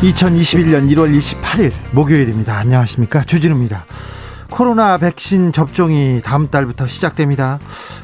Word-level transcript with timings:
2021년 0.00 0.90
1월 0.94 1.14
28일 1.18 1.72
목요일입니다. 1.92 2.56
안녕하십니까. 2.56 3.22
주진우입니다. 3.22 3.84
코로나 4.48 4.96
백신 4.96 5.52
접종이 5.52 6.22
다음 6.24 6.48
달부터 6.48 6.86
시작됩니다. 6.86 7.58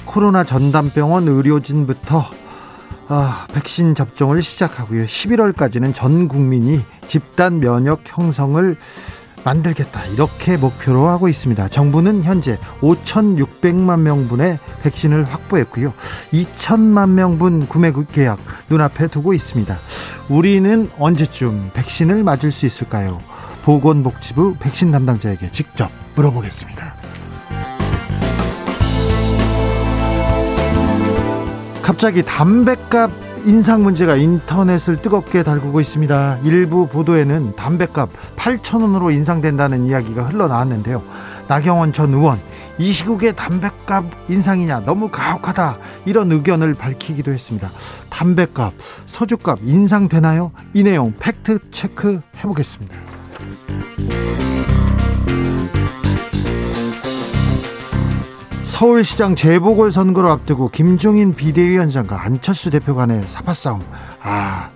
코로나 0.05 0.45
전담병원 0.45 1.27
의료진부터 1.27 2.27
아, 3.09 3.47
백신 3.55 3.95
접종을 3.95 4.43
시작하고요. 4.43 5.07
11월까지는 5.07 5.95
전 5.95 6.29
국민이 6.29 6.83
집단 7.09 7.61
면역 7.61 8.03
형성을 8.05 8.77
만들겠다 9.47 10.05
이렇게 10.07 10.57
목표로 10.57 11.09
하고 11.09 11.29
있습니다. 11.29 11.69
정부는 11.69 12.25
현재 12.25 12.59
5,600만 12.81 14.01
명분의 14.01 14.59
백신을 14.83 15.25
확보했고요. 15.25 15.95
2천만 16.33 17.11
명분 17.11 17.69
구매 17.69 17.93
계약 18.13 18.41
눈앞에 18.69 19.07
두고 19.07 19.33
있습니다. 19.33 19.79
우리는 20.29 20.91
언제쯤 20.99 21.71
백신을 21.73 22.25
맞을 22.25 22.51
수 22.51 22.67
있을까요? 22.67 23.21
보건복지부 23.63 24.57
백신 24.59 24.91
담당자에게 24.91 25.53
직접 25.53 25.91
물어보겠습니다. 26.17 26.95
갑자기 31.83 32.25
담배값 32.25 33.26
인상 33.47 33.85
문제가 33.85 34.17
인터넷을 34.17 35.01
뜨겁게 35.01 35.45
달구고 35.45 35.81
있습니다. 35.81 36.41
일부 36.43 36.89
보도에는 36.89 37.55
담배값 37.55 38.11
8천원으로 38.35 39.13
인상된다는 39.13 39.87
이야기가 39.87 40.25
흘러나왔는데요. 40.25 41.01
나경원 41.47 41.93
전 41.93 42.13
의원 42.13 42.41
이 42.77 42.91
시국에 42.91 43.31
담배값 43.31 44.05
인상이냐 44.29 44.81
너무 44.81 45.09
가혹하다 45.09 45.79
이런 46.07 46.33
의견을 46.33 46.75
밝히기도 46.75 47.33
했습니다. 47.33 47.71
담배값, 48.11 48.75
서주값 49.07 49.61
인상되나요? 49.63 50.51
이 50.75 50.83
내용 50.83 51.15
팩트 51.17 51.71
체크 51.71 52.21
해보겠습니다. 52.39 52.97
서울시장 58.77 59.37
재보궐선거를 59.37 60.29
앞두고 60.29 60.69
김종인 60.69 61.35
비대위원장과 61.35 62.21
안철수 62.21 62.69
대표 62.69 62.95
간의 62.95 63.23
사파싸움 63.23 63.81
아 64.21 64.69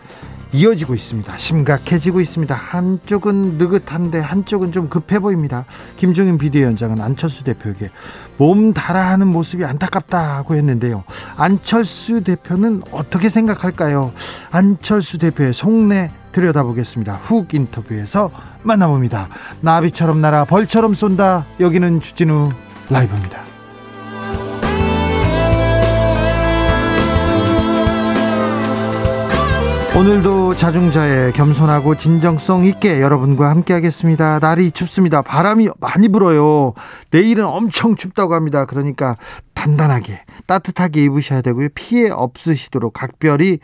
이어지고 0.53 0.95
있습니다. 0.95 1.37
심각해지고 1.37 2.23
있습니다. 2.23 2.55
한쪽은 2.55 3.59
느긋한데 3.59 4.19
한쪽은 4.19 4.73
좀 4.73 4.89
급해 4.89 5.19
보입니다. 5.19 5.67
김종인 5.99 6.39
비대위원장은 6.39 6.99
안철수 6.99 7.45
대표에게 7.45 7.91
몸 8.39 8.73
달아하는 8.73 9.27
모습이 9.27 9.67
안타깝다고 9.67 10.55
했는데요. 10.55 11.05
안철수 11.37 12.25
대표는 12.25 12.81
어떻게 12.93 13.29
생각할까요? 13.29 14.13
안철수 14.51 15.19
대표의 15.19 15.53
속내 15.53 16.11
들여다보겠습니다. 16.33 17.17
훅 17.17 17.53
인터뷰에서 17.53 18.31
만나봅니다. 18.63 19.29
나비처럼 19.61 20.23
날아 20.23 20.47
벌처럼 20.47 20.95
쏜다. 20.95 21.45
여기는 21.61 22.01
주진우 22.01 22.51
라이브입니다. 22.89 23.50
오늘도 29.97 30.55
자중자의 30.55 31.33
겸손하고 31.33 31.97
진정성 31.97 32.65
있게 32.65 33.01
여러분과 33.01 33.51
함께 33.51 33.75
하겠습니다. 33.75 34.39
날이 34.39 34.71
춥습니다. 34.71 35.21
바람이 35.21 35.69
많이 35.81 36.09
불어요. 36.09 36.75
내일은 37.11 37.45
엄청 37.45 37.97
춥다고 37.97 38.35
합니다. 38.35 38.67
그러니까 38.67 39.17
단단하게 39.55 40.23
따뜻하게 40.47 41.05
입으셔야 41.05 41.43
되고요. 41.43 41.69
피해 41.75 42.09
없으시도록 42.09 42.93
각별히 42.93 43.59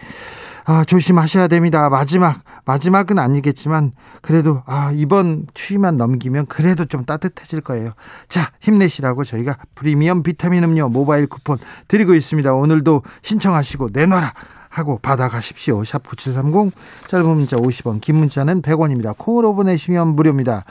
아, 0.64 0.84
조심하셔야 0.84 1.46
됩니다. 1.46 1.88
마지막 1.88 2.40
마지막은 2.64 3.20
아니겠지만 3.20 3.92
그래도 4.20 4.64
아, 4.66 4.90
이번 4.92 5.46
추위만 5.54 5.96
넘기면 5.96 6.46
그래도 6.46 6.86
좀 6.86 7.04
따뜻해질 7.04 7.60
거예요. 7.60 7.92
자, 8.28 8.50
힘내시라고 8.60 9.22
저희가 9.22 9.58
프리미엄 9.76 10.24
비타민 10.24 10.64
음료 10.64 10.88
모바일 10.88 11.28
쿠폰 11.28 11.58
드리고 11.86 12.14
있습니다. 12.14 12.52
오늘도 12.52 13.04
신청하시고 13.22 13.90
내놔라. 13.92 14.34
하고 14.76 14.98
받아가십시오. 14.98 15.84
샵 15.84 16.06
9730 16.06 16.74
짧은 17.08 17.26
문자 17.26 17.56
50원 17.56 18.00
긴 18.02 18.16
문자는 18.16 18.60
100원입니다. 18.60 19.16
콩으로 19.16 19.54
보내시면 19.54 20.08
무료입니다. 20.08 20.64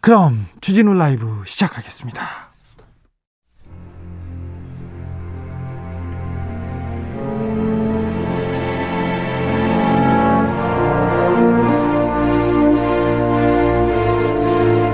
그럼 0.00 0.46
주진우 0.60 0.94
라이브 0.94 1.42
시작하겠습니다. 1.46 2.48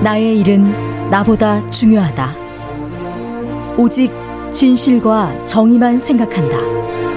나의 0.02 0.40
일은 0.40 1.08
나보다 1.08 1.66
중요하다. 1.70 2.34
오직 3.78 4.12
진실과 4.52 5.44
정의만 5.46 5.98
생각한다. 5.98 7.13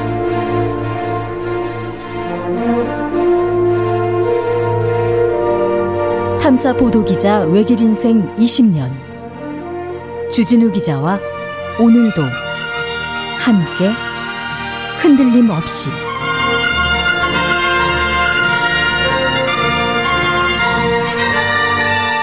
탐사 6.48 6.72
보도 6.72 7.04
기자 7.04 7.40
외길 7.40 7.82
인생 7.82 8.34
20년. 8.38 8.90
주진우 10.32 10.72
기자와 10.72 11.20
오늘도 11.78 12.22
함께 13.42 13.92
흔들림 15.02 15.50
없이. 15.50 15.90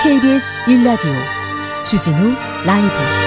KBS 0.02 0.56
1라디오 0.68 1.84
주진우 1.84 2.32
라이브 2.64 3.23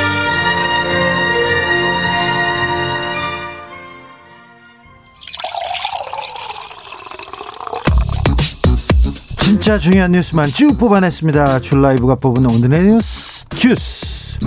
진짜 9.68 9.80
중요한 9.80 10.14
뉴스만 10.14 10.48
쭉 10.48 10.78
뽑아냈습니다. 10.78 11.60
줄 11.60 11.82
라이브가 11.82 12.16
뽑은 12.16 12.46
오늘의 12.46 12.84
뉴스 12.84 13.46
주스. 13.50 14.40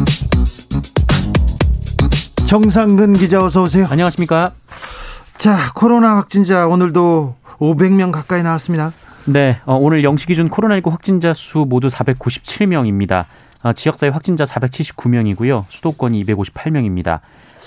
정상근 2.48 3.12
기자 3.12 3.44
어서 3.44 3.64
오세요. 3.64 3.86
안녕하십니까? 3.90 4.54
자, 5.36 5.72
코로나 5.74 6.16
확진자 6.16 6.66
오늘도 6.68 7.34
500명 7.58 8.12
가까이 8.12 8.42
나왔습니다. 8.42 8.94
네, 9.26 9.60
어, 9.66 9.74
오늘 9.76 10.00
0시 10.00 10.26
기준 10.26 10.48
코로나19 10.48 10.88
확진자 10.88 11.34
수 11.34 11.66
모두 11.68 11.88
497명입니다. 11.88 13.26
어, 13.62 13.74
지역사회 13.74 14.08
확진자 14.08 14.44
479명이고요. 14.44 15.66
수도권이 15.68 16.24
258명입니다. 16.24 17.20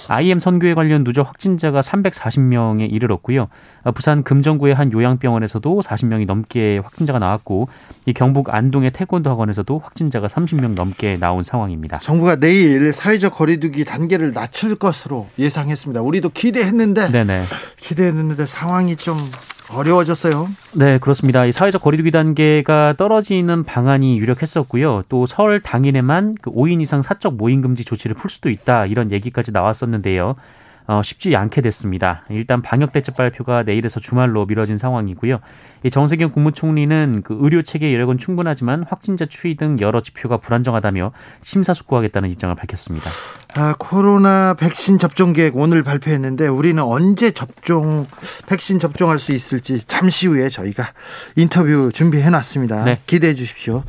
IM 0.07 0.39
선교에 0.39 0.73
관련 0.73 1.03
누적 1.03 1.27
확진자가 1.27 1.81
340명에 1.81 2.91
이르렀고요. 2.91 3.47
어, 3.83 3.91
부산 3.91 4.23
금정구의 4.23 4.73
한 4.73 4.91
요양병원에서도 4.91 5.81
40명이 5.81 6.25
넘게 6.25 6.79
확진자가 6.79 7.19
나왔고 7.19 7.67
이 8.05 8.13
경북 8.13 8.53
안동의 8.53 8.91
태권도 8.91 9.29
학원에서도 9.29 9.79
확진자가 9.79 10.27
30명 10.27 10.73
넘게 10.75 11.17
나온 11.17 11.43
상황입니다. 11.43 11.99
정부가 11.99 12.37
내일 12.37 12.91
사회적 12.91 13.33
거리두기 13.33 13.85
단계를 13.85 14.33
낮출 14.33 14.75
것으로 14.75 15.27
예상했습니다. 15.39 16.01
우리도 16.01 16.29
기대했는데 16.29 17.11
네네. 17.11 17.43
기대했는데 17.77 18.45
상황이 18.45 18.95
좀 18.95 19.17
어려워졌어요. 19.75 20.47
네, 20.75 20.97
그렇습니다. 20.99 21.45
이 21.45 21.51
사회적 21.51 21.81
거리두기 21.81 22.11
단계가 22.11 22.93
떨어지는 22.97 23.63
방안이 23.63 24.17
유력했었고요. 24.19 25.03
또 25.09 25.25
설 25.25 25.59
당일에만 25.59 26.35
그 26.41 26.51
5인 26.51 26.81
이상 26.81 27.01
사적 27.01 27.35
모임 27.35 27.61
금지 27.61 27.83
조치를 27.85 28.15
풀 28.15 28.29
수도 28.29 28.49
있다 28.49 28.85
이런 28.85 29.11
얘기까지 29.11 29.51
나왔었는데요. 29.51 30.35
어, 30.87 31.01
쉽지 31.03 31.35
않게 31.35 31.61
됐습니다. 31.61 32.23
일단 32.29 32.61
방역 32.61 32.91
대책 32.91 33.15
발표가 33.15 33.63
내일에서 33.63 33.99
주말로 33.99 34.45
미뤄진 34.45 34.77
상황이고요. 34.77 35.39
이 35.83 35.89
정세균 35.89 36.31
국무총리는 36.31 37.21
그 37.23 37.37
의료 37.41 37.61
체계 37.61 37.93
여력은 37.93 38.17
충분하지만 38.17 38.85
확진자 38.87 39.25
추이 39.25 39.55
등 39.55 39.77
여러 39.81 39.99
지표가 39.99 40.37
불안정하다며 40.37 41.11
심사숙고하겠다는 41.41 42.31
입장을 42.31 42.55
밝혔습니다. 42.55 43.09
아, 43.55 43.75
코로나 43.77 44.55
백신 44.55 44.97
접종 44.97 45.33
계획 45.33 45.55
오늘 45.57 45.83
발표했는데 45.83 46.47
우리는 46.47 46.81
언제 46.81 47.31
접종 47.31 48.05
백신 48.47 48.79
접종할 48.79 49.19
수 49.19 49.33
있을지 49.33 49.83
잠시 49.85 50.27
후에 50.27 50.49
저희가 50.49 50.93
인터뷰 51.35 51.91
준비해 51.93 52.29
놨습니다. 52.29 52.85
네. 52.85 52.99
기대해 53.05 53.35
주십시오. 53.35 53.83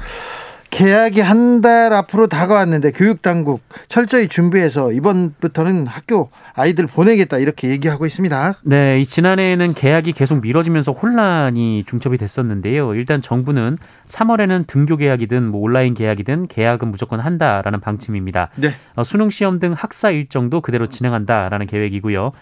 계약이 0.74 1.20
한 1.20 1.54
달 1.64 1.92
앞으로 1.92 2.26
다가왔는데 2.26 2.90
교육 2.90 3.22
당국 3.22 3.62
철저히 3.88 4.26
준비해서 4.26 4.92
이번부터는 4.92 5.86
학교 5.86 6.30
아이들 6.54 6.86
보내겠다 6.86 7.38
이렇게 7.38 7.70
얘기하고 7.70 8.06
있습니다. 8.06 8.54
네, 8.64 9.00
이 9.00 9.06
지난해에는 9.06 9.72
계약이 9.72 10.12
계속 10.12 10.40
미뤄지면서 10.40 10.92
혼란이 10.92 11.84
중첩이 11.86 12.18
됐었는데요. 12.18 12.94
일단 12.96 13.22
정부는 13.22 13.78
3월에는 14.06 14.66
등교 14.66 14.96
계약이든 14.96 15.44
뭐 15.44 15.60
온라인 15.60 15.94
계약이든 15.94 16.48
계약은 16.48 16.90
무조건 16.90 17.20
한다라는 17.20 17.80
방침입니다. 17.80 18.50
네. 18.56 18.70
어, 18.96 19.04
수능 19.04 19.30
시험 19.30 19.60
등 19.60 19.72
학사 19.72 20.10
일정도 20.10 20.60
그대로 20.60 20.86
진행한다라는 20.88 21.66
계획이고요. 21.66 22.32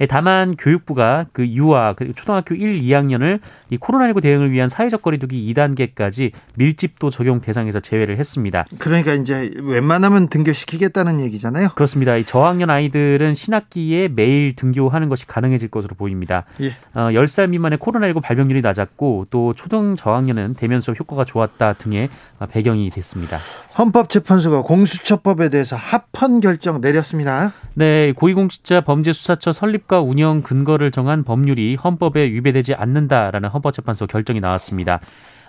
예, 0.00 0.06
다만 0.06 0.56
교육부가 0.56 1.26
그 1.32 1.46
유아 1.46 1.92
그리고 1.92 2.14
초등학교 2.14 2.54
1, 2.54 2.80
2학년을 2.82 3.40
이 3.68 3.76
코로나19 3.76 4.22
대응을 4.22 4.50
위한 4.50 4.68
사회적 4.68 5.02
거리두기 5.02 5.52
2단계까지 5.52 6.32
밀집도 6.54 7.10
적용 7.10 7.40
대상에서 7.40 7.80
제외를 7.80 8.18
했습니다. 8.18 8.64
그러니까 8.78 9.12
이제 9.12 9.50
웬만하면 9.60 10.28
등교시키겠다는 10.28 11.20
얘기잖아요. 11.20 11.68
그렇습니다. 11.74 12.16
이 12.16 12.24
저학년 12.24 12.70
아이들은 12.70 13.34
신학기에 13.34 14.08
매일 14.08 14.56
등교하는 14.56 15.10
것이 15.10 15.26
가능해질 15.26 15.68
것으로 15.68 15.94
보입니다. 15.94 16.44
예. 16.62 16.68
어, 16.94 17.10
10살 17.10 17.50
미만의 17.50 17.78
코로나19 17.78 18.22
발병률이 18.22 18.62
낮았고 18.62 19.26
또 19.30 19.52
초등 19.52 19.96
저학년은 19.96 20.54
대면 20.54 20.80
수업 20.80 20.98
효과가 20.98 21.24
좋았다 21.24 21.74
등의 21.74 22.08
배경이 22.50 22.88
됐습니다. 22.90 23.36
헌법재판소가 23.78 24.62
공수처법에 24.62 25.50
대해서 25.50 25.76
합헌 25.76 26.40
결정 26.40 26.80
내렸습니다. 26.80 27.52
네, 27.74 28.12
고위공직자 28.12 28.80
범죄수사처 28.82 29.52
설립 29.52 29.89
과 29.90 30.00
운영 30.00 30.42
근거를 30.42 30.92
정한 30.92 31.24
법률이 31.24 31.74
헌법에 31.74 32.22
위배되지 32.22 32.74
않는다라는 32.74 33.48
헌법재판소 33.48 34.06
결정이 34.06 34.38
나왔습니다. 34.38 35.00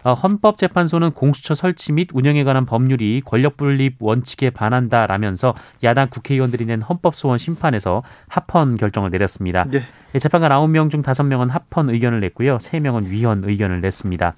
어, 0.04 0.16
헌법재판소는 0.16 1.12
공수처 1.12 1.54
설치 1.54 1.92
및 1.92 2.10
운영에 2.12 2.44
관한 2.44 2.66
법률이 2.66 3.22
권력분립 3.24 3.98
원칙에 4.00 4.50
반한다라면서 4.50 5.54
야당 5.84 6.10
국회의원들이 6.10 6.66
낸 6.66 6.82
헌법소원 6.82 7.38
심판에서 7.38 8.02
합헌 8.30 8.78
결정을 8.78 9.12
내렸습니다. 9.12 9.66
네. 9.66 9.80
재판관 10.18 10.50
9명 10.50 10.90
중 10.90 11.04
5명은 11.04 11.50
합헌 11.52 11.92
의견을 11.92 12.20
냈고요. 12.22 12.58
3명은 12.58 13.10
위헌 13.10 13.44
의견을 13.44 13.82
냈습니다. 13.82 14.34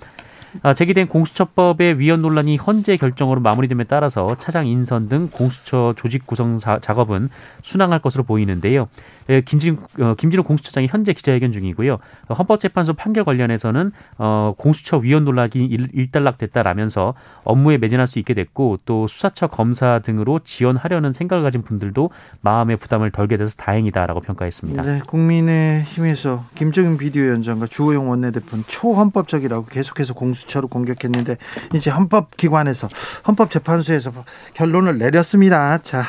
아, 0.61 0.73
제기된 0.73 1.07
공수처법의 1.07 1.99
위헌 1.99 2.21
논란이 2.21 2.57
헌재 2.57 2.97
결정으로 2.97 3.41
마무리됨에 3.41 3.85
따라서 3.85 4.35
차장 4.37 4.67
인선 4.67 5.09
등 5.09 5.29
공수처 5.31 5.93
조직 5.97 6.27
구성 6.27 6.59
작업은 6.59 7.29
순항할 7.63 7.99
것으로 7.99 8.23
보이는데요. 8.23 8.87
예, 9.29 9.41
김진, 9.41 9.77
어, 9.99 10.15
김진우 10.17 10.43
공수처장이 10.43 10.87
현재 10.87 11.13
기자회견 11.13 11.51
중이고요. 11.51 11.99
헌법재판소 12.37 12.93
판결 12.93 13.23
관련해서는 13.23 13.91
어, 14.17 14.53
공수처 14.57 14.97
위헌 14.97 15.25
논란이 15.25 15.65
일, 15.65 16.11
단락됐다라면서 16.11 17.13
업무에 17.43 17.77
매진할 17.77 18.07
수 18.07 18.19
있게 18.19 18.33
됐고 18.33 18.79
또 18.85 19.07
수사처 19.07 19.47
검사 19.47 19.99
등으로 19.99 20.39
지원하려는 20.43 21.13
생각을 21.13 21.43
가진 21.43 21.63
분들도 21.63 22.11
마음의 22.41 22.77
부담을 22.77 23.11
덜게 23.11 23.37
돼서 23.37 23.55
다행이다라고 23.57 24.21
평가했습니다. 24.21 24.81
네, 24.83 25.01
국민의힘에서 25.07 26.45
김정인 26.55 26.97
비디오위원장과 26.97 27.67
주호영 27.67 28.09
원내대표는 28.09 28.65
초헌법적이라고 28.67 29.65
계속해서 29.65 30.13
공수처로 30.13 30.67
공격했는데 30.67 31.37
이제 31.73 31.89
헌법기관에서 31.89 32.87
헌법재판소에서 33.27 34.11
결론을 34.53 34.97
내렸습니다. 34.97 35.77
자. 35.79 36.03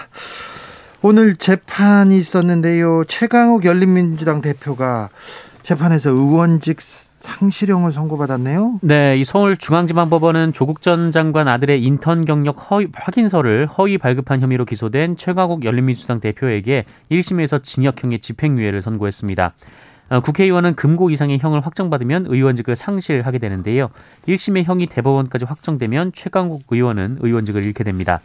오늘 1.06 1.34
재판이 1.34 2.16
있었는데요. 2.16 3.04
최강욱 3.06 3.66
열린민주당 3.66 4.40
대표가 4.40 5.10
재판에서 5.60 6.08
의원직 6.08 6.80
상실형을 6.80 7.92
선고받았네요. 7.92 8.78
네, 8.80 9.18
이 9.18 9.24
서울중앙지방법원은 9.24 10.54
조국 10.54 10.80
전 10.80 11.12
장관 11.12 11.46
아들의 11.46 11.84
인턴 11.84 12.24
경력 12.24 12.70
허위, 12.70 12.86
확인서를 12.94 13.66
허위 13.66 13.98
발급한 13.98 14.40
혐의로 14.40 14.64
기소된 14.64 15.18
최강욱 15.18 15.66
열린민주당 15.66 16.20
대표에게 16.20 16.86
1심에서 17.10 17.62
징역형의 17.62 18.20
집행유예를 18.20 18.80
선고했습니다. 18.80 19.52
어, 20.08 20.20
국회의원은 20.20 20.74
금고 20.74 21.10
이상의 21.10 21.38
형을 21.38 21.60
확정받으면 21.60 22.24
의원직을 22.28 22.76
상실하게 22.76 23.40
되는데요. 23.40 23.90
1심의 24.26 24.64
형이 24.64 24.86
대법원까지 24.86 25.44
확정되면 25.44 26.12
최강욱 26.14 26.62
의원은 26.70 27.18
의원직을 27.20 27.62
잃게 27.62 27.84
됩니다. 27.84 28.22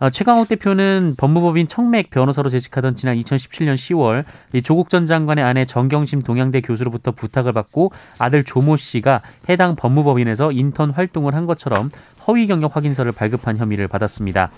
어, 0.00 0.10
최강욱 0.10 0.48
대표는 0.48 1.14
법무법인 1.16 1.66
청맥 1.66 2.10
변호사로 2.10 2.50
재직하던 2.50 2.94
지난 2.94 3.16
2017년 3.16 3.74
10월 3.74 4.24
조국 4.62 4.90
전 4.90 5.06
장관의 5.06 5.44
아내 5.44 5.64
정경심 5.64 6.22
동양대 6.22 6.60
교수로부터 6.60 7.10
부탁을 7.10 7.52
받고 7.52 7.90
아들 8.18 8.44
조모 8.44 8.76
씨가 8.76 9.22
해당 9.48 9.74
법무법인에서 9.74 10.52
인턴 10.52 10.90
활동을 10.90 11.34
한 11.34 11.46
것처럼 11.46 11.90
허위 12.26 12.46
경력 12.46 12.76
확인서를 12.76 13.10
발급한 13.10 13.56
혐의를 13.56 13.88
받았습니다. 13.88 14.50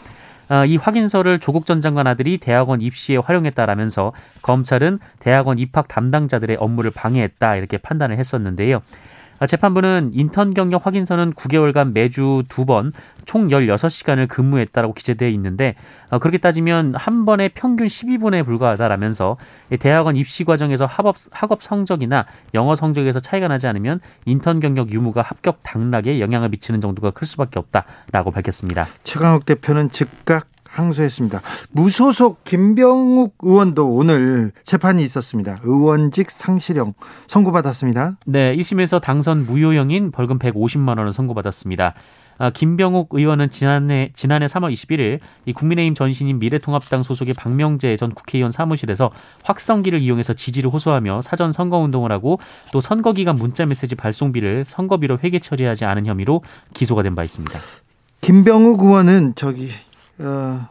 어, 0.51 0.65
이 0.67 0.77
확인서를 0.77 1.39
조국 1.39 1.65
전 1.65 1.81
장관 1.81 2.07
아들이 2.07 2.37
대학원 2.37 2.83
입시에 2.83 3.17
활용했다라면서 3.17 4.13
검찰은 4.43 4.99
대학원 5.21 5.59
입학 5.59 5.89
담당자들의 5.89 6.57
업무를 6.61 6.91
방해했다 6.91 7.57
이렇게 7.57 7.79
판단을 7.79 8.19
했었는데요. 8.19 8.83
아, 9.41 9.47
재판부는 9.47 10.11
인턴 10.13 10.55
경력 10.55 10.87
확인서는 10.87 11.33
9개월간 11.33 11.93
매주 11.93 12.45
두 12.49 12.65
번 12.65 12.93
총 13.31 13.47
16시간을 13.49 14.27
근무했다라고 14.27 14.93
기재되어 14.93 15.29
있는데 15.29 15.77
어, 16.11 16.19
그렇게 16.19 16.39
따지면 16.39 16.97
한 16.97 17.25
번에 17.25 17.49
평균 17.49 17.87
12분에 17.87 18.45
불과하다라면서 18.45 19.37
대학원 19.79 20.17
입시 20.17 20.43
과정에서 20.43 20.85
학업, 20.85 21.15
학업 21.31 21.63
성적이나 21.63 22.27
영어 22.55 22.75
성적에서 22.75 23.21
차이가 23.21 23.47
나지 23.47 23.69
않으면 23.69 24.01
인턴 24.25 24.59
경력 24.59 24.91
유무가 24.93 25.23
합격 25.23 25.63
당락에 25.63 26.19
영향을 26.19 26.49
미치는 26.49 26.81
정도가 26.81 27.13
클 27.13 27.25
수밖에 27.25 27.61
없다라고 27.61 28.33
밝혔습니다. 28.33 28.89
최강욱 29.05 29.47
대표는 29.47 29.93
즉각 29.93 30.49
항소했습니다. 30.71 31.43
무소속 31.73 32.45
김병욱 32.45 33.37
의원도 33.43 33.89
오늘 33.93 34.53
재판이 34.65 35.03
있었습니다. 35.03 35.57
의원직 35.63 36.31
상실형 36.31 36.95
선고받았습니다. 37.27 38.19
네, 38.27 38.57
1심에서 38.57 39.01
당선 39.01 39.47
무효형인 39.47 40.11
벌금 40.13 40.39
150만 40.39 40.99
원을 40.99 41.13
선고받았습니다. 41.13 41.95
아, 42.39 42.49
김병욱 42.49 43.09
의원은 43.11 43.51
지난해 43.51 44.13
지난해 44.15 44.47
3월 44.47 44.73
21일 44.73 45.19
이 45.45 45.53
국민의힘 45.53 45.95
전신인 45.95 46.39
미래통합당 46.39 47.03
소속의 47.03 47.35
박명재 47.35 47.97
전 47.97 48.15
국회의원 48.15 48.51
사무실에서 48.51 49.11
확성기를 49.43 50.01
이용해서 50.01 50.33
지지를 50.33 50.71
호소하며 50.71 51.21
사전 51.21 51.53
선거 51.53 51.77
운동을 51.77 52.11
하고 52.13 52.39
또 52.73 52.81
선거 52.81 53.13
기간 53.13 53.37
문자 53.37 53.67
메시지 53.67 53.95
발송비를 53.95 54.65
선거비로 54.69 55.19
회계 55.23 55.39
처리하지 55.39 55.85
않은 55.85 56.07
혐의로 56.07 56.43
기소가 56.73 57.03
된 57.03 57.15
바 57.15 57.25
있습니다. 57.25 57.59
김병욱 58.23 58.81
의원은 58.83 59.35
저기 59.35 59.69
어, 60.21 60.69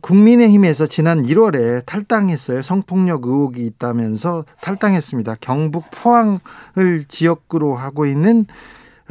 국민의힘에서 0.00 0.86
지난 0.86 1.22
1월에 1.22 1.84
탈당했어요. 1.84 2.62
성폭력 2.62 3.26
의혹이 3.26 3.64
있다면서 3.66 4.44
탈당했습니다. 4.60 5.36
경북 5.40 5.90
포항을 5.90 7.04
지역구로 7.08 7.76
하고 7.76 8.06
있는 8.06 8.46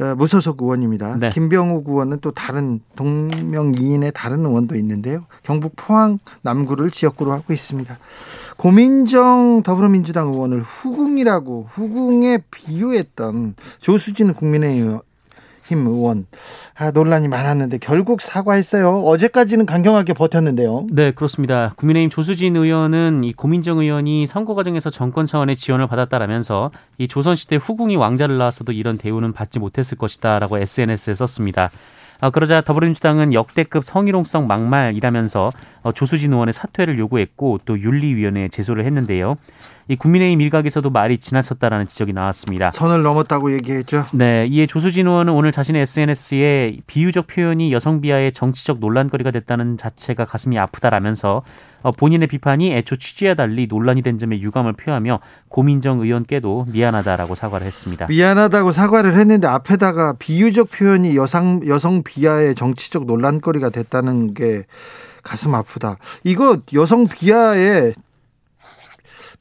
어, 0.00 0.14
무소속 0.16 0.60
의원입니다. 0.60 1.18
네. 1.18 1.30
김병욱 1.30 1.88
의원은 1.88 2.18
또 2.20 2.32
다른 2.32 2.80
동명이인의 2.96 4.12
다른 4.14 4.44
의원도 4.44 4.74
있는데요. 4.76 5.24
경북 5.42 5.74
포항 5.76 6.18
남구를 6.40 6.90
지역구로 6.90 7.32
하고 7.32 7.52
있습니다. 7.52 7.96
고민정 8.56 9.62
더불어민주당 9.62 10.32
의원을 10.32 10.62
후궁이라고 10.62 11.68
후궁에 11.70 12.38
비유했던 12.50 13.54
조수진 13.78 14.34
국민의힘 14.34 14.92
국 14.94 15.11
힘 15.66 15.86
의원 15.86 16.26
아, 16.76 16.90
논란이 16.90 17.28
많았는데 17.28 17.78
결국 17.78 18.20
사과했어요. 18.20 19.02
어제까지는 19.02 19.66
강경하게 19.66 20.12
버텼는데요. 20.14 20.86
네, 20.90 21.12
그렇습니다. 21.12 21.74
국민의힘 21.76 22.10
조수진 22.10 22.56
의원은 22.56 23.24
이 23.24 23.32
고민정 23.32 23.78
의원이 23.78 24.26
선거 24.26 24.54
과정에서 24.54 24.90
정권 24.90 25.26
차원의 25.26 25.56
지원을 25.56 25.86
받았다라면서 25.86 26.70
이 26.98 27.08
조선시대 27.08 27.56
후궁이 27.56 27.96
왕자를 27.96 28.38
낳았어도 28.38 28.72
이런 28.72 28.98
대우는 28.98 29.32
받지 29.32 29.58
못했을 29.58 29.98
것이다라고 29.98 30.58
SNS에 30.58 31.14
썼습니다. 31.14 31.70
어, 32.22 32.30
그러자 32.30 32.60
더불어민주당은 32.60 33.32
역대급 33.32 33.84
성희롱성 33.84 34.46
막말이라면서 34.46 35.52
어, 35.82 35.92
조수진 35.92 36.32
의원의 36.32 36.52
사퇴를 36.52 36.96
요구했고 37.00 37.58
또 37.64 37.80
윤리위원회에 37.80 38.48
제소를 38.48 38.84
했는데요. 38.84 39.36
이 39.88 39.96
국민의힘 39.96 40.40
일각에서도 40.40 40.88
말이 40.90 41.18
지나쳤다라는 41.18 41.86
지적이 41.86 42.12
나왔습니다. 42.12 42.70
선을 42.70 43.02
넘었다고 43.02 43.52
얘기했죠. 43.54 44.06
네, 44.12 44.46
이에 44.50 44.66
조수진 44.66 45.06
의원은 45.06 45.32
오늘 45.32 45.52
자신의 45.52 45.82
SNS에 45.82 46.78
비유적 46.86 47.26
표현이 47.26 47.72
여성 47.72 48.00
비하의 48.00 48.32
정치적 48.32 48.78
논란거리가 48.78 49.30
됐다는 49.30 49.76
자체가 49.76 50.24
가슴이 50.24 50.58
아프다라면서 50.58 51.42
어, 51.82 51.90
본인의 51.90 52.28
비판이 52.28 52.72
애초 52.72 52.96
취지와 52.96 53.34
달리 53.34 53.66
논란이 53.66 54.02
된 54.02 54.18
점에 54.18 54.40
유감을 54.40 54.74
표하며 54.74 55.18
고민정 55.48 56.00
의원께도 56.00 56.66
미안하다라고 56.68 57.34
사과를 57.34 57.66
했습니다. 57.66 58.06
미안하다고 58.06 58.72
사과를 58.72 59.14
했는데 59.14 59.48
앞에다가 59.48 60.14
비유적 60.18 60.70
표현이 60.70 61.16
여성 61.16 61.60
여성 61.66 62.02
비하의 62.04 62.54
정치적 62.54 63.06
논란거리가 63.06 63.70
됐다는 63.70 64.34
게 64.34 64.64
가슴 65.22 65.54
아프다. 65.54 65.96
이거 66.24 66.58
여성 66.74 67.06
비하의 67.06 67.94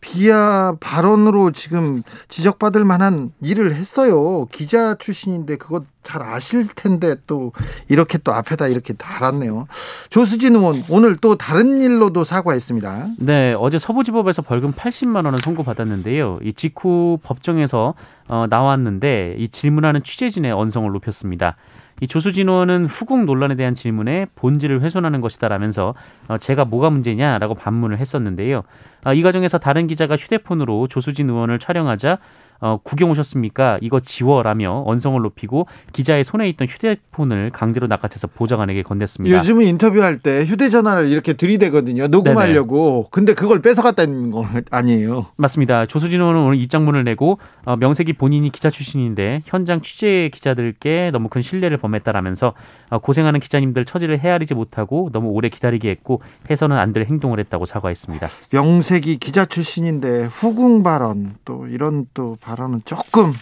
비하 0.02 0.76
발언으로 0.80 1.52
지금 1.52 2.02
지적받을 2.28 2.84
만한 2.84 3.32
일을 3.42 3.74
했어요. 3.74 4.48
기자 4.52 4.96
출신인데 4.96 5.58
그거 5.58 5.84
잘 6.04 6.24
아실 6.24 6.68
텐데 6.68 7.16
또 7.28 7.54
이렇게 7.88 8.18
또 8.18 8.34
앞에다 8.34 8.68
이렇게 8.68 8.94
달았네요. 8.94 9.68
조수진 10.10 10.56
의원 10.56 10.84
오늘 10.90 11.16
또 11.16 11.36
다른 11.36 11.80
일로도 11.80 12.24
사과했습니다. 12.24 13.08
네, 13.20 13.54
어제 13.58 13.78
서부지법에서 13.78 14.42
벌금 14.42 14.74
80만 14.74 15.26
원을 15.26 15.38
선고받았는데요. 15.40 16.40
이 16.44 16.54
직후 16.54 17.20
법정에서 17.22 17.94
어, 18.28 18.46
나왔는데 18.50 19.36
이 19.38 19.50
질문하는 19.50 20.04
취재진의 20.04 20.52
언성을 20.52 20.92
높였습니다. 20.92 21.56
이 22.02 22.08
조수진 22.08 22.50
의원은 22.50 22.88
후궁 22.88 23.26
논란에 23.26 23.56
대한 23.56 23.76
질문에 23.76 24.26
본질을 24.36 24.82
훼손하는 24.82 25.22
것이다라면서 25.22 25.94
어, 26.28 26.38
제가 26.38 26.66
뭐가 26.66 26.90
문제냐라고 26.90 27.54
반문을 27.54 28.00
했었는데요. 28.00 28.64
아, 29.04 29.14
이 29.14 29.22
과정에서 29.22 29.60
다른 29.60 29.86
기자가 29.86 30.16
휴대폰으로 30.16 30.88
조수진 30.88 31.30
의원을 31.30 31.60
촬영하자 31.60 32.18
어, 32.62 32.78
구경 32.84 33.10
오셨습니까? 33.10 33.80
이거 33.82 34.00
지워라며 34.00 34.84
언성을 34.86 35.20
높이고 35.20 35.66
기자의 35.94 36.24
손에 36.24 36.48
있던 36.50 36.68
휴대폰을 36.68 37.50
강제로 37.52 37.88
낚아채서 37.88 38.28
보좌관에게 38.28 38.84
건넸습니다. 38.84 39.32
요즘은 39.32 39.66
인터뷰할 39.66 40.20
때 40.20 40.46
휴대전화를 40.46 41.08
이렇게 41.08 41.34
들이대거든요. 41.34 42.08
녹음하려고. 42.08 42.92
네네. 42.92 43.08
근데 43.12 43.34
그걸 43.34 43.62
뺏어갔다는 43.64 44.30
건 44.30 44.46
아니에요. 44.70 45.26
맞습니다. 45.38 45.88
조수진 45.88 46.22
의원은 46.22 46.40
오늘 46.42 46.60
입장문을 46.62 47.04
내고 47.04 47.40
어, 47.66 47.76
명색이 47.76 48.14
본인이 48.14 48.52
기자 48.52 48.70
출신인데 48.70 49.42
현장 49.46 49.82
취재 49.82 50.30
기자들께 50.32 51.10
너무 51.12 51.30
큰 51.30 51.42
신뢰를 51.42 51.78
범했다라면서 51.78 52.54
어, 52.92 53.00
고생하는 53.00 53.40
기자님들 53.40 53.86
처지를 53.86 54.20
헤아리지 54.20 54.54
못하고 54.54 55.10
너무 55.12 55.30
오래 55.30 55.50
기다리게 55.50 55.90
했고 55.90 56.22
해서는 56.50 56.78
안 56.78 56.92
될 56.92 57.06
행동을 57.06 57.40
했다고 57.40 57.66
사과했습니다. 57.66 58.28
명색이 58.52 59.16
기자 59.20 59.46
출신인데 59.46 60.26
후궁 60.26 60.84
발언 60.84 61.36
또 61.46 61.66
이런 61.68 62.06
또 62.14 62.36
발언 62.42 62.51
은 62.60 62.82
조금 62.86 63.34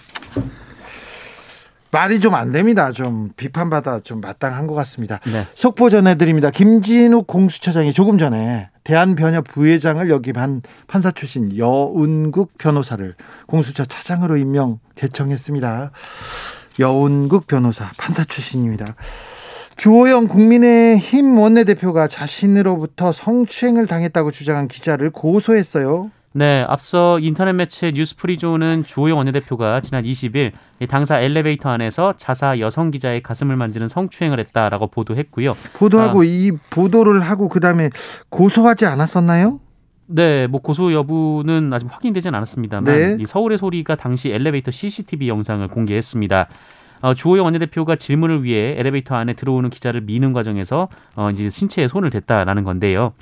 말이 1.92 2.20
좀 2.20 2.36
안 2.36 2.52
됩니다. 2.52 2.92
좀 2.92 3.32
비판받아 3.36 4.02
좀 4.02 4.22
마땅한 4.22 4.68
것 4.68 4.76
같습니다. 4.76 5.20
네. 5.26 5.46
속보 5.56 5.90
전해드립니다. 5.90 6.52
김진욱 6.52 7.26
공수처장이 7.26 7.94
조금 7.94 8.18
전에 8.18 8.70
대한변협 8.84 9.46
부회장을 9.48 10.08
역임한 10.10 10.62
판사 10.88 11.12
출신 11.12 11.58
여운국 11.58 12.58
변호사를 12.58 13.16
공수처 13.48 13.86
차장으로 13.86 14.38
임명 14.38 14.80
제청했습니다. 14.96 15.92
여운국 16.80 17.48
변호사 17.48 17.90
판사 17.98 18.24
출신입니다. 18.24 18.86
주호영 19.76 20.28
국민의힘 20.28 21.38
원내대표가 21.38 22.08
자신으로부터 22.08 23.12
성추행을 23.12 23.88
당했다고 23.88 24.30
주장한 24.32 24.68
기자를 24.68 25.10
고소했어요. 25.10 26.12
네, 26.32 26.64
앞서 26.68 27.20
인터넷 27.20 27.54
매체 27.54 27.92
뉴스프리조는 27.92 28.84
주호영 28.84 29.18
원내대표가 29.18 29.82
지난 29.82 30.04
20일 30.04 30.52
당사 30.88 31.20
엘리베이터 31.20 31.70
안에서 31.70 32.14
자사 32.18 32.60
여성 32.60 32.92
기자의 32.92 33.24
가슴을 33.24 33.56
만지는 33.56 33.88
성추행을 33.88 34.40
했다라고 34.40 34.88
보도했고요. 34.88 35.56
보도하고 35.74 36.22
아, 36.22 36.24
이 36.26 36.52
보도를 36.70 37.22
하고 37.22 37.50
그다음에 37.50 37.90
고소하지 38.30 38.86
않았었나요? 38.86 39.60
네, 40.06 40.48
뭐 40.48 40.62
고소 40.62 40.94
여부는 40.94 41.72
아직 41.74 41.88
확인되지는 41.90 42.36
않았습니다만 42.36 42.84
네. 42.84 43.18
이 43.20 43.26
서울의 43.26 43.58
소리가 43.58 43.96
당시 43.96 44.30
엘리베이터 44.30 44.72
CCTV 44.72 45.28
영상을 45.30 45.68
공개했습니다. 45.68 46.48
어, 47.02 47.14
주호영 47.14 47.46
원내대표가 47.46 47.96
질문을 47.96 48.44
위해 48.44 48.76
엘리베이터 48.78 49.16
안에 49.16 49.34
들어오는 49.34 49.70
기자를 49.70 50.02
미는 50.02 50.34
과정에서 50.34 50.90
어, 51.16 51.30
이제 51.32 51.50
신체에 51.50 51.88
손을 51.88 52.10
댔다라는 52.10 52.64
건데요. 52.64 53.14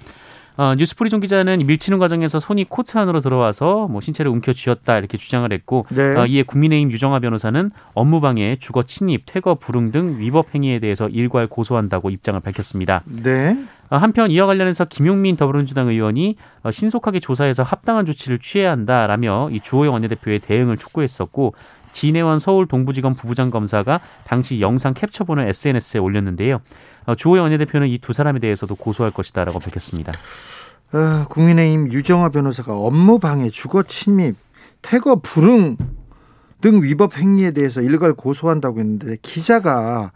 어, 0.57 0.73
뉴스프리존 0.75 1.19
기자는 1.19 1.59
밀치는 1.65 1.99
과정에서 1.99 2.39
손이 2.39 2.65
코트 2.65 2.97
안으로 2.97 3.21
들어와서 3.21 3.87
뭐 3.87 4.01
신체를 4.01 4.31
움켜쥐었다 4.31 4.97
이렇게 4.97 5.15
주장을 5.15 5.51
했고 5.53 5.85
네. 5.89 6.15
어, 6.15 6.25
이에 6.25 6.41
국민의힘 6.41 6.91
유정아 6.91 7.19
변호사는 7.19 7.71
업무방해, 7.93 8.57
주거 8.59 8.81
침입, 8.81 9.23
퇴거 9.27 9.55
불응 9.55 9.91
등 9.91 10.17
위법 10.19 10.55
행위에 10.55 10.79
대해서 10.79 11.07
일괄 11.09 11.47
고소한다고 11.47 12.09
입장을 12.09 12.39
밝혔습니다. 12.39 13.03
네. 13.05 13.55
어, 13.89 13.97
한편 13.97 14.31
이와 14.31 14.47
관련해서 14.47 14.85
김용민 14.85 15.37
더불어민주당 15.37 15.89
의원이 15.89 16.37
어, 16.63 16.71
신속하게 16.71 17.19
조사해서 17.19 17.61
합당한 17.61 18.07
조치를 18.07 18.39
취해야 18.39 18.71
한다라며 18.71 19.49
이 19.51 19.59
주호영 19.59 19.93
원내대표의 19.93 20.39
대응을 20.39 20.77
촉구했었고 20.77 21.53
진해원 21.91 22.39
서울 22.39 22.67
동부지검 22.67 23.15
부부장 23.15 23.49
검사가 23.49 24.01
당시 24.23 24.61
영상 24.61 24.93
캡처본을 24.93 25.47
SNS에 25.49 25.99
올렸는데요. 25.99 26.61
어, 27.07 27.15
주호영 27.15 27.43
원내대표는 27.45 27.87
이 27.87 27.97
두 27.99 28.13
사람에 28.13 28.39
대해서도 28.39 28.75
고소할 28.75 29.11
것이다라고 29.11 29.59
밝혔습니다. 29.59 30.13
어, 30.93 31.25
국민의힘 31.29 31.91
유정화 31.91 32.29
변호사가 32.29 32.73
업무 32.77 33.19
방해, 33.19 33.49
주거 33.49 33.83
침입, 33.83 34.35
퇴거 34.81 35.15
불응 35.21 35.77
등 36.61 36.81
위법 36.81 37.17
행위에 37.17 37.51
대해서 37.51 37.81
일괄 37.81 38.13
고소한다고 38.13 38.79
했는데 38.79 39.17
기자가 39.21 40.11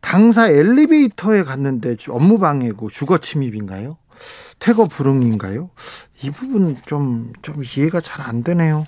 당사 0.00 0.48
엘리베이터에 0.48 1.42
갔는데 1.44 1.96
업무 2.08 2.38
방해고 2.38 2.88
주거 2.90 3.18
침입인가요? 3.18 3.98
퇴거 4.58 4.86
불응인가요? 4.86 5.68
이 6.22 6.30
부분 6.30 6.76
좀, 6.86 7.32
좀 7.42 7.62
이해가 7.62 8.00
잘 8.00 8.22
안 8.26 8.42
되네요. 8.42 8.86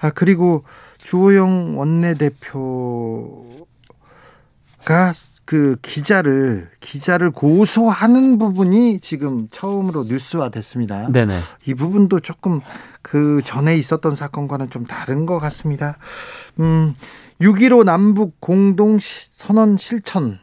아, 0.00 0.10
그리고 0.10 0.64
주호영 0.98 1.78
원내대표가 1.78 3.56
그 5.48 5.76
기자를 5.80 6.68
기자를 6.78 7.30
고소하는 7.30 8.36
부분이 8.36 9.00
지금 9.00 9.48
처음으로 9.50 10.04
뉴스화 10.04 10.50
됐습니다. 10.50 11.10
네네. 11.10 11.32
이 11.64 11.72
부분도 11.72 12.20
조금 12.20 12.60
그 13.00 13.40
전에 13.42 13.74
있었던 13.74 14.14
사건과는 14.14 14.68
좀 14.68 14.84
다른 14.84 15.24
것 15.24 15.38
같습니다. 15.38 15.96
음, 16.60 16.94
6.15 17.40 17.84
남북 17.84 18.38
공동 18.40 18.98
선언 19.00 19.78
실천 19.78 20.38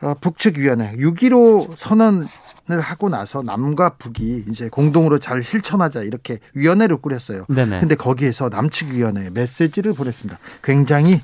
어, 0.00 0.14
북측위원회 0.20 0.92
6.15 0.92 1.74
선언 1.74 2.28
을 2.70 2.80
하고 2.80 3.10
나서 3.10 3.42
남과 3.42 3.96
북이 3.98 4.44
이제 4.48 4.70
공동으로 4.70 5.18
잘 5.18 5.42
실천하자 5.42 6.00
이렇게 6.00 6.38
위원회를 6.54 6.96
꾸렸어요. 6.96 7.44
네네. 7.50 7.80
근데 7.80 7.94
거기에서 7.94 8.48
남측 8.48 8.94
위원회 8.94 9.28
메시지를 9.28 9.92
보냈습니다. 9.92 10.38
굉장히 10.62 11.20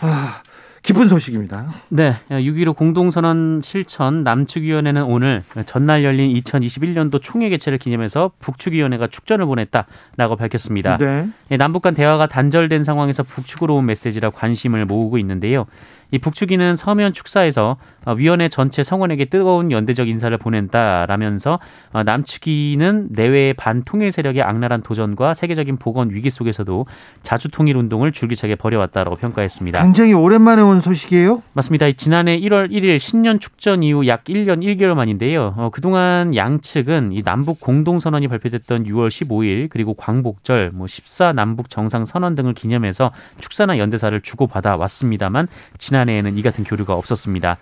아, 0.00 0.40
기쁜 0.82 1.08
소식입니다. 1.08 1.68
네, 1.90 2.16
6.15 2.30 2.74
공동선언 2.74 3.60
실천 3.62 4.22
남측위원회는 4.22 5.04
오늘 5.04 5.42
전날 5.66 6.04
열린 6.04 6.32
2021년도 6.34 7.20
총회 7.22 7.48
개최를 7.50 7.78
기념해서 7.78 8.32
북측위원회가 8.38 9.06
축전을 9.08 9.44
보냈다라고 9.46 10.36
밝혔습니다. 10.36 10.96
네. 10.96 11.28
예, 11.50 11.56
남북 11.56 11.82
간 11.82 11.94
대화가 11.94 12.28
단절된 12.28 12.82
상황에서 12.84 13.22
북측으로 13.22 13.76
온 13.76 13.86
메시지라 13.86 14.30
관심을 14.30 14.86
모으고 14.86 15.18
있는데요. 15.18 15.66
이 16.10 16.18
북측위는 16.18 16.76
서면 16.76 17.12
축사에서 17.12 17.76
어, 18.06 18.12
위원회 18.12 18.48
전체 18.48 18.82
성원에게 18.82 19.26
뜨거운 19.26 19.70
연대적 19.70 20.08
인사를 20.08 20.36
보낸다라면서 20.38 21.60
어, 21.92 22.02
남측위는 22.02 23.08
내외의 23.10 23.54
반통일 23.54 24.10
세력의 24.10 24.42
악랄한 24.42 24.82
도전과 24.82 25.34
세계적인 25.34 25.76
보건 25.76 26.10
위기 26.10 26.30
속에서도 26.30 26.86
자주 27.22 27.48
통일 27.48 27.76
운동을 27.76 28.12
줄기차게 28.12 28.56
벌여왔다라고 28.56 29.16
평가했습니다. 29.16 29.82
굉장히 29.82 30.14
오랜만에 30.14 30.62
온 30.62 30.80
소식이에요? 30.80 31.42
맞습니다. 31.52 31.90
지난해 31.92 32.38
1월 32.40 32.70
1일 32.70 32.98
신년 32.98 33.38
축전 33.38 33.82
이후 33.82 34.06
약 34.06 34.24
1년 34.24 34.62
1개월 34.62 34.94
만인데요. 34.94 35.54
어, 35.56 35.70
그동안 35.70 36.34
양측은 36.34 37.12
이 37.12 37.22
남북 37.22 37.60
공동선언이 37.60 38.28
발표됐던 38.28 38.84
6월 38.84 39.08
15일 39.08 39.68
그리고 39.68 39.94
광복절, 39.94 40.72
뭐14 40.72 41.34
남북 41.34 41.68
정상 41.68 42.04
선언 42.04 42.34
등을 42.34 42.54
기념해서 42.54 43.12
축사나 43.40 43.78
연대사를 43.78 44.18
주고받아 44.20 44.76
왔습니다만 44.76 45.48
지난 45.78 45.99
해에는 46.08 46.36
이 46.38 46.42
같은 46.42 46.64
교류가 46.64 46.94
없었습니다. 46.94 47.58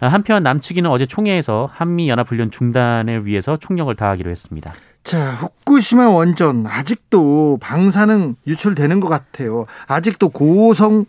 한편 0.00 0.42
남측이는 0.42 0.90
어제 0.90 1.06
총회에서 1.06 1.70
한미 1.72 2.08
연합 2.08 2.30
훈련 2.30 2.50
중단을 2.50 3.26
위해서 3.26 3.56
총력을 3.56 3.94
다하기로 3.94 4.30
했습니다. 4.30 4.72
자, 5.02 5.32
후쿠시마 5.32 6.08
원전 6.08 6.66
아직도 6.66 7.58
방사능 7.60 8.36
유출되는 8.46 9.00
것 9.00 9.08
같아요. 9.08 9.66
아직도 9.86 10.30
고성 10.30 11.04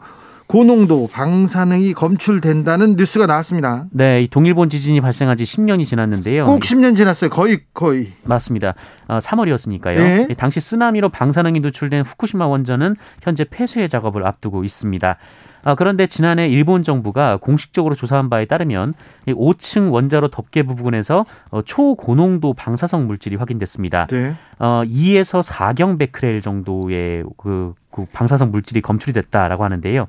고농도 0.48 1.08
방사능이 1.12 1.94
검출된다는 1.94 2.98
뉴스가 2.98 3.26
나왔습니다. 3.26 3.86
네, 3.90 4.28
동일본 4.30 4.70
지진이 4.70 5.02
발생한 5.02 5.38
지 5.38 5.44
10년이 5.44 5.86
지났는데요. 5.86 6.46
꼭 6.46 6.60
10년 6.60 6.96
지났어요. 6.96 7.32
거의 7.32 7.62
거의. 7.74 8.14
맞습니다. 8.24 8.76
어, 9.08 9.18
3월이었으니까요. 9.18 9.96
네. 9.96 10.28
당시 10.38 10.60
쓰나미로 10.60 11.10
방사능이 11.10 11.62
누출된 11.62 12.04
후쿠시마 12.06 12.46
원전은 12.46 12.96
현재 13.24 13.44
폐쇄 13.44 13.88
작업을 13.88 14.26
앞두고 14.28 14.64
있습니다. 14.64 15.18
아, 15.66 15.74
그런데 15.76 16.06
지난해 16.06 16.48
일본 16.48 16.84
정부가 16.84 17.38
공식적으로 17.38 17.96
조사한 17.96 18.30
바에 18.30 18.46
따르면 18.46 18.94
5층 19.28 19.92
원자로 19.92 20.28
덮개 20.30 20.62
부분에서 20.64 21.26
어, 21.50 21.62
초고농도 21.64 22.54
방사성 22.54 23.08
물질이 23.08 23.36
확인됐습니다. 23.36 24.06
네. 24.06 24.36
어, 24.60 24.84
2에서 24.84 25.44
4경 25.44 25.98
베크렐 25.98 26.42
정도의 26.42 27.24
그, 27.38 27.74
그 27.92 28.06
방사성 28.14 28.52
물질이 28.52 28.82
검출이 28.82 29.12
됐다라고 29.14 29.64
하는데요. 29.64 30.06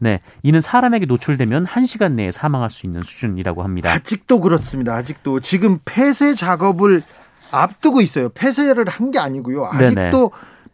네, 0.00 0.20
이는 0.42 0.60
사람에게 0.60 1.06
노출되면 1.06 1.64
1시간 1.66 2.12
내에 2.12 2.30
사망할 2.32 2.68
수 2.68 2.84
있는 2.84 3.00
수준이라고 3.00 3.62
합니다. 3.62 3.92
아직도 3.92 4.40
그렇습니다. 4.40 4.94
아직도 4.94 5.40
지금 5.40 5.78
폐쇄 5.84 6.34
작업을 6.34 7.00
앞두고 7.52 8.00
있어요. 8.00 8.28
폐쇄를 8.30 8.86
한 8.88 9.10
게 9.12 9.20
아니고요. 9.20 9.66
아직도 9.66 9.94
네네. 9.94 10.10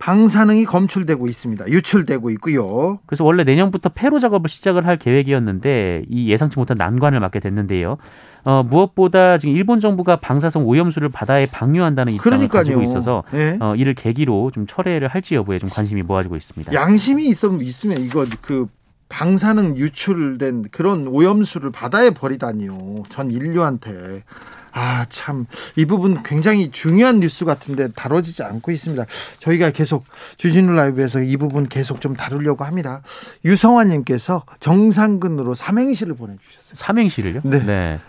방사능이 0.02 0.64
검출되고 0.64 1.28
있습니다. 1.28 1.68
유출되고 1.68 2.30
있고요. 2.30 2.98
그래서 3.06 3.22
원래 3.22 3.44
내년부터 3.44 3.88
폐로 3.88 4.18
작업을 4.18 4.48
시작을 4.48 4.84
할 4.84 4.96
계획이었는데 4.96 6.06
이 6.08 6.28
예상치 6.28 6.58
못한 6.58 6.76
난관을 6.76 7.20
맞게 7.20 7.38
됐는데요. 7.38 7.98
어, 8.42 8.64
무엇보다 8.68 9.38
지금 9.38 9.54
일본 9.54 9.78
정부가 9.78 10.16
방사성 10.16 10.66
오염수를 10.66 11.08
바다에 11.08 11.46
방류한다는 11.46 12.14
입장을 12.14 12.36
그러니까요. 12.36 12.60
가지고 12.62 12.82
있어서 12.82 13.22
네. 13.30 13.56
어, 13.60 13.76
이를 13.76 13.94
계기로 13.94 14.50
좀 14.52 14.66
철회를 14.66 15.06
할지 15.06 15.36
여부에 15.36 15.60
좀 15.60 15.70
관심이 15.70 16.02
모아지고 16.02 16.34
있습니다. 16.34 16.72
양심이 16.72 17.28
있으면 17.28 17.60
있으면 17.60 17.98
이거 17.98 18.26
그 18.40 18.66
방사능 19.08 19.76
유출된 19.76 20.64
그런 20.72 21.06
오염수를 21.06 21.70
바다에 21.70 22.10
버리다니요. 22.10 23.04
전 23.08 23.30
인류한테. 23.30 24.24
아, 24.72 25.06
참. 25.10 25.46
이 25.76 25.84
부분 25.84 26.22
굉장히 26.22 26.70
중요한 26.70 27.20
뉴스 27.20 27.44
같은데 27.44 27.88
다뤄지지 27.92 28.42
않고 28.42 28.70
있습니다. 28.72 29.04
저희가 29.38 29.70
계속 29.70 30.04
주진우 30.38 30.72
라이브에서 30.72 31.20
이 31.20 31.36
부분 31.36 31.68
계속 31.68 32.00
좀 32.00 32.14
다루려고 32.14 32.64
합니다. 32.64 33.02
유성환님께서 33.44 34.44
정상근으로 34.60 35.54
삼행시를 35.54 36.14
보내주셨어요. 36.14 36.74
삼행시를요? 36.74 37.40
네. 37.44 37.64
네. 37.64 38.00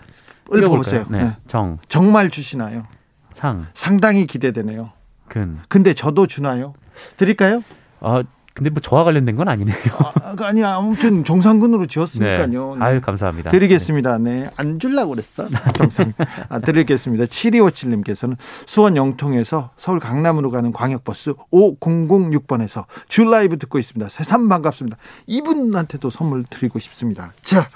읽어보세요. 0.52 1.06
네. 1.08 1.24
네. 1.24 1.36
정, 1.46 1.78
정말 1.88 2.30
주시나요? 2.30 2.86
상, 3.34 3.66
상당히 3.74 4.26
기대되네요. 4.26 4.92
근. 5.28 5.58
근데 5.68 5.94
저도 5.94 6.26
주나요? 6.26 6.74
드릴까요? 7.16 7.62
어, 8.00 8.22
근데 8.54 8.70
뭐 8.70 8.80
저와 8.80 9.02
관련된 9.02 9.34
건 9.34 9.48
아니네요. 9.48 9.76
아, 10.22 10.36
아니 10.42 10.62
아무튼 10.62 11.24
정상근으로 11.24 11.86
지었으니까요. 11.86 12.76
네. 12.76 12.84
아유, 12.84 13.00
감사합니다. 13.00 13.50
드리겠습니다. 13.50 14.18
네. 14.18 14.48
안 14.56 14.78
줄라고 14.78 15.10
그랬어. 15.10 15.48
정상. 15.74 16.12
아, 16.48 16.60
드리겠습니다. 16.60 17.24
7257님께서는 17.24 18.36
수원 18.64 18.96
영통에서 18.96 19.70
서울 19.76 19.98
강남으로 19.98 20.50
가는 20.50 20.72
광역버스 20.72 21.34
5006번에서 21.52 22.84
줄 23.08 23.28
라이브 23.28 23.58
듣고 23.58 23.80
있습니다. 23.80 24.08
새삼 24.08 24.48
반갑습니다. 24.48 24.98
이분한테도 25.26 26.10
선물 26.10 26.44
드리고 26.44 26.78
싶습니다. 26.78 27.32
자, 27.42 27.68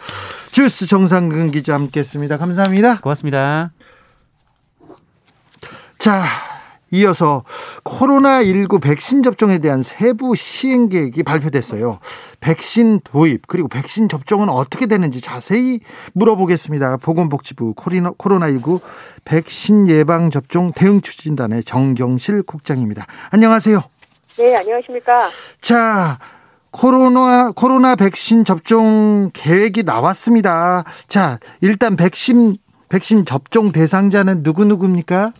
주스 0.53 0.87
정상근 0.87 1.49
기자 1.49 1.75
함께 1.75 1.99
했습니다. 2.01 2.37
감사합니다. 2.37 3.01
고맙습니다. 3.01 3.73
자, 5.99 6.23
이어서 6.91 7.45
코로나19 7.85 8.81
백신 8.81 9.23
접종에 9.23 9.59
대한 9.59 9.83
세부 9.83 10.35
시행 10.35 10.89
계획이 10.89 11.23
발표됐어요. 11.23 11.99
백신 12.41 13.01
도입 13.05 13.47
그리고 13.47 13.69
백신 13.69 14.09
접종은 14.09 14.49
어떻게 14.49 14.87
되는지 14.87 15.21
자세히 15.21 15.81
물어보겠습니다. 16.15 16.99
보건복지부 16.99 17.75
코로나19 17.75 18.81
백신 19.25 19.89
예방 19.89 20.31
접종 20.31 20.73
대응 20.73 21.01
추진단의 21.01 21.65
정경실 21.65 22.43
국장입니다. 22.43 23.07
안녕하세요. 23.31 23.83
네, 24.39 24.57
안녕하십니까? 24.57 25.29
자, 25.61 26.19
코로나 26.71 27.51
코로나 27.51 27.97
백신 27.97 28.45
접종 28.45 29.31
계획이 29.33 29.83
나왔습니다. 29.83 30.85
자, 31.09 31.39
일단 31.61 31.97
백신 31.97 32.57
백신 32.89 33.25
접종 33.27 33.73
대상자는 33.73 34.43
누구 34.43 34.65
누구입니까? 34.65 35.33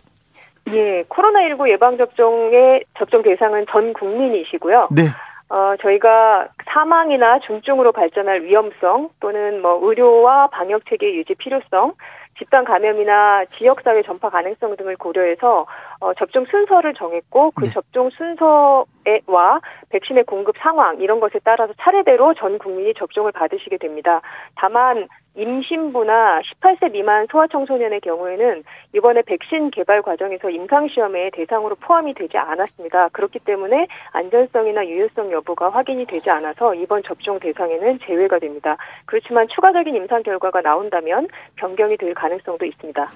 예, 0.73 1.03
코로나19 1.03 1.69
예방접종의 1.69 2.85
접종 2.97 3.21
대상은 3.21 3.65
전 3.69 3.93
국민이시고요. 3.93 4.89
네. 4.91 5.03
어, 5.49 5.75
저희가 5.81 6.49
사망이나 6.71 7.39
중증으로 7.39 7.91
발전할 7.91 8.43
위험성 8.43 9.09
또는 9.19 9.61
뭐 9.61 9.79
의료와 9.81 10.47
방역 10.47 10.85
체계 10.87 11.15
유지 11.15 11.33
필요성, 11.33 11.93
집단 12.37 12.63
감염이나 12.63 13.45
지역사회 13.51 14.03
전파 14.03 14.29
가능성 14.29 14.77
등을 14.77 14.95
고려해서 14.95 15.65
어, 15.99 16.13
접종 16.13 16.45
순서를 16.45 16.93
정했고 16.93 17.51
그 17.51 17.65
네. 17.65 17.71
접종 17.71 18.09
순서와 18.11 19.59
백신의 19.89 20.23
공급 20.23 20.55
상황 20.59 20.99
이런 21.01 21.19
것에 21.19 21.39
따라서 21.43 21.73
차례대로 21.81 22.35
전 22.35 22.57
국민이 22.59 22.93
접종을 22.93 23.31
받으시게 23.33 23.77
됩니다. 23.77 24.21
다만 24.55 25.07
임신부나 25.35 26.41
18세 26.41 26.91
미만 26.91 27.27
소아청소년의 27.31 28.01
경우에는 28.01 28.63
이번에 28.95 29.21
백신 29.21 29.71
개발 29.71 30.01
과정에서 30.01 30.49
임상시험에 30.49 31.31
대상으로 31.33 31.75
포함이 31.75 32.13
되지 32.13 32.37
않았습니다. 32.37 33.09
그렇기 33.09 33.39
때문에 33.39 33.87
안전성이나 34.11 34.85
유효성 34.87 35.31
여부가 35.31 35.69
확인이 35.69 36.05
되지 36.05 36.29
않아서 36.29 36.73
이번 36.75 37.03
접종 37.03 37.39
대상에는 37.39 37.99
제외가 38.05 38.39
됩니다. 38.39 38.77
그렇지만 39.05 39.47
추가적인 39.47 39.95
임상 39.95 40.23
결과가 40.23 40.61
나온다면 40.61 41.27
변경이 41.55 41.97
될 41.97 42.13
가능성도 42.13 42.65
있습니다. 42.65 43.09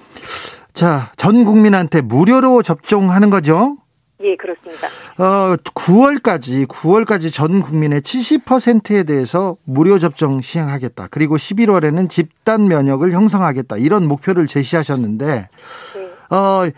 자, 0.72 1.12
전 1.16 1.44
국민한테 1.44 2.02
무료로 2.02 2.62
접종하는 2.62 3.30
거죠? 3.30 3.76
예, 4.20 4.36
그렇습니다. 4.36 4.86
어, 5.18 5.56
9월까지 5.56 6.66
9월까지 6.66 7.32
전 7.32 7.60
국민의 7.60 8.00
70%에 8.00 9.02
대해서 9.02 9.56
무료 9.64 9.98
접종 9.98 10.40
시행하겠다. 10.40 11.08
그리고 11.10 11.36
11월에는 11.36 12.08
집단 12.08 12.68
면역을 12.68 13.10
형성하겠다. 13.12 13.76
이런 13.78 14.06
목표를 14.06 14.46
제시하셨는데 14.46 15.26
네. 15.26 16.36
어, 16.36 16.70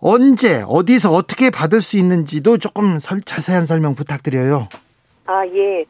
언제 0.00 0.62
어디서 0.66 1.12
어떻게 1.12 1.50
받을 1.50 1.80
수 1.80 1.98
있는지도 1.98 2.58
조금 2.58 2.98
설, 3.00 3.20
자세한 3.22 3.66
설명 3.66 3.94
부탁드려요. 3.94 4.68
아, 5.26 5.44
예. 5.46 5.84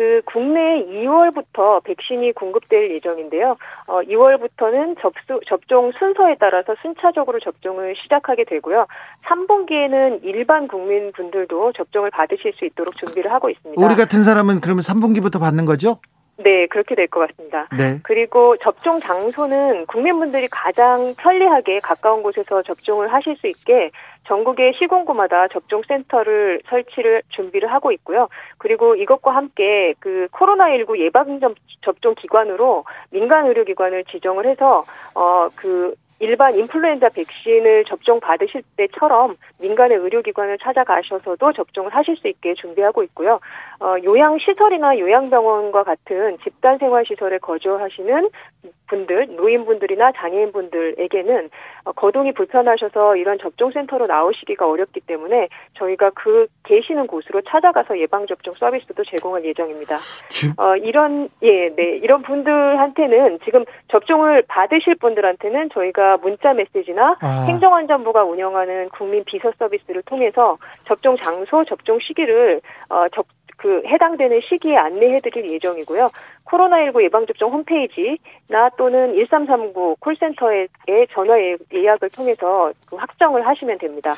그 0.00 0.22
국내 0.24 0.82
2월부터 0.86 1.84
백신이 1.84 2.32
공급될 2.32 2.90
예정인데요. 2.92 3.58
어, 3.86 4.00
2월부터는 4.00 4.98
접수, 4.98 5.38
접종 5.46 5.92
순서에 5.92 6.36
따라서 6.40 6.74
순차적으로 6.80 7.38
접종을 7.38 7.94
시작하게 8.02 8.44
되고요. 8.44 8.86
3분기에는 9.26 10.20
일반 10.22 10.68
국민분들도 10.68 11.74
접종을 11.74 12.08
받으실 12.08 12.54
수 12.54 12.64
있도록 12.64 12.96
준비를 12.96 13.30
하고 13.30 13.50
있습니다. 13.50 13.84
우리 13.84 13.94
같은 13.94 14.22
사람은 14.22 14.62
그러면 14.62 14.80
3분기부터 14.80 15.38
받는 15.38 15.66
거죠? 15.66 15.98
네, 16.42 16.66
그렇게 16.68 16.94
될 16.94 17.06
것 17.08 17.20
같습니다. 17.28 17.68
네. 17.76 17.98
그리고 18.02 18.56
접종 18.62 19.00
장소는 19.00 19.84
국민분들이 19.84 20.48
가장 20.48 21.14
편리하게 21.18 21.80
가까운 21.80 22.22
곳에서 22.22 22.62
접종을 22.62 23.12
하실 23.12 23.36
수 23.36 23.46
있게 23.48 23.90
전국의 24.30 24.74
시군구마다 24.78 25.48
접종 25.48 25.82
센터를 25.88 26.62
설치를 26.68 27.22
준비를 27.30 27.72
하고 27.72 27.90
있고요. 27.90 28.28
그리고 28.58 28.94
이것과 28.94 29.34
함께 29.34 29.94
그 29.98 30.28
코로나19 30.30 31.00
예방 31.00 31.40
접종 31.82 32.14
기관으로 32.14 32.84
민간 33.10 33.46
의료기관을 33.46 34.04
지정을 34.04 34.46
해서 34.46 34.84
어그 35.14 35.96
일반 36.20 36.54
인플루엔자 36.54 37.08
백신을 37.14 37.84
접종 37.86 38.20
받으실 38.20 38.62
때처럼 38.76 39.36
민간의 39.58 39.98
의료기관을 39.98 40.58
찾아가셔서도 40.58 41.52
접종을 41.52 41.94
하실 41.94 42.16
수 42.16 42.28
있게 42.28 42.54
준비하고 42.54 43.02
있고요. 43.04 43.40
어, 43.80 43.96
요양시설이나 44.04 44.98
요양병원과 44.98 45.84
같은 45.84 46.36
집단생활시설에 46.44 47.38
거주하시는 47.38 48.28
분들, 48.90 49.36
노인분들이나 49.36 50.12
장애인분들에게는 50.12 51.48
어, 51.84 51.92
거동이 51.92 52.32
불편하셔서 52.32 53.16
이런 53.16 53.38
접종센터로 53.38 54.06
나오시기가 54.06 54.68
어렵기 54.68 55.00
때문에 55.00 55.48
저희가 55.74 56.10
그 56.14 56.46
계시는 56.64 57.06
곳으로 57.06 57.40
찾아가서 57.42 57.98
예방접종 57.98 58.54
서비스도 58.58 59.04
제공할 59.04 59.44
예정입니다. 59.44 59.96
주, 60.28 60.52
어, 60.58 60.76
이런, 60.76 61.28
예, 61.42 61.70
네. 61.74 61.98
이런 62.02 62.22
분들한테는 62.22 63.38
지금 63.44 63.64
접종을 63.88 64.42
받으실 64.48 64.96
분들한테는 64.96 65.70
저희가 65.70 66.09
문자 66.16 66.52
메시지나 66.52 67.16
아. 67.20 67.44
행정안전부가 67.48 68.24
운영하는 68.24 68.88
국민 68.90 69.24
비서 69.24 69.52
서비스를 69.58 70.02
통해서 70.02 70.58
접종 70.84 71.16
장소, 71.16 71.64
접종 71.64 71.98
시기를, 72.00 72.60
어, 72.88 73.06
접, 73.14 73.26
그 73.56 73.82
해당되는 73.86 74.40
시기에 74.48 74.76
안내해드릴 74.76 75.50
예정이고요. 75.50 76.10
코로나19 76.46 77.04
예방접종 77.04 77.52
홈페이지나 77.52 78.70
또는 78.78 79.14
1339 79.14 79.96
콜센터의 80.00 80.68
전화 81.12 81.38
예- 81.38 81.56
예약을 81.72 82.08
통해서 82.10 82.72
그 82.86 82.96
확정을 82.96 83.46
하시면 83.46 83.78
됩니다. 83.78 84.14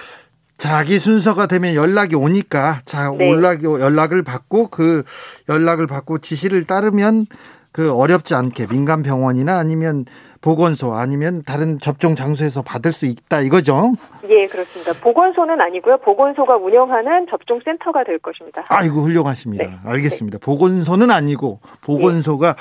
자기 0.56 1.00
순서가 1.00 1.48
되면 1.48 1.74
연락이 1.74 2.14
오니까 2.14 2.82
자 2.84 3.10
네. 3.10 3.28
연락이 3.28 3.64
연락을 3.64 4.22
받고 4.22 4.68
그 4.68 5.02
연락을 5.48 5.88
받고 5.88 6.18
지시를 6.18 6.64
따르면 6.64 7.26
그 7.72 7.92
어렵지 7.92 8.36
않게 8.36 8.68
민간 8.68 9.02
병원이나 9.02 9.58
아니면 9.58 10.04
보건소 10.42 10.92
아니면 10.92 11.42
다른 11.46 11.78
접종 11.78 12.14
장소에서 12.14 12.62
받을 12.62 12.92
수 12.92 13.06
있다 13.06 13.40
이거죠. 13.40 13.92
예, 14.28 14.46
그렇습니다. 14.48 14.92
보건소는 15.00 15.60
아니고요. 15.60 15.98
보건소가 15.98 16.56
운영하는 16.56 17.26
접종센터가 17.30 18.04
될 18.04 18.18
것입니다. 18.18 18.64
아이고 18.68 19.02
훌륭하십니다. 19.02 19.64
네. 19.64 19.72
알겠습니다. 19.84 20.38
보건소는 20.42 21.10
아니고 21.10 21.60
보건소가 21.82 22.56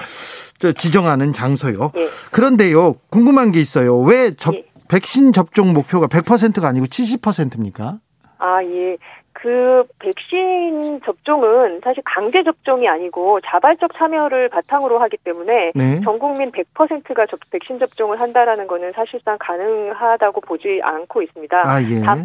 저 0.60 0.72
지정하는 0.72 1.34
장소요. 1.34 1.92
예. 1.98 2.08
그런데요 2.32 2.96
궁금한 3.10 3.52
게 3.52 3.60
있어요. 3.60 4.00
왜 4.00 4.32
접, 4.36 4.54
예. 4.56 4.64
백신 4.88 5.34
접종 5.34 5.74
목표가 5.74 6.08
100%가 6.08 6.68
아니고 6.68 6.86
70%입니까? 6.86 8.00
아, 8.38 8.64
예. 8.64 8.98
그 9.42 9.84
백신 9.98 11.02
접종은 11.04 11.82
사실 11.84 12.04
강제 12.06 12.44
접종이 12.44 12.88
아니고 12.88 13.40
자발적 13.42 13.92
참여를 13.98 14.50
바탕으로 14.50 15.00
하기 15.00 15.18
때문에 15.18 15.72
네. 15.74 16.00
전 16.02 16.20
국민 16.20 16.52
100%가 16.52 17.26
접, 17.26 17.40
백신 17.52 17.80
접종을 17.80 18.20
한다라는 18.22 18.68
거는 18.68 18.92
사실상 18.92 19.38
가능하다고 19.40 20.42
보지 20.42 20.82
않고 20.84 21.24
있습니다. 21.24 21.58
아 21.66 21.82
예. 21.82 22.02
다- 22.02 22.18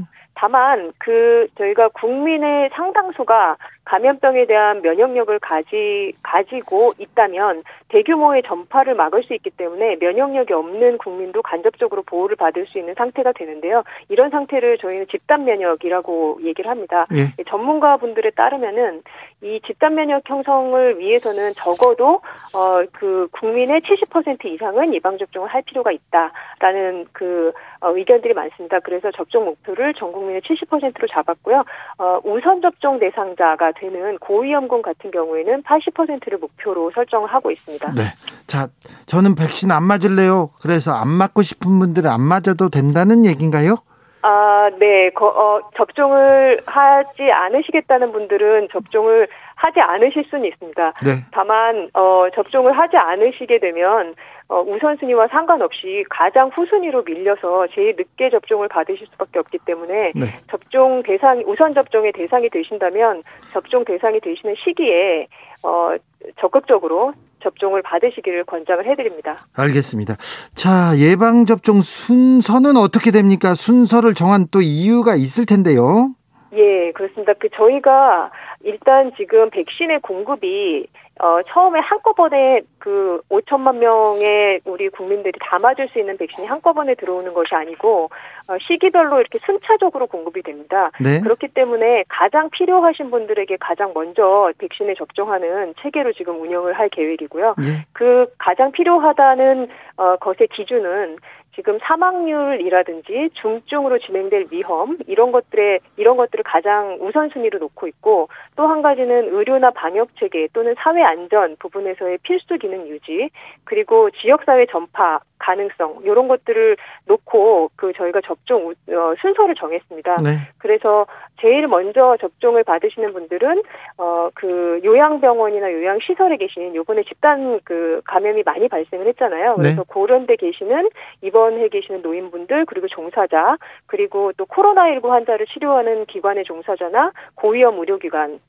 다만 0.46 0.92
그 0.98 1.48
저희가 1.59 1.88
국민의 1.88 2.70
상당수가 2.72 3.56
감염병에 3.85 4.46
대한 4.46 4.80
면역력을 4.80 5.37
가지 5.40 6.12
가지고 6.22 6.92
있다면 6.98 7.64
대규모의 7.88 8.42
전파를 8.44 8.94
막을 8.94 9.24
수 9.24 9.35
있기 9.35 9.50
때문에 9.50 9.96
면역력이 10.00 10.52
없는 10.52 10.98
국민도 10.98 11.42
간접적으로 11.42 12.02
보호를 12.02 12.37
받을 12.37 12.66
수 12.66 12.78
있는 12.78 12.94
상태가 12.94 13.32
되는데요. 13.32 13.82
이런 14.09 14.30
상태를 14.30 14.78
저희는 14.78 15.06
집단 15.09 15.44
면역이라고 15.44 16.40
얘기를 16.44 16.70
합니다. 16.70 17.06
예. 17.16 17.42
전문가 17.48 17.96
분들에 17.96 18.30
따르면은 18.30 19.02
이 19.42 19.61
집단 19.66 19.94
면역 19.94 20.22
형성을 20.28 20.98
위해서는 20.98 21.54
적어도 21.54 22.20
어 22.54 22.87
그 22.92 23.28
국민의 23.32 23.80
70% 23.80 24.44
이상은 24.46 24.94
예방 24.94 25.18
접종을 25.18 25.48
할 25.48 25.62
필요가 25.62 25.90
있다라는 25.92 27.06
그 27.12 27.52
어, 27.80 27.90
의견들이 27.90 28.35
많습니다. 28.35 28.80
그래서 28.80 29.11
접종 29.12 29.44
목표를 29.44 29.94
전 29.94 30.12
국민 30.12 30.36
의 30.37 30.42
70%로 30.42 31.09
잡았고요. 31.09 31.64
어 31.99 32.20
우선 32.25 32.61
접종 32.61 32.99
대상자가 32.99 33.72
되는 33.72 34.18
고위험군 34.18 34.83
같은 34.83 35.11
경우에는 35.11 35.62
80%를 35.62 36.38
목표로 36.38 36.90
설정을 36.94 37.29
하고 37.29 37.51
있습니다. 37.51 37.92
네. 37.92 38.03
자, 38.46 38.68
저는 39.07 39.35
백신 39.35 39.70
안 39.70 39.83
맞을래요. 39.83 40.51
그래서 40.62 40.92
안 40.92 41.09
맞고 41.09 41.42
싶은 41.42 41.79
분들은 41.79 42.11
안 42.11 42.20
맞아도 42.20 42.68
된다는 42.68 43.25
얘기인가요? 43.27 43.77
아, 44.22 44.70
네. 44.81 45.11
거, 45.11 45.27
어, 45.27 45.70
접종을 45.77 46.61
하지 46.66 47.31
않으시겠다는 47.31 48.11
분들은 48.11 48.68
접종을 48.72 49.29
하지 49.56 49.80
않으실 49.80 50.24
수는 50.30 50.44
있습니다. 50.44 50.92
네. 51.02 51.10
다만 51.32 51.88
어, 51.94 52.26
접종을 52.34 52.78
하지 52.78 52.96
않으시게 52.96 53.58
되면 53.58 54.14
어, 54.48 54.60
우선순위와 54.60 55.28
상관없이 55.28 56.04
가장 56.08 56.50
후순위로 56.54 57.02
밀려서 57.02 57.66
제일 57.74 57.96
늦게 57.96 58.30
접종을 58.30 58.68
받으실 58.68 59.06
수밖에 59.10 59.38
없기 59.40 59.58
때문에 59.64 60.12
네. 60.14 60.26
접종 60.50 61.02
대상 61.02 61.42
우선 61.46 61.72
접종의 61.72 62.12
대상이 62.12 62.48
되신다면 62.50 63.22
접종 63.52 63.84
대상이 63.84 64.20
되시는 64.20 64.54
시기에 64.62 65.26
어, 65.62 65.96
적극적으로 66.38 67.12
접종을 67.42 67.82
받으시기를 67.82 68.44
권장을 68.44 68.84
해드립니다. 68.86 69.36
알겠습니다. 69.56 70.16
자, 70.54 70.92
예방 70.98 71.46
접종 71.46 71.80
순서는 71.80 72.76
어떻게 72.76 73.10
됩니까? 73.10 73.54
순서를 73.54 74.14
정한 74.14 74.46
또 74.50 74.60
이유가 74.60 75.14
있을 75.14 75.46
텐데요. 75.46 76.10
예, 76.52 76.92
그렇습니다. 76.92 77.32
그 77.35 77.48
저희가 77.50 78.30
일단 78.62 79.12
지금 79.16 79.50
백신의 79.50 80.00
공급이 80.00 80.87
어 81.18 81.40
처음에 81.48 81.80
한꺼번에 81.80 82.61
그 82.78 83.22
5천만 83.30 83.78
명의 83.78 84.61
우리 84.66 84.90
국민들이 84.90 85.32
다 85.40 85.59
맞을 85.59 85.88
수 85.88 85.98
있는 85.98 86.18
백신이 86.18 86.46
한꺼번에 86.46 86.94
들어오는 86.94 87.32
것이 87.32 87.54
아니고 87.54 88.11
어 88.48 88.59
시기별로 88.61 89.20
이렇게 89.20 89.38
순차적으로 89.46 90.09
공급이 90.09 90.42
됩니다. 90.42 90.90
네. 91.00 91.20
그렇기 91.20 91.48
때문에 91.48 92.04
가장 92.09 92.50
필요하신 92.50 93.11
분들에게 93.11 93.56
가장 93.61 93.92
먼저 93.94 94.52
백신을 94.59 94.94
접종하는 94.96 95.72
체계로 95.80 96.12
지금 96.12 96.38
운영을 96.40 96.74
할 96.74 96.90
계획이고요. 96.90 97.54
예. 97.61 97.87
그 97.94 98.26
가장 98.38 98.70
필요하다는 98.72 99.68
어 99.96 100.16
것의 100.16 100.48
기준은 100.52 101.16
지금 101.56 101.78
사망률이라든지 101.82 103.30
중증으로 103.32 103.98
진행될 103.98 104.46
위험 104.50 104.98
이런 105.06 105.32
것들에 105.32 105.80
이런 105.96 106.16
것들을 106.16 106.44
가장 106.44 106.98
우선순위로 107.00 107.58
놓고 107.58 107.88
있고 107.88 108.28
또 108.54 108.66
한 108.66 108.82
가지는 108.82 109.32
의료나 109.32 109.70
방역 109.70 110.08
체계 110.18 110.48
또는 110.52 110.74
사회 110.78 111.02
안전 111.02 111.56
부분에서의 111.60 112.18
필수 112.18 112.58
기능 112.58 112.88
유지 112.88 113.30
그리고 113.64 114.10
지역 114.10 114.42
사회 114.44 114.66
전파 114.66 115.20
가능성 115.38 116.01
이런 116.05 116.29
것들을 116.29 116.77
놓고 117.07 117.70
그 117.77 117.92
저희가 117.94 118.20
접종 118.25 118.66
우- 118.68 118.70
어, 118.94 119.14
순서를 119.20 119.55
정했습니다. 119.55 120.16
네. 120.22 120.31
그래서 120.59 121.07
제일 121.40 121.66
먼저 121.68 122.16
접종을 122.20 122.64
받으시는 122.64 123.12
분들은 123.12 123.62
어 123.99 124.31
그 124.35 124.81
요양병원이나 124.85 125.72
요양시설에 125.72 126.37
계신 126.37 126.75
요번에 126.75 127.03
집단 127.05 127.61
그 127.64 128.01
감염이 128.05 128.42
많이 128.44 128.68
발생을 128.68 129.07
했잖아요. 129.09 129.55
그래서 129.57 129.85
그런 129.85 130.27
데 130.27 130.37
계시는 130.37 130.88
입원해 131.22 131.68
계시는 131.68 132.03
노인분들 132.03 132.66
그리고 132.66 132.87
종사자 132.88 133.57
그리고 133.87 134.33
또 134.37 134.44
코로나19 134.46 135.09
환자를 135.09 135.46
치료하는 135.46 136.07
기관의 136.07 136.44
종사자나 136.44 137.12
고위험 137.37 137.79
의료기관 137.79 138.40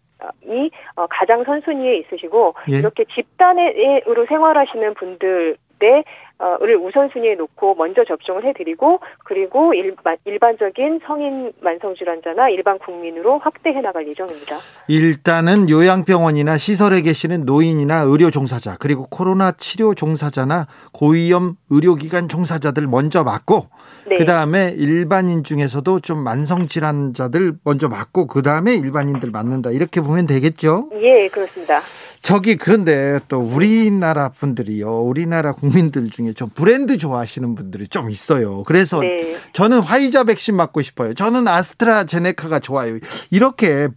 이 0.46 0.72
어, 0.96 1.06
가장 1.08 1.44
선순위에 1.44 1.98
있으시고 1.98 2.56
예. 2.72 2.78
이렇게 2.80 3.06
집단으로 3.06 4.26
생활하시는 4.28 4.94
분들의 4.96 6.04
어,를 6.40 6.78
우선순위에 6.78 7.36
놓고 7.36 7.76
먼저 7.76 8.04
접종을 8.06 8.46
해드리고 8.46 9.00
그리고 9.24 9.74
일반, 9.74 10.18
일반적인 10.26 11.02
성인 11.06 11.52
만성질환자나 11.62 12.50
일반 12.50 12.78
국민으로 12.78 13.40
확대해 13.40 13.82
나갈 13.82 14.08
예정입니다. 14.08 14.58
일단은 14.88 15.70
요양병원이나 15.70 16.58
시설에 16.58 17.02
계시는 17.02 17.46
노인이나 17.46 18.02
의료 18.02 18.30
종사자 18.30 18.78
그리고 18.80 19.08
코로나 19.10 19.52
치료 19.52 19.96
종사자나 19.96 20.68
고위험 20.94 21.56
의료기관 21.72 22.30
종사자들 22.30 22.86
먼저 22.86 23.24
맞고 23.24 23.70
네. 24.08 24.18
그 24.18 24.26
다음에 24.26 24.74
일반인 24.78 25.44
중에서도 25.44 26.00
좀 26.02 26.20
만성 26.24 26.68
질환자들 26.68 27.56
먼저 27.64 27.90
맞고 27.90 28.28
그 28.28 28.42
다음에 28.42 28.76
일반인들 28.76 29.32
맞는다 29.32 29.72
이렇게 29.72 30.02
보면 30.02 30.28
되겠죠. 30.28 30.90
예, 31.02 31.28
그렇습니다. 31.30 31.82
저기 32.22 32.58
그런데 32.58 33.20
또 33.28 33.40
우리나라 33.40 34.30
분들이요. 34.30 35.02
우리나라 35.02 35.54
국민들 35.54 36.10
중에 36.10 36.27
좀 36.34 36.50
브랜드 36.50 36.98
좋아하시는 36.98 37.56
분들이 37.56 37.88
좀 37.88 38.10
있어요. 38.10 38.64
그래서 38.64 39.00
네. 39.00 39.36
저는 39.54 39.80
화이자 39.80 40.24
백신 40.24 40.56
맞고 40.56 40.82
싶어요. 40.82 41.14
저는 41.14 41.48
아스트라제네카가 41.48 42.60
좋아요. 42.60 43.00
이렇게 43.32 43.88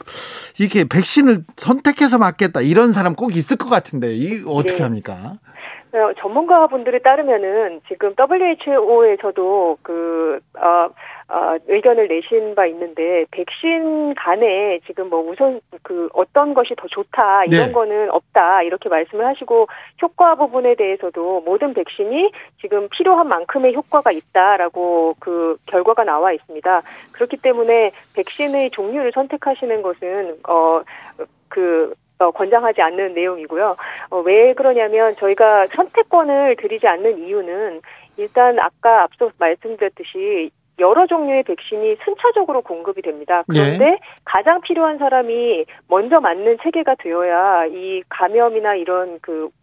이렇게 0.58 0.84
백신을 0.84 1.44
선택해서 1.56 2.18
맞겠다 2.18 2.60
이런 2.60 2.92
사람 2.92 3.14
꼭 3.14 3.36
있을 3.36 3.56
것 3.56 3.68
같은데 3.68 4.14
이 4.14 4.42
어떻게 4.46 4.78
네. 4.78 4.82
합니까? 4.82 5.34
어, 5.92 6.12
전문가분들에 6.20 7.00
따르면은 7.00 7.80
지금 7.88 8.14
WHO에서도 8.18 9.78
그 9.82 10.38
어, 10.56 10.88
어, 11.30 11.56
의견을 11.68 12.08
내신 12.08 12.56
바 12.56 12.66
있는데 12.66 13.24
백신 13.30 14.14
간에 14.14 14.80
지금 14.86 15.08
뭐 15.08 15.20
우선 15.20 15.60
그 15.82 16.08
어떤 16.12 16.54
것이 16.54 16.74
더 16.76 16.88
좋다 16.88 17.44
이런 17.44 17.68
네. 17.68 17.72
거는 17.72 18.10
없다 18.10 18.62
이렇게 18.64 18.88
말씀을 18.88 19.24
하시고 19.26 19.68
효과 20.02 20.34
부분에 20.34 20.74
대해서도 20.74 21.42
모든 21.42 21.72
백신이 21.72 22.32
지금 22.60 22.88
필요한 22.88 23.28
만큼의 23.28 23.74
효과가 23.74 24.10
있다라고 24.10 25.14
그 25.20 25.56
결과가 25.66 26.02
나와 26.02 26.32
있습니다. 26.32 26.82
그렇기 27.12 27.36
때문에 27.36 27.92
백신의 28.16 28.72
종류를 28.72 29.12
선택하시는 29.14 29.82
것은 29.82 30.36
어그 30.42 31.94
어, 32.18 32.30
권장하지 32.32 32.82
않는 32.82 33.14
내용이고요. 33.14 33.76
어, 34.10 34.20
왜 34.20 34.52
그러냐면 34.52 35.14
저희가 35.16 35.66
선택권을 35.68 36.56
드리지 36.56 36.86
않는 36.86 37.18
이유는 37.18 37.80
일단 38.18 38.58
아까 38.58 39.04
앞서 39.04 39.30
말씀드렸듯이 39.38 40.50
여러 40.80 41.06
종류의 41.06 41.42
백신이 41.44 41.96
순차적으로 42.04 42.62
공급이 42.62 43.02
됩니다. 43.02 43.44
그런데 43.46 43.98
가장 44.24 44.60
필요한 44.62 44.98
사람이 44.98 45.64
먼저 45.88 46.20
맞는 46.20 46.58
체계가 46.62 46.96
되어야 46.98 47.66
이 47.66 48.02
감염이나 48.08 48.74
이런 48.74 49.18
그, 49.20 49.50
주- 49.50 49.59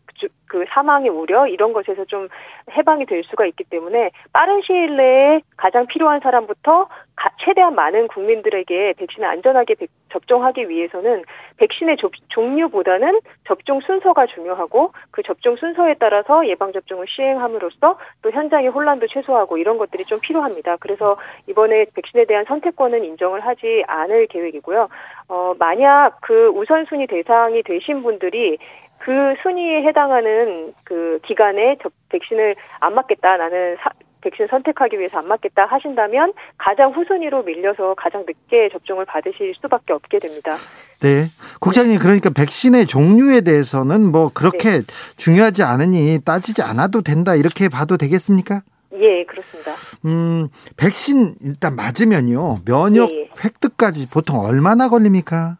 그 0.48 0.66
사망의 0.70 1.10
우려 1.10 1.48
이런 1.48 1.74
것에서 1.74 2.06
좀 2.06 2.28
해방이 2.72 3.06
될 3.06 3.24
수가 3.26 3.46
있기 3.48 3.66
때문에 3.66 4.12
빠른 4.34 4.62
시일 4.62 4.96
내에 4.96 5.42
가장 5.58 5.86
필요한 5.88 6.20
사람부터 6.22 6.88
가- 7.16 7.32
최대한 7.44 7.76
많은 7.76 8.08
국민들에게 8.08 8.94
백신을 8.98 9.28
안전하게 9.28 9.76
백- 9.76 9.90
접종하기 10.10 10.70
위해서는 10.70 11.24
백신의 11.58 11.98
조- 11.98 12.10
종류보다는 12.30 13.20
접종 13.46 13.82
순서가 13.82 14.28
중요하고 14.28 14.92
그 15.12 15.22
접종 15.24 15.56
순서에 15.58 15.96
따라서 16.00 16.48
예방 16.48 16.72
접종을 16.72 17.06
시행함으로써 17.10 17.98
또 18.22 18.32
현장의 18.32 18.70
혼란도 18.70 19.08
최소화하고 19.08 19.58
이런 19.58 19.78
것들이 19.78 20.06
좀 20.06 20.20
필요합니다. 20.22 20.78
그래서 20.80 21.18
이번에 21.48 21.86
백신에 21.94 22.26
대한 22.26 22.46
선택권은 22.46 23.04
인정을 23.04 23.42
하지 23.46 23.84
않을 23.88 24.28
계획이고요. 24.28 24.88
어, 25.30 25.54
만약 25.60 26.18
그 26.22 26.48
우선순위 26.50 27.08
대상이 27.08 27.64
되신 27.64 28.02
분들이 28.04 28.58
그 29.00 29.12
순위에 29.44 29.84
해당하는 29.88 30.74
그 30.84 31.20
기간에 31.26 31.78
접, 31.82 31.92
백신을 32.10 32.56
안 32.80 32.96
맞겠다 32.96 33.38
나는 33.38 33.76
사- 33.80 33.92
백신 34.22 34.48
선택하기 34.50 34.98
위해서 34.98 35.20
안 35.20 35.28
맞겠다 35.28 35.66
하신다면 35.68 36.34
가장 36.58 36.92
후순위로 36.92 37.44
밀려서 37.44 37.94
가장 37.96 38.26
늦게 38.28 38.70
접종을 38.74 39.06
받으실 39.06 39.54
수밖에 39.62 39.94
없게 39.94 40.20
됩니다. 40.20 40.56
네. 41.02 41.26
국장님 41.62 42.00
그러니까 42.00 42.32
백신의 42.32 42.88
종류에 42.88 43.42
대해서는 43.42 44.12
뭐 44.12 44.32
그렇게 44.34 44.82
중요하지 45.18 45.64
않으니 45.64 46.20
따지지 46.26 46.62
않아도 46.64 47.02
된다 47.04 47.36
이렇게 47.36 47.70
봐도 47.70 47.96
되겠습니까? 47.96 48.62
예, 49.00 49.24
그렇습니다. 49.26 49.74
음, 50.06 50.48
백신 50.78 51.36
일단 51.42 51.76
맞으면요. 51.76 52.58
면역 52.66 53.12
예, 53.12 53.22
예. 53.22 53.30
획득까지 53.44 54.10
보통 54.10 54.40
얼마나 54.40 54.90
걸립니까? 54.90 55.58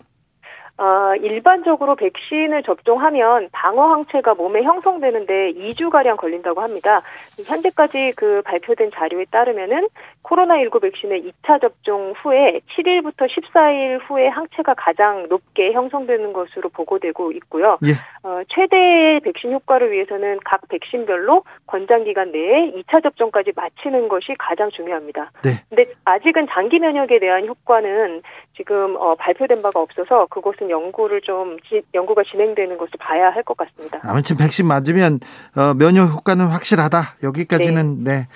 아, 0.80 1.16
일반적으로 1.22 1.96
백신을 1.96 2.62
접종하면 2.64 3.50
방어 3.52 3.88
항체가 3.94 4.36
몸에 4.36 4.62
형성되는데 4.62 5.54
2주 5.54 5.90
가량 5.90 6.18
걸린다고 6.18 6.62
합니다. 6.62 7.02
현재까지 7.44 8.14
그 8.16 8.44
발표된 8.46 8.92
자료에 8.94 9.26
따르면은 9.32 9.90
코로나19 10.24 10.82
백신의 10.82 11.24
2차 11.24 11.62
접종 11.62 12.14
후에 12.22 12.60
7일부터 12.76 13.28
14일 13.28 14.02
후에 14.08 14.28
항체가 14.28 14.76
가장 14.76 15.28
높게 15.30 15.72
형성되는 15.72 16.34
것으로 16.34 16.70
보고되고 16.70 17.32
있고요. 17.32 17.80
예. 17.84 17.94
어, 18.28 18.42
최대의 18.50 19.22
백신 19.22 19.54
효과를 19.54 19.92
위해서는 19.92 20.40
각 20.44 20.62
백신별로 20.68 21.44
권장 21.66 22.04
기간 22.04 22.32
내에 22.32 22.72
2차 22.72 23.02
접종까지 23.02 23.54
마치는 23.56 24.10
것이 24.10 24.36
가장 24.38 24.70
중요합니다. 24.70 25.32
네. 25.44 25.52
근데 25.70 25.92
아직은 26.06 26.48
장기 26.52 26.80
면역에 26.80 27.20
대한 27.20 27.48
효과는 27.48 28.22
지금 28.58 28.96
어, 28.98 29.16
발표된 29.16 29.62
바가 29.62 29.80
없어서 29.80 30.26
그것은 30.30 30.70
연구를 30.70 31.22
좀 31.22 31.58
지, 31.70 31.82
연구가 31.94 32.24
진행되는 32.30 32.78
것을 32.78 32.92
봐야 33.00 33.30
할 33.30 33.44
것 33.44 33.56
같습니다. 33.56 34.00
아무튼 34.04 34.36
백신 34.36 34.66
맞으면 34.68 35.20
어, 35.56 35.74
면역 35.76 36.08
효과는 36.12 36.48
확실하다. 36.48 37.16
여기까지는 37.24 38.04
네. 38.04 38.28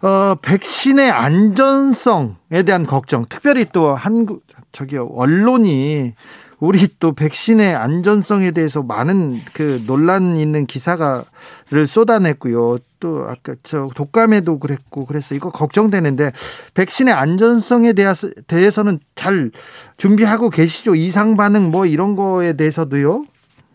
네. 0.00 0.06
어, 0.06 0.34
백신의 0.42 1.10
안전성에 1.10 2.62
대한 2.66 2.86
걱정, 2.86 3.26
특별히 3.28 3.64
또 3.72 3.94
한국 3.94 4.42
저기 4.72 4.96
언론이 4.96 6.14
우리 6.60 6.86
또 6.98 7.12
백신의 7.12 7.74
안전성에 7.74 8.50
대해서 8.50 8.82
많은 8.82 9.38
그 9.54 9.82
논란 9.86 10.36
있는 10.36 10.66
기사가를 10.66 11.86
쏟아냈고요. 11.86 12.78
또 13.00 13.24
아까 13.26 13.54
저 13.62 13.88
독감에도 13.96 14.58
그랬고 14.58 15.06
그래서 15.06 15.34
이거 15.34 15.50
걱정되는데 15.50 16.32
백신의 16.74 17.14
안전성에 17.14 17.94
대해서 17.94 18.28
대해서는 18.46 18.98
잘 19.14 19.50
준비하고 19.96 20.50
계시죠? 20.50 20.94
이상 20.94 21.36
반응 21.36 21.70
뭐 21.70 21.86
이런 21.86 22.14
거에 22.14 22.52
대해서도요? 22.52 23.24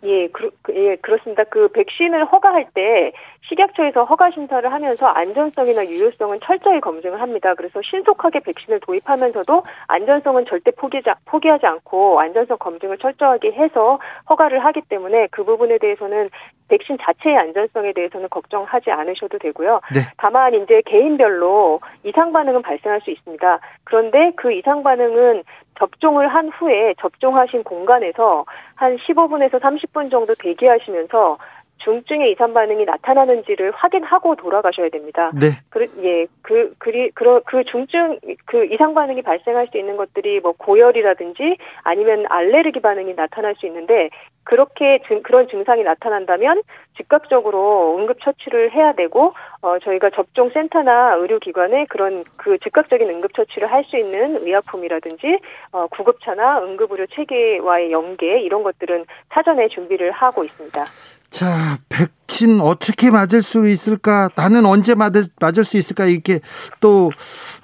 예, 0.06 0.28
그, 0.28 0.52
예, 0.76 0.96
그렇습니다. 0.98 1.44
그 1.46 1.68
백신을 1.70 2.26
허가할 2.26 2.68
때 2.76 3.12
식약처에서 3.50 4.06
허가 4.06 4.30
심사를 4.30 4.72
하면서 4.72 5.08
안전성이나 5.08 5.86
유효성은 5.86 6.40
철저히 6.44 6.80
검증을 6.80 7.22
합니다. 7.22 7.54
그래서 7.56 7.80
신속하게 7.84 8.40
백신을 8.40 8.80
도입하면서도 8.82 9.64
안전성은 9.88 10.46
절대 10.48 10.72
포기하지, 10.72 11.10
포기하지 11.26 11.66
않고 11.66 12.20
안전성 12.20 12.58
검증을 12.58 12.98
철저하게 12.98 13.52
해서 13.52 14.00
허가를 14.30 14.64
하기 14.66 14.82
때문에 14.90 15.28
그 15.32 15.44
부분에 15.44 15.78
대해서는 15.78 16.30
백신 16.68 16.98
자체의 17.00 17.38
안전성에 17.38 17.94
대해서는 17.94 18.30
걱정하지 18.30 18.90
않으셔도 18.90 19.38
되고요. 19.38 19.82
네. 19.94 20.02
다만 20.18 20.56
이제 20.56 20.82
개인별로 20.86 21.80
이상 22.04 22.32
반응은 22.32 22.64
발생할 22.64 23.02
수 23.02 23.12
있습니다. 23.12 23.60
그런데 23.84 24.32
그 24.36 24.52
이상 24.52 24.82
반응은 24.82 25.44
접종을 25.78 26.28
한 26.30 26.50
후에 26.50 26.96
접종하신 27.00 27.64
공간에서 27.64 28.46
한 28.76 28.98
15분에서 28.98 29.60
30분 29.60 30.10
정도 30.10 30.34
대기하시면서 30.36 31.38
중증의 31.86 32.32
이상 32.32 32.54
반응이 32.54 32.84
나타나는지를 32.86 33.72
확인하고 33.72 34.36
돌아가셔야 34.36 34.90
됩니다. 34.90 35.32
네. 35.40 35.50
그, 35.70 35.88
예, 36.04 36.26
그, 36.42 36.74
그리, 36.80 37.12
그, 37.12 37.42
그 37.46 37.64
중증, 37.64 38.20
그 38.46 38.66
이상 38.66 38.94
반응이 38.94 39.22
발생할 39.22 39.68
수 39.72 39.78
있는 39.78 39.96
것들이 39.96 40.40
뭐 40.42 40.54
고열이라든지 40.58 41.58
아니면 41.84 42.26
알레르기 42.28 42.82
반응이 42.82 43.14
나타날 43.14 43.56
수 43.56 43.68
있는데 43.68 44.10
그렇게 44.44 45.00
증, 45.08 45.24
그런 45.24 45.48
증상이 45.48 45.84
나타난다면 45.84 46.62
즉각적으로 46.98 47.98
응급 47.98 48.20
처치를 48.22 48.72
해야 48.72 48.94
되고 48.94 49.34
어, 49.62 49.80
저희가 49.80 50.12
접종 50.12 50.50
센터나 50.52 51.16
의료기관에 51.16 51.86
그런 51.86 52.24
그 52.38 52.58
즉각적인 52.60 53.10
응급 53.10 53.34
처치를 53.34 53.72
할 53.72 53.86
수 53.86 53.98
있는 53.98 54.38
의약품이라든지 54.42 55.40
어, 55.72 55.86
구급차나 55.88 56.64
응급의료 56.64 57.06
체계와의 57.08 57.92
연계 57.92 58.40
이런 58.42 58.64
것들은 58.64 59.06
사전에 59.30 59.68
준비를 59.68 60.12
하고 60.12 60.44
있습니다. 60.44 60.84
자, 61.30 61.78
백신 61.90 62.62
어떻게 62.62 63.12
맞을 63.12 63.42
수 63.42 63.68
있을까? 63.68 64.30
나는 64.36 64.66
언제 64.66 64.96
맞을, 64.96 65.26
맞을 65.40 65.64
수 65.64 65.78
있을까? 65.78 66.06
이렇게 66.06 66.40
또, 66.80 67.12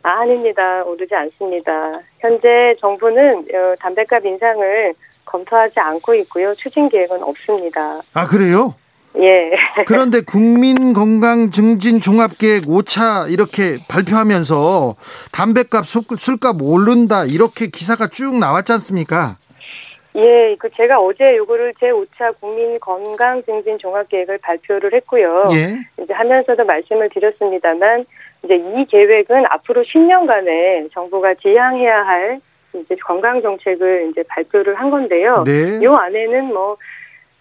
아, 0.02 0.20
아닙니다. 0.22 0.82
오르지 0.84 1.14
않습니다. 1.14 1.72
현재 2.20 2.74
정부는 2.80 3.38
어, 3.54 3.74
담배값 3.80 4.24
인상을 4.24 4.94
검토하지 5.28 5.78
않고 5.78 6.14
있고요. 6.14 6.54
추진 6.54 6.88
계획은 6.88 7.22
없습니다. 7.22 8.00
아, 8.14 8.26
그래요? 8.26 8.74
예. 9.18 9.52
그런데 9.86 10.20
국민건강증진종합계획 10.20 12.64
5차 12.64 13.32
이렇게 13.32 13.76
발표하면서 13.90 14.96
담배값, 15.32 15.86
술값 15.86 16.62
오른다 16.62 17.24
이렇게 17.24 17.68
기사가 17.68 18.08
쭉 18.08 18.38
나왔지 18.38 18.72
않습니까? 18.72 19.38
예, 20.16 20.56
그 20.58 20.68
제가 20.76 20.98
어제 20.98 21.36
요거를 21.36 21.74
제 21.78 21.90
5차 21.90 22.40
국민 22.40 22.80
건강 22.80 23.42
증진 23.44 23.78
종합 23.78 24.08
계획을 24.08 24.38
발표를 24.38 24.92
했고요. 24.94 25.48
예. 25.52 25.78
이제 26.02 26.12
하면서도 26.12 26.64
말씀을 26.64 27.10
드렸습니다만 27.10 28.04
이제 28.44 28.54
이 28.54 28.86
계획은 28.90 29.44
앞으로 29.50 29.82
10년간에 29.82 30.90
정부가 30.92 31.34
지향해야 31.34 32.02
할 32.02 32.40
이제 32.80 32.96
건강 33.04 33.40
정책을 33.42 34.10
이제 34.10 34.22
발표를 34.28 34.74
한 34.74 34.90
건데요. 34.90 35.44
네. 35.44 35.82
요 35.82 35.96
안에는 35.96 36.46
뭐 36.46 36.76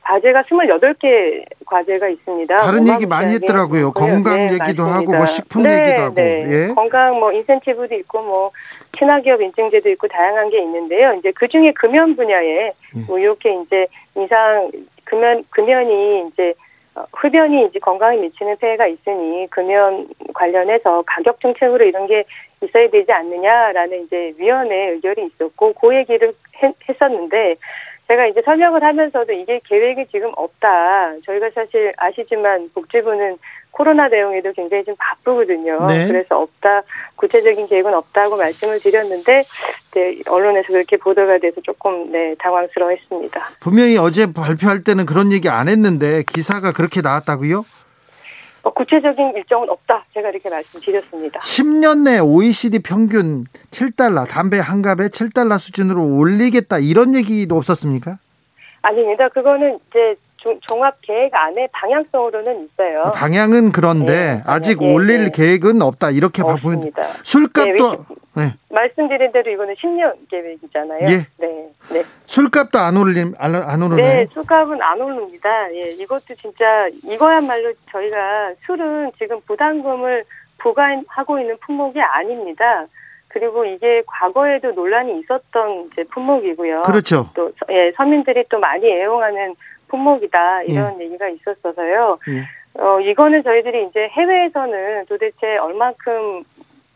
과제가 0.07 0.43
28개 0.43 1.43
과제가 1.65 2.07
있습니다. 2.07 2.57
다른 2.57 2.87
얘기 2.87 3.05
많이 3.05 3.33
했더라고요. 3.33 3.91
건강 3.91 4.47
네, 4.47 4.53
얘기도 4.53 4.83
맞습니다. 4.83 4.95
하고 4.95 5.13
뭐 5.13 5.25
식품 5.25 5.63
네, 5.63 5.79
얘기도 5.79 6.01
하고. 6.01 6.15
네. 6.15 6.43
예. 6.47 6.73
건강 6.73 7.19
뭐 7.19 7.33
인센티브도 7.33 7.93
있고 7.95 8.23
뭐 8.23 8.51
친화기업 8.97 9.41
인증제도 9.41 9.89
있고 9.89 10.07
다양한 10.07 10.49
게 10.49 10.61
있는데요. 10.61 11.13
이제 11.15 11.31
그 11.35 11.47
중에 11.49 11.73
금연 11.73 12.15
분야에 12.15 12.67
예. 12.67 12.73
뭐 13.05 13.19
이렇게 13.19 13.53
이제 13.61 13.87
인상 14.15 14.71
금연 15.03 15.43
금연이 15.49 16.29
이제 16.29 16.51
어, 16.51 16.66
흡연이 17.13 17.65
이제 17.65 17.79
건강에 17.79 18.17
미치는 18.17 18.57
폐해가 18.57 18.87
있으니 18.87 19.47
금연 19.49 20.07
관련해서 20.33 21.03
가격 21.05 21.39
정책으로 21.41 21.85
이런 21.85 22.07
게 22.07 22.23
있어야 22.61 22.89
되지 22.89 23.11
않느냐라는 23.11 24.03
이제 24.03 24.33
위원회 24.37 24.91
의결이 24.91 25.25
있었고 25.25 25.73
그 25.73 25.95
얘기를 25.95 26.33
했었는데 26.89 27.55
제가 28.07 28.27
이제 28.27 28.41
설명을 28.41 28.83
하면서도 28.83 29.33
이게 29.33 29.59
계획이 29.65 30.07
지금 30.07 30.31
없다. 30.35 31.19
저희가 31.25 31.49
사실 31.53 31.93
아시지만 31.97 32.69
복지부는 32.73 33.37
코로나 33.77 34.09
대응에도 34.09 34.51
굉장히 34.53 34.83
좀 34.83 34.95
바쁘거든요. 34.97 35.85
네. 35.85 36.07
그래서 36.07 36.41
없다, 36.41 36.81
구체적인 37.15 37.67
계획은 37.67 37.93
없다고 37.93 38.35
말씀을 38.35 38.79
드렸는데, 38.79 39.43
네, 39.93 40.19
언론에서 40.27 40.69
그렇게 40.69 40.97
보도가 40.97 41.37
돼서 41.37 41.61
조금 41.61 42.11
네, 42.11 42.33
당황스러워했습니다. 42.39 43.39
분명히 43.59 43.97
어제 43.99 44.33
발표할 44.33 44.83
때는 44.83 45.05
그런 45.05 45.31
얘기 45.31 45.47
안 45.47 45.69
했는데 45.69 46.23
기사가 46.23 46.71
그렇게 46.71 47.01
나왔다고요? 47.01 47.63
어, 48.63 48.73
구체적인 48.73 49.33
일정은 49.35 49.69
없다. 49.69 50.05
제가 50.11 50.29
이렇게 50.29 50.49
말씀드렸습니다. 50.49 51.39
10년 51.39 52.03
내 52.03 52.17
OECD 52.17 52.79
평균 52.79 53.45
7달러, 53.69 54.27
담배 54.27 54.57
한 54.57 54.81
갑에 54.81 55.09
7달러 55.09 55.59
수준으로 55.59 56.03
올리겠다. 56.17 56.79
이런 56.79 57.13
얘기도 57.13 57.55
없었습니까? 57.55 58.17
아닙니다. 58.81 59.29
그거는 59.29 59.77
이제 59.89 60.15
종합 60.37 60.95
계획 61.01 61.33
안에 61.33 61.67
방향성으로는 61.71 62.65
있어요. 62.65 63.03
아, 63.03 63.11
방향은 63.11 63.71
그런데 63.71 64.35
네, 64.35 64.43
아직 64.45 64.79
네, 64.79 64.93
올릴 64.93 65.25
네. 65.25 65.31
계획은 65.31 65.81
없다 65.81 66.11
이렇게 66.11 66.43
보면 66.43 66.91
술값도 67.23 68.05
네, 68.35 68.53
말씀드린 68.69 69.31
대로 69.31 69.51
이거는 69.51 69.73
10년 69.75 70.13
계획이잖아요. 70.29 71.05
예. 71.09 71.17
네, 71.37 71.69
네. 71.89 72.03
술값도 72.25 72.77
안 72.77 72.95
올림 72.95 73.33
안, 73.39 73.55
안 73.55 73.81
오르나요? 73.81 73.95
네, 73.95 74.27
술값은 74.31 74.81
안 74.81 75.01
오릅니다. 75.01 75.49
예, 75.73 75.89
이것도 75.91 76.35
진짜 76.35 76.87
이거야말로 77.03 77.73
저희가 77.91 78.53
술은 78.65 79.11
지금 79.17 79.39
부담금을 79.47 80.23
부과하고 80.59 81.39
있는 81.39 81.57
품목이 81.65 81.99
아닙니다. 81.99 82.85
그리고 83.29 83.65
이게 83.65 84.03
과거에도 84.05 84.71
논란이 84.71 85.19
있었던 85.19 85.89
이제 85.91 86.03
품목이고요. 86.05 86.83
그렇죠. 86.83 87.29
또 87.33 87.51
예, 87.69 87.91
서민들이 87.95 88.43
또 88.49 88.59
많이 88.59 88.87
애용하는 88.87 89.55
품목이다 89.87 90.63
이런 90.63 90.99
예. 90.99 91.05
얘기가 91.05 91.29
있었어서요. 91.29 92.19
예. 92.29 92.81
어 92.81 92.99
이거는 92.99 93.43
저희들이 93.43 93.87
이제 93.87 94.07
해외에서는 94.07 95.05
도대체 95.07 95.57
얼만큼 95.57 96.43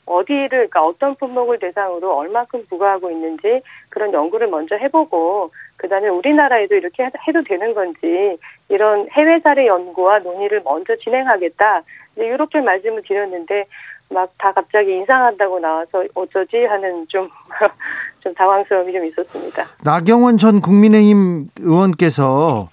어디를 0.06 0.50
그러니까 0.50 0.86
어떤 0.86 1.16
품목을 1.16 1.60
대상으로 1.60 2.16
얼만큼 2.18 2.66
부과하고 2.70 3.12
있는지 3.12 3.62
그런 3.90 4.12
연구를 4.14 4.48
먼저 4.48 4.76
해보고 4.76 5.52
그다음에 5.78 6.10
우리나라에도 6.10 6.76
이렇게 6.76 7.04
해도 7.28 7.44
되는 7.44 7.74
건지 7.74 8.38
이런 8.70 9.08
해외 9.12 9.40
사례 9.40 9.68
연구와 9.68 10.20
논의를 10.20 10.62
먼저 10.64 10.96
진행하겠다 10.98 11.84
이렇게 12.18 12.62
말씀을 12.62 13.04
드렸는데 13.04 13.66
막 14.12 14.32
다 14.38 14.52
갑자기 14.54 14.92
인상한다고 14.92 15.60
나와서 15.60 16.04
어쩌지 16.16 16.58
하는 16.68 17.06
좀 17.08 17.30
좀 18.22 18.34
당황스러움이 18.34 18.92
좀 18.92 19.06
있었습니다. 19.06 19.66
나경원 19.84 20.38
전 20.38 20.62
국민의힘 20.62 21.50
의원께서 21.60 22.70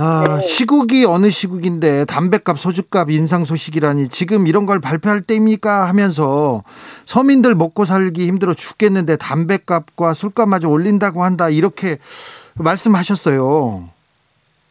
아, 0.00 0.38
네. 0.40 0.46
시국이 0.46 1.04
어느 1.06 1.28
시국인데 1.28 2.04
담배값, 2.04 2.56
소주값 2.60 3.10
인상 3.10 3.44
소식이라니 3.44 4.08
지금 4.10 4.46
이런 4.46 4.64
걸 4.64 4.80
발표할 4.80 5.22
때입니까 5.22 5.88
하면서 5.88 6.62
서민들 7.04 7.56
먹고 7.56 7.84
살기 7.84 8.28
힘들어 8.28 8.54
죽겠는데 8.54 9.16
담배값과 9.16 10.14
술값마저 10.14 10.68
올린다고 10.68 11.24
한다 11.24 11.48
이렇게 11.48 11.98
말씀하셨어요. 12.54 13.88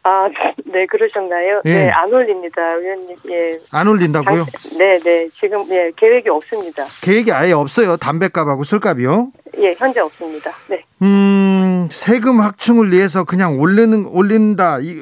아, 0.02 0.28
네, 0.64 0.86
그러셨나요? 0.86 1.62
예. 1.64 1.70
네, 1.70 1.90
안 1.90 2.12
올립니다, 2.12 2.74
의원님. 2.74 3.16
예. 3.30 3.58
안 3.72 3.88
올린다고요? 3.88 4.46
네, 4.78 4.98
네. 4.98 5.28
지금 5.30 5.68
예, 5.70 5.90
계획이 5.96 6.28
없습니다. 6.28 6.84
계획이 7.02 7.32
아예 7.32 7.52
없어요. 7.52 7.96
담배값하고 7.96 8.64
술값이요? 8.64 9.32
예, 9.58 9.74
현재 9.76 10.00
없습니다. 10.00 10.50
네. 10.68 10.84
음, 11.02 11.88
세금 11.90 12.40
확충을 12.40 12.92
위해서 12.92 13.24
그냥 13.24 13.58
올리는 13.58 14.06
올린다. 14.06 14.78
이, 14.80 14.94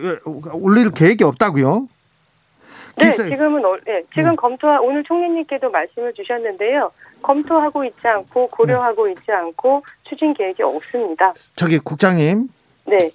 올릴 0.52 0.90
계획이 0.90 1.24
없다고요? 1.24 1.88
네, 2.98 3.10
지금은 3.10 3.62
예, 3.88 4.02
지금 4.14 4.30
음. 4.30 4.36
검토 4.36 4.68
오늘 4.82 5.04
총리님께도 5.04 5.70
말씀을 5.70 6.14
주셨는데요. 6.14 6.90
검토하고 7.22 7.84
있지 7.84 7.98
않고 8.06 8.48
고려하고 8.48 9.06
네. 9.06 9.12
있지 9.12 9.30
않고 9.30 9.82
추진 10.08 10.32
계획이 10.32 10.62
없습니다. 10.62 11.34
저기 11.56 11.78
국장님. 11.78 12.48
네. 12.86 13.10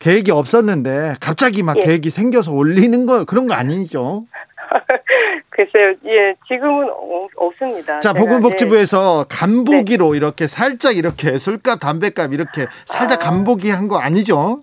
계획이 0.00 0.30
없었는데 0.32 1.14
갑자기 1.20 1.62
막 1.62 1.76
예. 1.76 1.80
계획이 1.82 2.10
생겨서 2.10 2.52
올리는 2.52 3.06
거 3.06 3.24
그런 3.24 3.46
거 3.46 3.54
아니죠? 3.54 4.24
글쎄요, 5.50 5.94
예, 6.06 6.34
지금은 6.48 6.88
없습니다. 7.36 8.00
자, 8.00 8.14
보건복지부에서 8.14 9.26
예. 9.30 9.34
간보기로 9.36 10.12
네. 10.12 10.16
이렇게 10.16 10.46
살짝 10.46 10.96
이렇게 10.96 11.36
술값, 11.36 11.80
담배값 11.80 12.32
이렇게 12.32 12.66
살짝 12.86 13.20
아. 13.26 13.30
간보기 13.30 13.70
한 13.70 13.88
거 13.88 13.98
아니죠? 13.98 14.62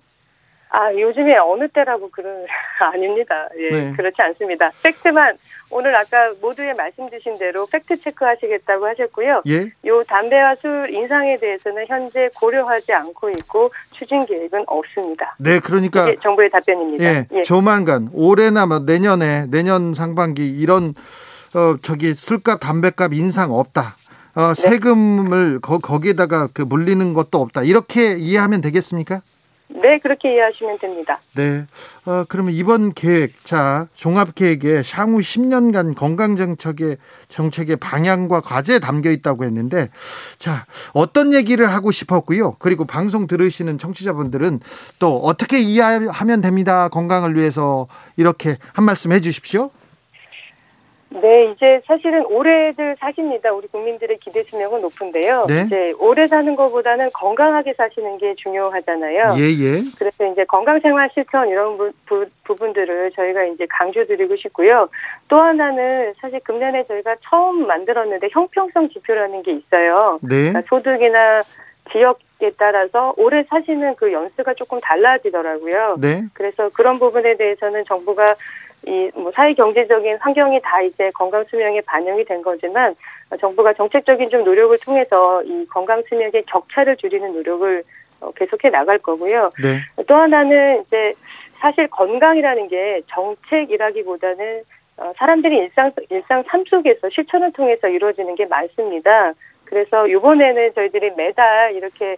아, 0.69 0.91
요즘에 0.93 1.37
어느 1.37 1.67
때라고 1.69 2.09
그런, 2.09 2.45
아닙니다. 2.93 3.47
예, 3.59 3.69
네. 3.69 3.93
그렇지 3.95 4.15
않습니다. 4.19 4.71
팩트만, 4.81 5.37
오늘 5.69 5.95
아까 5.95 6.31
모두에 6.41 6.73
말씀 6.73 7.09
주신 7.09 7.37
대로 7.37 7.65
팩트 7.65 7.97
체크 8.01 8.23
하시겠다고 8.23 8.85
하셨고요. 8.87 9.43
예. 9.47 9.71
요 9.85 10.03
담배와 10.07 10.55
술 10.55 10.89
인상에 10.91 11.37
대해서는 11.37 11.85
현재 11.87 12.29
고려하지 12.35 12.93
않고 12.93 13.29
있고 13.31 13.71
추진 13.97 14.25
계획은 14.25 14.63
없습니다. 14.67 15.35
네, 15.39 15.59
그러니까. 15.59 16.07
정부의 16.21 16.49
답변입니다. 16.49 17.03
예, 17.03 17.27
예. 17.33 17.41
조만간, 17.43 18.09
올해나 18.13 18.65
뭐 18.65 18.79
내년에, 18.79 19.47
내년 19.49 19.93
상반기 19.93 20.49
이런, 20.49 20.93
어, 21.53 21.75
저기 21.81 22.13
술값, 22.13 22.59
담배값 22.59 23.13
인상 23.13 23.51
없다. 23.51 23.97
어, 24.35 24.53
네. 24.53 24.69
세금을 24.69 25.59
거, 25.59 25.79
거기에다가 25.79 26.47
그 26.53 26.61
물리는 26.61 27.13
것도 27.13 27.41
없다. 27.41 27.63
이렇게 27.63 28.13
이해하면 28.17 28.61
되겠습니까? 28.61 29.21
네, 29.69 29.97
그렇게 29.99 30.33
이해하시면 30.33 30.79
됩니다. 30.79 31.19
네. 31.35 31.65
어, 32.05 32.23
그러면 32.27 32.53
이번 32.53 32.93
계획, 32.93 33.43
자, 33.43 33.87
종합 33.95 34.33
계획에 34.33 34.81
향후 34.91 35.19
10년간 35.19 35.95
건강 35.95 36.37
정책의 36.37 36.97
정책의 37.27 37.75
방향과 37.75 38.41
과제 38.41 38.79
담겨 38.79 39.11
있다고 39.11 39.43
했는데, 39.43 39.89
자, 40.37 40.65
어떤 40.93 41.33
얘기를 41.33 41.71
하고 41.71 41.91
싶었고요. 41.91 42.55
그리고 42.59 42.85
방송 42.85 43.27
들으시는 43.27 43.77
청취자분들은 43.77 44.61
또 44.99 45.17
어떻게 45.17 45.59
이해하면 45.59 46.41
됩니다. 46.41 46.87
건강을 46.87 47.35
위해서 47.35 47.87
이렇게 48.15 48.57
한 48.73 48.85
말씀 48.85 49.11
해 49.11 49.19
주십시오. 49.19 49.69
네, 51.09 51.51
이제 51.51 51.81
사실은 51.85 52.25
오래들 52.25 52.97
사십니다. 52.99 53.53
우리 53.53 53.67
국민들의 53.67 54.17
기대 54.17 54.43
수명은 54.43 54.81
높은데요. 54.81 55.45
네? 55.47 55.63
이제 55.65 55.93
오래 55.99 56.27
사는 56.27 56.55
것보다는 56.55 57.09
건강하게 57.13 57.73
사시는 57.73 58.17
게 58.17 58.35
중요하잖아요. 58.35 59.35
예, 59.37 59.43
예. 59.43 59.83
그래서 59.97 60.25
이제 60.25 60.43
건강생활 60.45 61.09
실천 61.13 61.47
이런 61.49 61.77
부, 61.77 61.91
부, 62.05 62.25
부분들을 62.43 63.11
저희가 63.11 63.45
이제 63.45 63.65
강조드리고 63.69 64.35
싶고요. 64.35 64.89
또 65.29 65.39
하나는 65.39 66.13
사실 66.19 66.39
금년에 66.41 66.85
저희가 66.87 67.15
처음 67.21 67.65
만들었는데 67.65 68.27
형평성 68.31 68.89
지표라는 68.89 69.43
게 69.43 69.53
있어요. 69.53 70.19
네. 70.21 70.49
그러니까 70.49 70.61
소득이나 70.67 71.41
지역에 71.91 72.51
따라서 72.57 73.13
오래 73.17 73.43
사시는 73.49 73.95
그 73.95 74.11
연수가 74.11 74.53
조금 74.55 74.79
달라지더라고요. 74.81 75.97
네. 75.99 76.23
그래서 76.33 76.69
그런 76.75 76.99
부분에 76.99 77.37
대해서는 77.37 77.85
정부가 77.85 78.35
이 78.85 79.07
뭐 79.27 79.31
사회 79.35 79.53
경제적인 79.53 80.17
환경이 80.19 80.61
다 80.61 80.81
이제 80.81 81.11
건강 81.11 81.43
수명에 81.49 81.81
반영이 81.81 82.23
된 82.25 82.41
거지만 82.41 82.95
정부가 83.41 83.73
정책적인 83.73 84.29
좀 84.29 84.43
노력을 84.43 84.75
통해서 84.77 85.43
이 85.43 85.65
건강 85.67 86.01
수명의 86.07 86.43
격차를 86.45 86.95
줄이는 86.97 87.33
노력을 87.33 87.83
어, 88.21 88.31
계속해 88.31 88.69
나갈 88.69 88.97
거고요. 88.99 89.51
네. 89.61 89.79
또 90.07 90.15
하나는 90.15 90.83
이제 90.87 91.13
사실 91.59 91.87
건강이라는 91.87 92.67
게 92.67 93.01
정책이라기보다는 93.07 94.61
어, 94.97 95.13
사람들이 95.17 95.57
일상 95.57 95.91
일상 96.09 96.43
삶 96.47 96.63
속에서 96.65 97.09
실천을 97.09 97.51
통해서 97.51 97.87
이루어지는 97.87 98.35
게 98.35 98.45
많습니다. 98.45 99.33
그래서 99.65 100.07
이번에는 100.07 100.73
저희들이 100.73 101.11
매달 101.17 101.73
이렇게 101.75 102.15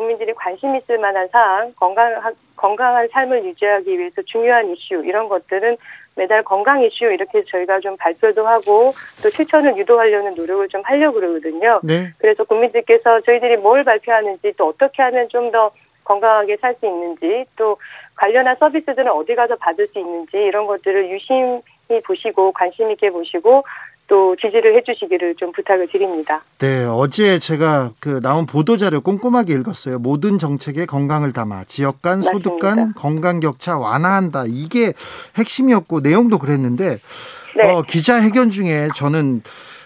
국민들이 0.00 0.32
관심 0.32 0.74
있을 0.74 0.96
만한 0.96 1.28
사항, 1.28 1.74
건강 1.76 2.18
건강한 2.56 3.06
삶을 3.08 3.44
유지하기 3.44 3.98
위해서 3.98 4.22
중요한 4.22 4.70
이슈 4.70 4.94
이런 5.04 5.28
것들은 5.28 5.76
매달 6.16 6.42
건강 6.42 6.82
이슈 6.82 7.04
이렇게 7.04 7.44
저희가 7.44 7.80
좀 7.80 7.98
발표도 7.98 8.46
하고 8.46 8.94
또 9.22 9.28
실천을 9.28 9.76
유도하려는 9.76 10.34
노력을 10.34 10.66
좀 10.68 10.80
하려고 10.86 11.20
그러거든요. 11.20 11.80
네. 11.82 12.14
그래서 12.16 12.44
국민들께서 12.44 13.20
저희들이 13.20 13.58
뭘 13.58 13.84
발표하는지 13.84 14.54
또 14.56 14.68
어떻게 14.68 15.02
하면 15.02 15.28
좀 15.28 15.50
더 15.50 15.70
건강하게 16.04 16.56
살 16.56 16.74
수 16.80 16.86
있는지 16.86 17.44
또 17.56 17.76
관련한 18.16 18.56
서비스들은 18.58 19.08
어디 19.10 19.34
가서 19.34 19.56
받을 19.56 19.86
수 19.88 19.98
있는지 19.98 20.36
이런 20.36 20.66
것들을 20.66 21.10
유심히 21.10 21.60
보시고 22.04 22.52
관심 22.52 22.90
있게 22.90 23.10
보시고 23.10 23.64
또 24.10 24.34
지지를 24.34 24.76
해주시기를 24.76 25.36
좀 25.36 25.52
부탁을 25.52 25.86
드립니다. 25.86 26.42
네, 26.58 26.84
어제 26.84 27.38
제가 27.38 27.92
그 28.00 28.20
나온 28.20 28.44
보도 28.44 28.76
자료 28.76 29.00
꼼꼼하게 29.00 29.54
읽었어요. 29.54 30.00
모든 30.00 30.40
정책에 30.40 30.84
건강을 30.84 31.32
담아 31.32 31.64
지역 31.68 32.02
간, 32.02 32.20
소득 32.20 32.58
간 32.58 32.92
건강 32.94 33.38
격차 33.38 33.78
완화한다. 33.78 34.46
이게 34.48 34.92
핵심이었고 35.38 36.00
내용도 36.00 36.40
그랬는데 36.40 36.98
네. 37.56 37.70
어, 37.70 37.82
기자회견 37.82 38.50
중에 38.50 38.88
저는 38.96 39.42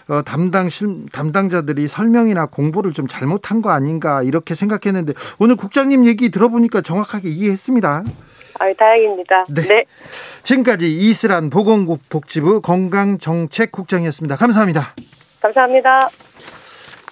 어, 0.07 0.23
담당 0.23 0.69
실, 0.69 1.05
담당자들이 1.11 1.87
설명이나 1.87 2.47
공부를 2.47 2.93
좀 2.93 3.07
잘못한 3.07 3.61
거 3.61 3.69
아닌가 3.69 4.23
이렇게 4.23 4.55
생각했는데 4.55 5.13
오늘 5.37 5.55
국장님 5.55 6.03
얘기 6.05 6.29
들어보니까 6.29 6.81
정확하게 6.81 7.29
이해했습니다. 7.29 8.03
아, 8.59 8.73
다행입니다. 8.77 9.43
네. 9.49 9.61
네. 9.67 9.85
지금까지 10.43 10.87
이슬한 10.91 11.49
보건복지부 11.49 12.61
건강정책국장이었습니다. 12.61 14.37
감사합니다. 14.37 14.93
감사합니다. 15.41 16.09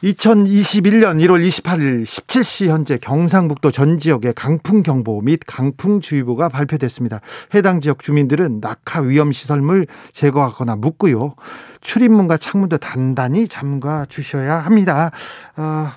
2021년 0.04 1.24
1월 1.24 1.48
28일 1.48 2.04
17시 2.04 2.68
현재 2.68 2.98
경상북도 2.98 3.72
전 3.72 4.00
지역에 4.00 4.34
강풍경보 4.34 5.22
및 5.22 5.40
강풍주의보가 5.48 6.50
발표됐습니다. 6.50 7.22
해당 7.56 7.80
지역 7.80 8.00
주민들은 8.00 8.60
낙하 8.60 9.02
위험 9.02 9.32
시설물 9.32 9.88
제거하거나 10.12 10.76
묻고요. 10.76 11.36
출입문과 11.80 12.36
창문도 12.36 12.80
단단히 12.80 13.48
잠가 13.48 14.06
주셔야 14.10 14.56
합니다. 14.56 15.12
어, 15.56 15.88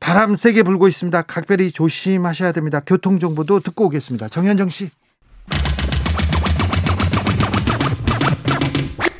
바람 0.00 0.34
세게 0.34 0.62
불고 0.62 0.88
있습니다. 0.88 1.22
각별히 1.22 1.70
조심하셔야 1.70 2.52
됩니다. 2.52 2.80
교통 2.84 3.18
정보도 3.18 3.60
듣고 3.60 3.84
오겠습니다. 3.86 4.28
정현정 4.28 4.70
씨. 4.70 4.90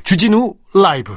주진우 0.03 0.55
라이브. 0.75 1.15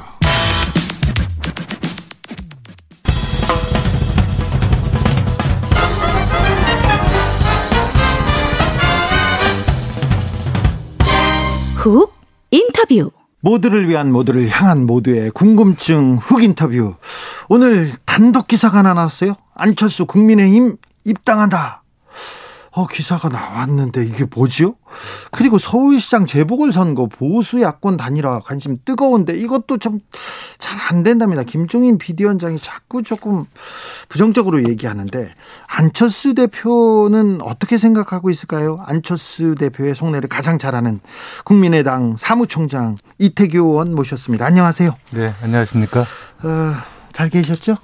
훅 11.76 12.14
인터뷰. 12.50 13.10
모두를 13.40 13.88
위한 13.88 14.12
모두를 14.12 14.48
향한 14.48 14.86
모두의 14.86 15.30
궁금증 15.32 16.16
훅 16.16 16.44
인터뷰. 16.44 16.94
오늘 17.48 17.92
단독 18.06 18.46
기사가 18.48 18.78
하나 18.78 18.94
나왔어요 18.94 19.34
안철수 19.54 20.06
국민의힘 20.06 20.76
입당한다 21.04 21.82
어, 22.76 22.88
기사가 22.88 23.28
나왔는데 23.28 24.04
이게 24.04 24.24
뭐지요? 24.24 24.74
그리고 25.30 25.58
서울시장 25.58 26.26
재보궐선거 26.26 27.06
보수 27.06 27.60
야권 27.62 27.96
단일화 27.96 28.40
관심 28.40 28.78
뜨거운데 28.84 29.32
이것도 29.34 29.78
좀 29.78 30.00
잘 30.58 30.74
안 30.88 31.02
된답니다. 31.02 31.42
김종인 31.42 31.98
비대위원장이 31.98 32.58
자꾸 32.58 33.02
조금 33.02 33.44
부정적으로 34.08 34.64
얘기하는데 34.68 35.34
안철수 35.66 36.34
대표는 36.34 37.40
어떻게 37.42 37.78
생각하고 37.78 38.30
있을까요? 38.30 38.82
안철수 38.86 39.54
대표의 39.54 39.94
속내를 39.94 40.28
가장 40.28 40.58
잘 40.58 40.74
아는 40.74 41.00
국민의당 41.44 42.16
사무총장 42.16 42.96
이태규 43.18 43.58
의원 43.58 43.94
모셨습니다. 43.94 44.44
안녕하세요. 44.46 44.94
네, 45.10 45.32
안녕하십니까? 45.42 46.00
어, 46.00 46.74
잘 47.14 47.30
계셨죠? 47.30 47.78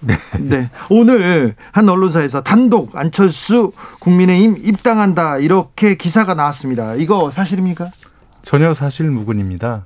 네. 0.00 0.16
네. 0.40 0.70
오늘 0.88 1.54
한 1.70 1.88
언론사에서 1.88 2.42
단독 2.42 2.96
안철수 2.96 3.72
국민의힘 4.00 4.56
입당한다 4.64 5.36
이렇게 5.36 5.94
기사가 5.94 6.34
나왔습니다. 6.34 6.94
이거 6.94 7.30
사실입니까? 7.30 7.90
전혀 8.42 8.72
사실 8.72 9.10
무근입니다. 9.10 9.84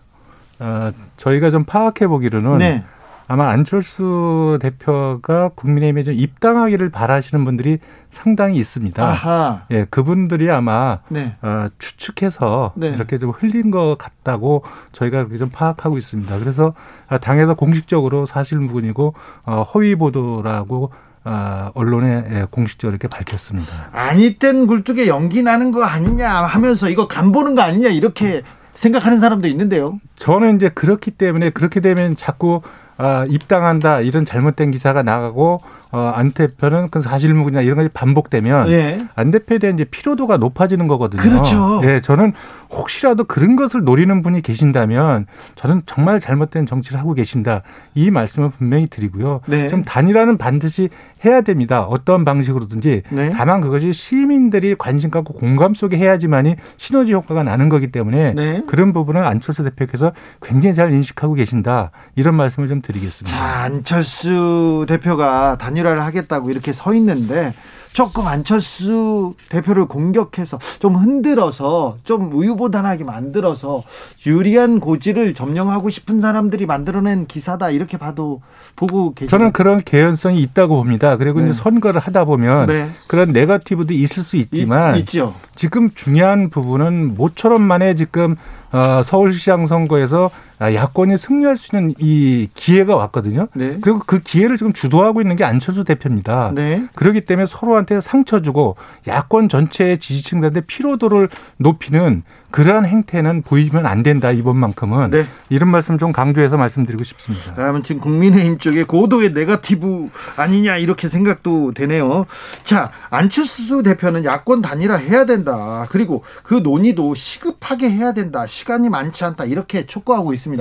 아, 0.61 0.93
저희가 1.17 1.51
좀 1.51 1.65
파악해 1.65 2.07
보기로는 2.07 2.59
네. 2.59 2.85
아마 3.27 3.49
안철수 3.49 4.59
대표가 4.61 5.51
국민의힘에 5.55 6.05
좀 6.05 6.15
입당하기를 6.15 6.91
바라시는 6.91 7.45
분들이 7.45 7.79
상당히 8.11 8.59
있습니다. 8.59 9.03
아하. 9.03 9.63
예, 9.71 9.87
그분들이 9.89 10.51
아마 10.51 10.99
네. 11.09 11.37
어, 11.43 11.67
추측해서 11.79 12.73
네. 12.77 12.89
이렇게 12.89 13.19
좀 13.19 13.31
흘린 13.31 13.71
것 13.71 13.97
같다고 13.99 14.63
저희가 14.93 15.19
그렇게 15.19 15.39
좀 15.39 15.49
파악하고 15.51 15.99
있습니다. 15.99 16.39
그래서 16.39 16.75
당에서 17.21 17.55
공식적으로 17.55 18.27
사실무근이고 18.27 19.15
어, 19.47 19.63
허위 19.63 19.95
보도라고 19.95 20.93
어, 21.25 21.71
언론에 21.75 22.25
예, 22.31 22.47
공식적으로 22.51 22.95
이렇게 22.95 23.09
밝혔습니다. 23.09 23.73
아니 23.93 24.35
땐 24.35 24.67
굴뚝에 24.67 25.09
연기 25.09 25.43
나는 25.43 25.73
거 25.73 25.83
아니냐 25.83 26.31
하면서 26.31 26.91
이거 26.91 27.09
간 27.09 27.33
보는 27.33 27.55
거 27.55 27.63
아니냐 27.63 27.89
이렇게 27.89 28.43
생각하는 28.75 29.21
사람도 29.21 29.49
있는데요. 29.49 29.99
저는 30.17 30.57
이제 30.57 30.69
그렇기 30.69 31.13
때문에 31.13 31.51
그렇게 31.51 31.81
되면 31.81 32.17
자꾸 32.17 32.61
아, 32.97 33.27
입당한다 33.29 34.01
이런 34.01 34.25
잘못된 34.25 34.71
기사가 34.71 35.03
나가고 35.03 35.61
어, 35.95 36.13
안 36.15 36.33
대표는 36.33 36.89
그 36.91 37.03
사실무근이나 37.03 37.63
이런 37.63 37.77
것이 37.77 37.89
반복되면 37.89 38.69
예. 38.71 39.07
안 39.15 39.31
대표에 39.31 39.59
대한 39.59 39.79
이제 39.79 39.85
피로도가 39.85 40.39
높아지는 40.39 40.89
거거든요. 40.89 41.23
그렇죠. 41.23 41.81
예, 41.85 42.01
저는 42.01 42.33
혹시라도 42.75 43.25
그런 43.25 43.57
것을 43.57 43.85
노리는 43.85 44.23
분이 44.23 44.43
계신다면 44.43 45.27
저는 45.55 45.83
정말 45.87 46.19
잘못된 46.19 46.67
정치를 46.67 46.99
하고 46.99 47.15
계신다 47.15 47.63
이 47.95 48.11
말씀을 48.11 48.51
분명히 48.51 48.89
드리고요. 48.89 49.41
네. 49.47 49.69
좀 49.69 49.85
단일화는 49.85 50.39
반드시 50.39 50.89
해야 51.25 51.41
됩니다. 51.41 51.83
어떤 51.83 52.25
방식으로든지. 52.25 53.03
네. 53.09 53.31
다만 53.31 53.61
그것이 53.61 53.93
시민들이 53.93 54.75
관심 54.77 55.11
갖고 55.11 55.33
공감 55.33 55.75
속에 55.75 55.97
해야지만이 55.97 56.57
시너지 56.77 57.13
효과가 57.13 57.43
나는 57.45 57.69
거기 57.69 57.93
때문에 57.93 58.35
네. 58.35 58.63
그런 58.67 58.93
부분을 58.93 59.25
안철수 59.25 59.63
대표께서 59.63 60.13
굉장히 60.43 60.75
잘 60.75 60.93
인식하고 60.93 61.35
계신다 61.35 61.93
이런 62.17 62.35
말씀을 62.35 62.69
좀 62.69 62.83
드리겠습니다. 62.83 63.25
자, 63.25 63.65
안철수 63.65 64.85
대표가 64.89 65.57
단일 65.57 65.85
단일화를 65.85 66.03
하겠다고 66.03 66.51
이렇게 66.51 66.73
서 66.73 66.95
있는데 66.95 67.53
조금 67.95 68.27
안철수 68.27 69.35
대표를 69.49 69.87
공격해서 69.87 70.59
좀 70.81 70.97
흔들어서 70.97 71.97
좀 72.03 72.33
우유보단하게 72.33 73.05
만들어서 73.05 73.85
유리한 74.27 74.81
고지를 74.81 75.33
점령하고 75.33 75.91
싶은 75.91 76.21
사람들이 76.21 76.67
만들어낸 76.67 77.27
기사다 77.27 77.71
이렇게 77.71 77.97
봐도 77.97 78.43
보고 78.75 79.15
계시죠. 79.15 79.31
저는 79.31 79.53
그런 79.53 79.81
개연성이 79.81 80.43
있다고 80.43 80.75
봅니다. 80.75 81.17
그리고 81.17 81.41
네. 81.41 81.51
이제 81.51 81.55
선거를 81.57 82.01
하다 82.01 82.25
보면 82.25 82.67
네. 82.67 82.91
그런 83.07 83.33
네거티브도 83.33 83.95
있을 83.95 84.25
수 84.25 84.37
있지만 84.39 84.97
있, 84.97 85.07
지금 85.55 85.89
중요한 85.95 86.51
부분은 86.51 87.15
모처럼 87.15 87.63
만에 87.63 87.95
지금 87.95 88.35
어, 88.73 89.05
서울시장 89.05 89.67
선거에서 89.67 90.31
야권이 90.73 91.19
승리할 91.19 91.57
수 91.57 91.75
있는 91.77 91.95
이 91.99 92.49
기회가 92.55 92.97
왔거든요. 92.97 93.49
네. 93.55 93.79
그리고 93.81 94.01
그 94.07 94.21
기회를 94.21 94.57
지금 94.57 94.73
주도하고 94.73 95.21
있는 95.21 95.37
게 95.37 95.45
안철수 95.45 95.85
대표입니다. 95.85 96.53
네. 96.55 96.87
그렇기 96.95 97.27
때문에 97.27 97.47
서로한테 97.47 98.01
상처 98.01 98.41
주고 98.41 98.77
야권 99.09 99.49
전체의 99.49 99.99
지지층들한테 99.99 100.63
피로도를 100.63 101.29
높이는 101.57 102.23
그러한 102.55 102.87
행태는 102.87 103.43
보이면 103.43 103.85
안 103.85 104.05
된다 104.05 104.31
이번만큼은 104.31 105.11
네. 105.11 105.27
이런 105.49 105.71
말씀 105.71 105.99
좀 105.99 106.13
강조해서 106.13 106.57
말씀드리고 106.57 107.03
싶습니다. 107.03 107.53
아무튼 107.57 107.99
국민의힘 107.99 108.59
쪽에 108.59 108.85
고도의 108.85 109.33
네거티브 109.33 110.09
아니냐 110.37 110.77
이렇게 110.77 111.09
생각도 111.09 111.73
되네요. 111.73 112.27
자 112.63 112.93
안철수 113.11 113.83
대표는 113.83 114.25
야권 114.25 114.63
단일화 114.63 114.95
해야 114.95 115.27
된다. 115.27 115.89
그리고 115.91 116.23
그 116.45 116.55
논의도 116.55 117.17
시급하게 117.17 117.91
해야 117.91 118.13
된다. 118.13 118.47
시간이 118.47 118.89
많지 118.89 119.25
않다 119.25 119.47
이렇게 119.47 119.87
촉구하고 119.87 120.33
있습니다. 120.33 120.54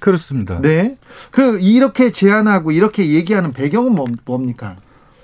그렇습니다. 0.00 0.60
네. 0.60 0.96
그 1.30 1.58
이렇게 1.60 2.10
제안하고 2.10 2.70
이렇게 2.70 3.12
얘기하는 3.12 3.52
배경은 3.52 3.94
뭐, 3.94 4.06
뭡니까? 4.24 4.76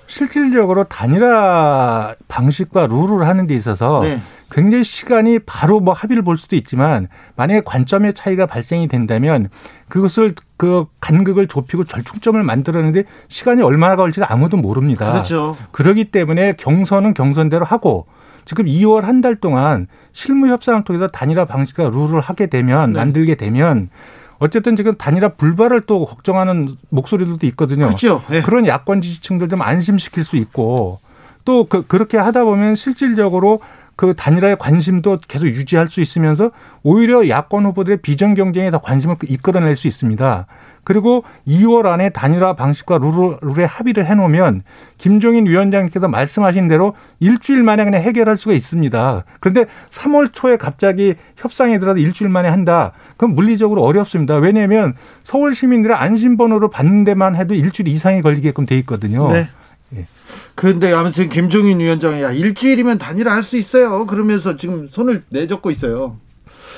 실질적으로 0.07 0.83
단일화 0.83 2.15
방식과 2.27 2.87
룰을 2.87 3.27
하는 3.27 3.47
데 3.47 3.55
있어서 3.55 4.01
네. 4.01 4.21
굉장히 4.51 4.83
시간이 4.83 5.39
바로 5.39 5.79
뭐 5.79 5.93
합의를 5.93 6.23
볼 6.23 6.37
수도 6.37 6.55
있지만 6.55 7.07
만약에 7.35 7.61
관점의 7.65 8.13
차이가 8.13 8.45
발생이 8.45 8.87
된다면 8.87 9.49
그것을 9.89 10.35
그 10.57 10.85
간극을 11.01 11.47
좁히고 11.47 11.85
절충점을 11.85 12.41
만들었는데 12.43 13.05
시간이 13.27 13.63
얼마나 13.63 13.95
걸릴지 13.95 14.21
아무도 14.23 14.57
모릅니다. 14.57 15.11
그렇죠. 15.11 15.57
그러기 15.71 16.05
때문에 16.11 16.53
경선은 16.53 17.15
경선대로 17.15 17.65
하고 17.65 18.05
지금 18.45 18.65
2월 18.65 19.01
한 19.01 19.21
달 19.21 19.35
동안 19.35 19.87
실무 20.13 20.47
협상을 20.47 20.83
통해서 20.83 21.07
단일화 21.07 21.45
방식과 21.45 21.89
룰을 21.89 22.21
하게 22.21 22.47
되면 22.47 22.93
네. 22.93 22.99
만들게 22.99 23.35
되면 23.35 23.89
어쨌든 24.37 24.75
지금 24.75 24.95
단일화 24.95 25.29
불발을 25.29 25.81
또 25.87 26.05
걱정하는 26.05 26.77
목소리들도 26.89 27.45
있거든요. 27.47 27.85
그렇죠. 27.87 28.21
네. 28.29 28.41
그런 28.41 28.67
야권 28.67 29.01
지지층들 29.01 29.49
좀 29.49 29.61
안심시킬 29.61 30.23
수 30.23 30.35
있고 30.37 30.99
또 31.45 31.65
그, 31.65 31.85
그렇게 31.87 32.17
하다 32.17 32.43
보면 32.43 32.75
실질적으로 32.75 33.59
그 33.95 34.13
단일화의 34.13 34.57
관심도 34.59 35.19
계속 35.27 35.47
유지할 35.47 35.87
수 35.87 36.01
있으면서 36.01 36.51
오히려 36.83 37.29
야권 37.29 37.65
후보들의 37.67 37.99
비전 38.01 38.33
경쟁에 38.35 38.69
더 38.71 38.79
관심을 38.79 39.15
이끌어낼 39.29 39.75
수 39.77 39.87
있습니다. 39.87 40.47
그리고 40.85 41.25
2월 41.47 41.87
안에 41.87 42.11
단일화 42.11 42.53
방식과 42.53 42.99
룰, 42.99 43.37
룰에 43.41 43.65
합의를 43.65 44.05
해놓으면 44.05 44.61
김종인 44.97 45.47
위원장께서 45.47 46.07
말씀하신 46.07 46.69
대로 46.69 46.95
일주일 47.19 47.63
만에 47.63 47.83
그냥 47.83 48.01
해결할 48.01 48.37
수가 48.37 48.53
있습니다. 48.53 49.25
그런데 49.41 49.65
3월 49.89 50.29
초에 50.31 50.57
갑자기 50.57 51.15
협상에 51.35 51.79
들어서 51.79 51.99
일주일 51.99 52.29
만에 52.29 52.47
한다. 52.47 52.93
그럼 53.17 53.35
물리적으로 53.35 53.83
어렵습니다. 53.83 54.35
왜냐하면 54.35 54.93
서울 55.23 55.53
시민들의 55.53 55.97
안심번호를 55.97 56.69
받는 56.69 57.03
데만 57.03 57.35
해도 57.35 57.53
일주일 57.55 57.87
이상이 57.89 58.21
걸리게끔 58.21 58.65
돼 58.65 58.77
있거든요. 58.79 59.31
네. 59.31 59.49
예. 59.95 60.05
그런데 60.53 60.93
아무튼 60.93 61.29
김종인 61.29 61.79
위원장이 61.79 62.21
야 62.21 62.31
일주일이면 62.31 62.99
단일화 62.99 63.33
할 63.33 63.43
수 63.43 63.57
있어요. 63.57 64.05
그러면서 64.05 64.55
지금 64.55 64.87
손을 64.87 65.23
내젓고 65.29 65.71
있어요. 65.71 66.17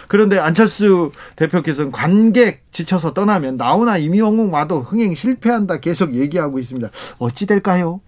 그런데 0.07 0.39
안철수 0.39 1.11
대표께서는 1.35 1.91
관객 1.91 2.63
지쳐서 2.71 3.13
떠나면 3.13 3.57
나오나 3.57 3.97
이미영웅 3.97 4.53
와도 4.53 4.81
흥행 4.81 5.15
실패한다 5.15 5.79
계속 5.79 6.15
얘기하고 6.15 6.59
있습니다. 6.59 6.89
어찌 7.19 7.45
될까요? 7.45 7.99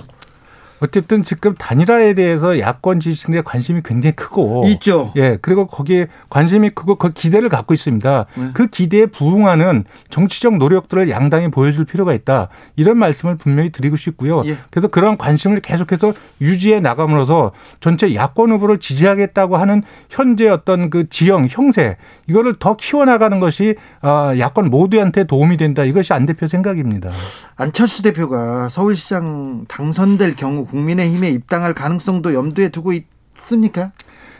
어쨌든 0.81 1.23
지금 1.23 1.55
단일화에 1.55 2.13
대해서 2.13 2.59
야권 2.59 2.99
지지층들의 2.99 3.43
관심이 3.43 3.81
굉장히 3.83 4.15
크고 4.15 4.63
있죠. 4.67 5.11
예, 5.17 5.37
그리고 5.41 5.67
거기에 5.67 6.07
관심이 6.29 6.69
크고 6.69 6.95
그 6.95 7.11
기대를 7.11 7.49
갖고 7.49 7.73
있습니다. 7.73 8.25
네. 8.35 8.49
그 8.53 8.67
기대에 8.67 9.07
부응하는 9.07 9.83
정치적 10.09 10.57
노력들을 10.57 11.09
양당이 11.09 11.49
보여줄 11.49 11.85
필요가 11.85 12.13
있다. 12.13 12.49
이런 12.75 12.97
말씀을 12.97 13.35
분명히 13.35 13.71
드리고 13.71 13.97
싶고요. 13.97 14.43
예. 14.45 14.57
그래서 14.69 14.87
그런 14.87 15.17
관심을 15.17 15.59
계속해서 15.61 16.13
유지해 16.41 16.79
나감으로써 16.79 17.51
전체 17.79 18.13
야권 18.13 18.51
후보를 18.51 18.79
지지하겠다고 18.79 19.57
하는 19.57 19.83
현재 20.09 20.47
어떤 20.47 20.89
그 20.89 21.09
지형 21.09 21.47
형세 21.49 21.97
이거를 22.27 22.55
더 22.59 22.77
키워나가는 22.77 23.39
것이 23.39 23.75
어, 24.01 24.31
야권 24.37 24.69
모두한테 24.69 25.25
도움이 25.25 25.57
된다. 25.57 25.83
이것이 25.83 26.13
안 26.13 26.25
대표 26.25 26.47
생각입니다. 26.47 27.09
안철수 27.55 28.01
대표가 28.03 28.69
서울시장 28.69 29.65
당선될 29.67 30.35
경우 30.35 30.65
국민의힘에 30.69 31.29
입당할 31.29 31.73
가능성도 31.73 32.33
염두에 32.33 32.69
두고 32.69 32.93
있습니까? 32.93 33.91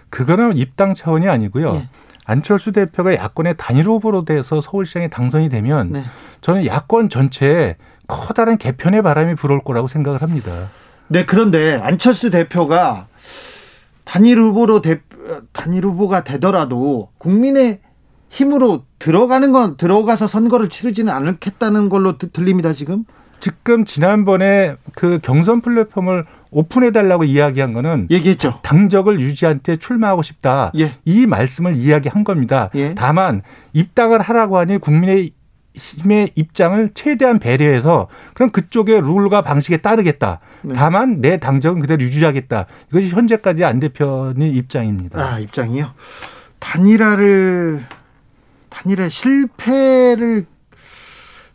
그거는 0.10 0.58
입당 0.58 0.94
차원이 0.94 1.28
아니고요. 1.28 1.74
예. 1.76 1.90
안철수 2.26 2.72
대표가 2.72 3.16
야권의 3.16 3.56
단일 3.58 3.88
후보로 3.88 4.24
돼서 4.26 4.62
서울시장에 4.62 5.10
당선이 5.10 5.50
되면 5.50 5.92
네. 5.92 6.04
저는 6.42 6.66
야권 6.68 7.10
전체에 7.10 7.76
커다란 8.08 8.58
개편의 8.58 9.02
바람이 9.02 9.36
불어올 9.36 9.64
거라고 9.64 9.88
생각을 9.88 10.22
합니다. 10.22 10.70
네, 11.08 11.26
그런데 11.26 11.80
안철수 11.82 12.30
대표가 12.30 13.08
단일 14.04 14.40
후보로 14.40 14.82
대, 14.82 15.02
단일 15.54 15.86
후보가 15.86 16.24
되더라도 16.24 17.10
국민의 17.18 17.80
힘으로 18.30 18.84
들어가는 19.00 19.52
건 19.52 19.76
들어가서 19.78 20.28
선거를 20.28 20.70
치르지는 20.70 21.12
않겠다는 21.12 21.90
걸로 21.90 22.18
들립니다 22.20 22.74
지금. 22.74 23.06
지금 23.40 23.86
지난번에 23.86 24.76
그 24.96 25.20
경선 25.22 25.62
플랫폼을 25.62 26.26
오픈해 26.52 26.92
달라고 26.92 27.24
이야기한 27.24 27.74
거는 27.74 28.08
얘기했죠. 28.10 28.60
당적을 28.64 29.20
유지한 29.20 29.60
테 29.62 29.78
출마하고 29.78 30.24
싶다. 30.24 30.72
예. 30.78 30.96
이 31.06 31.26
말씀을 31.26 31.76
이야기한 31.76 32.24
겁니다. 32.24 32.70
예. 32.76 32.96
다만 32.96 33.44
입당을 33.74 34.22
하라고 34.22 34.58
하니 34.58 34.80
국민의 34.80 35.32
힘의 35.76 36.32
입장을 36.36 36.92
최대한 36.96 37.40
배려해서 37.40 38.08
그럼 38.34 38.52
그쪽의 38.52 39.02
룰과 39.02 39.44
방식에 39.44 39.78
따르겠다. 39.78 40.40
네. 40.64 40.74
다만 40.74 41.22
내 41.22 41.38
당적은 41.38 41.80
그대로 41.82 42.02
유지하겠다. 42.04 42.66
이것이 42.90 43.10
현재까지 43.10 43.64
안 43.64 43.80
대표의 43.80 44.52
입장입니다. 44.52 45.20
아 45.20 45.40
입장이요. 45.40 45.92
단일화를 46.60 47.82
단일화 48.70 49.10
실패를 49.10 50.46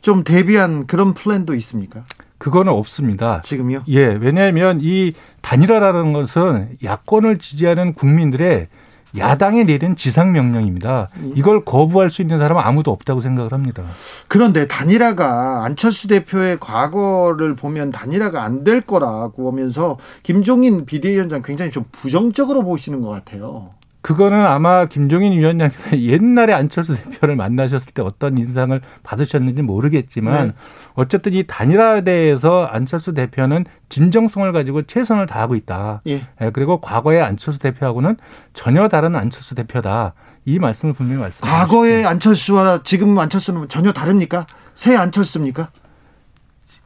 좀 0.05 0.23
대비한 0.23 0.87
그런 0.87 1.15
플랜도 1.15 1.55
있습니까? 1.55 2.05
그거는 2.37 2.71
없습니다. 2.75 3.41
지금요? 3.41 3.85
예, 3.89 4.05
왜냐하면 4.05 4.81
이 4.83 5.15
단일화라는 5.41 6.13
것은 6.13 6.77
야권을 6.85 7.39
지지하는 7.39 7.95
국민들의 7.95 8.69
야당에 9.17 9.65
내린 9.65 9.97
지상 9.97 10.33
명령입니다. 10.33 11.09
예. 11.23 11.33
이걸 11.37 11.65
거부할 11.65 12.11
수 12.11 12.21
있는 12.21 12.39
사람은 12.39 12.63
아무도 12.63 12.91
없다고 12.91 13.23
생각을 13.23 13.53
합니다. 13.53 13.83
그런데 14.29 14.69
단일화가 14.69 15.65
안철수 15.65 16.07
대표의 16.09 16.59
과거를 16.61 17.57
보면 17.57 17.91
단일화가 17.91 18.43
안 18.43 18.63
될 18.65 18.83
거라고 18.83 19.51
하면서 19.51 19.97
김종인 20.23 20.85
비대위원장 20.85 21.41
굉장히 21.43 21.71
좀 21.71 21.85
부정적으로 21.93 22.63
보시는 22.63 23.01
것 23.01 23.09
같아요. 23.09 23.71
그거는 24.05 24.45
아마 24.45 24.85
김종인 24.85 25.33
위원장께서 25.33 25.97
옛날에 25.99 26.53
안철수 26.53 26.95
대표를 26.95 27.37
만나셨을 27.37 27.95
때 27.95 28.03
어떤 28.03 28.37
인상을 28.37 28.79
받으셨는지 29.03 29.63
모르겠지만 29.63 30.49
네. 30.49 30.55
어쨌든 30.93 31.33
이 31.33 31.45
단일화에 31.47 32.05
대해서 32.05 32.67
안철수 32.67 33.15
대표는 33.15 33.65
진정성을 33.89 34.53
가지고 34.53 34.83
최선을 34.83 35.27
다하고 35.27 35.55
있다. 35.55 36.03
예. 36.07 36.27
예 36.39 36.51
그리고 36.53 36.83
과거의 36.83 37.23
안철수 37.23 37.59
대표하고는 37.61 38.19
전혀 38.53 38.89
다른 38.89 39.17
안철수 39.17 39.55
대표다. 39.55 40.13
이 40.45 40.59
말씀을 40.59 40.93
분명히 40.93 41.23
말씀드립니다. 41.23 41.59
과거의 41.59 42.05
안철수와 42.05 42.83
지금 42.85 43.19
안철수는 43.19 43.71
전혀 43.71 43.95
다릅니까? 43.95 44.47
새 44.75 44.95
안철수입니까? 44.97 45.71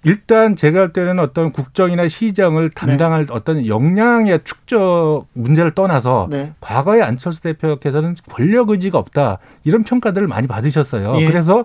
일단 0.04 0.56
제가 0.56 0.80
할 0.80 0.92
때는 0.92 1.18
어떤 1.18 1.52
국정이나 1.52 2.08
시정을 2.08 2.70
담당할 2.70 3.26
네. 3.26 3.32
어떤 3.32 3.66
역량의 3.66 4.40
축적 4.44 5.26
문제를 5.32 5.72
떠나서 5.72 6.28
네. 6.30 6.52
과거의 6.60 7.02
안철수 7.02 7.42
대표께서는 7.42 8.16
권력 8.30 8.70
의지가 8.70 8.98
없다 8.98 9.38
이런 9.64 9.82
평가들을 9.82 10.26
많이 10.28 10.46
받으셨어요. 10.46 11.14
예. 11.16 11.26
그래서 11.26 11.64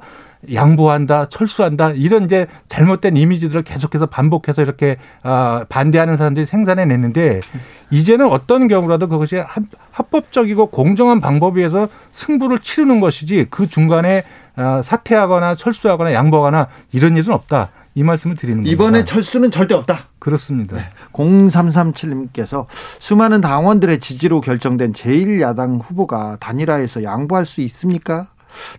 양보한다, 0.52 1.28
철수한다 1.30 1.92
이런 1.92 2.26
이제 2.26 2.48
잘못된 2.68 3.16
이미지들을 3.16 3.62
계속해서 3.64 4.08
반복해서 4.08 4.62
이렇게 4.62 4.98
아, 5.22 5.66
반대하는 5.70 6.18
사람들이 6.18 6.46
생산해냈는데 6.46 7.40
이제는 7.92 8.28
어떤 8.28 8.68
경우라도 8.68 9.08
그것이 9.08 9.42
합법적이고 9.92 10.68
공정한 10.68 11.22
방법에서 11.22 11.88
승부를 12.12 12.60
치르는 12.60 13.00
것이지 13.00 13.48
그 13.50 13.68
중간에 13.68 14.24
아, 14.56 14.82
사퇴하거나 14.84 15.56
철수하거나 15.56 16.14
양보하거나 16.14 16.68
이런 16.92 17.16
일은 17.16 17.34
없다. 17.34 17.70
이 17.96 18.04
말씀을 18.04 18.36
드리는 18.36 18.58
겁니다. 18.64 18.74
이번에 18.74 19.06
철수는 19.06 19.52
절대 19.52 19.76
없다. 19.76 20.08
그렇습니다. 20.20 20.76
네. 20.76 20.84
0337님께서 21.12 22.66
수많은 23.00 23.42
당원들의 23.42 24.00
지지로 24.00 24.42
결정된 24.42 24.94
제1야당 24.94 25.82
후보가 25.84 26.38
단일화해서 26.40 27.04
양보할 27.04 27.46
수 27.46 27.62
있습니까? 27.62 28.30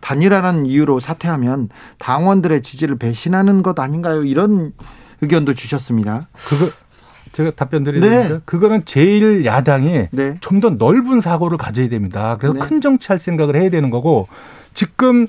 단일화라는 0.00 0.66
이유로 0.66 1.00
사퇴하면 1.00 1.68
당원들의 1.98 2.62
지지를 2.62 2.96
배신하는 2.96 3.62
것 3.62 3.78
아닌가요? 3.78 4.24
이런 4.24 4.72
의견도 5.20 5.54
주셨습니다. 5.54 6.28
그거 6.46 6.70
제가 7.32 7.50
답변 7.50 7.82
드리는데 7.82 8.28
네. 8.28 8.40
그거는 8.44 8.82
제1야당이 8.82 10.08
네. 10.12 10.38
좀더 10.40 10.70
넓은 10.70 11.20
사고를 11.20 11.58
가져야 11.58 11.88
됩니다. 11.88 12.36
그래서 12.38 12.54
네. 12.54 12.60
큰 12.60 12.80
정치할 12.80 13.18
생각을 13.18 13.56
해야 13.56 13.70
되는 13.70 13.90
거고 13.90 14.28
지금 14.72 15.26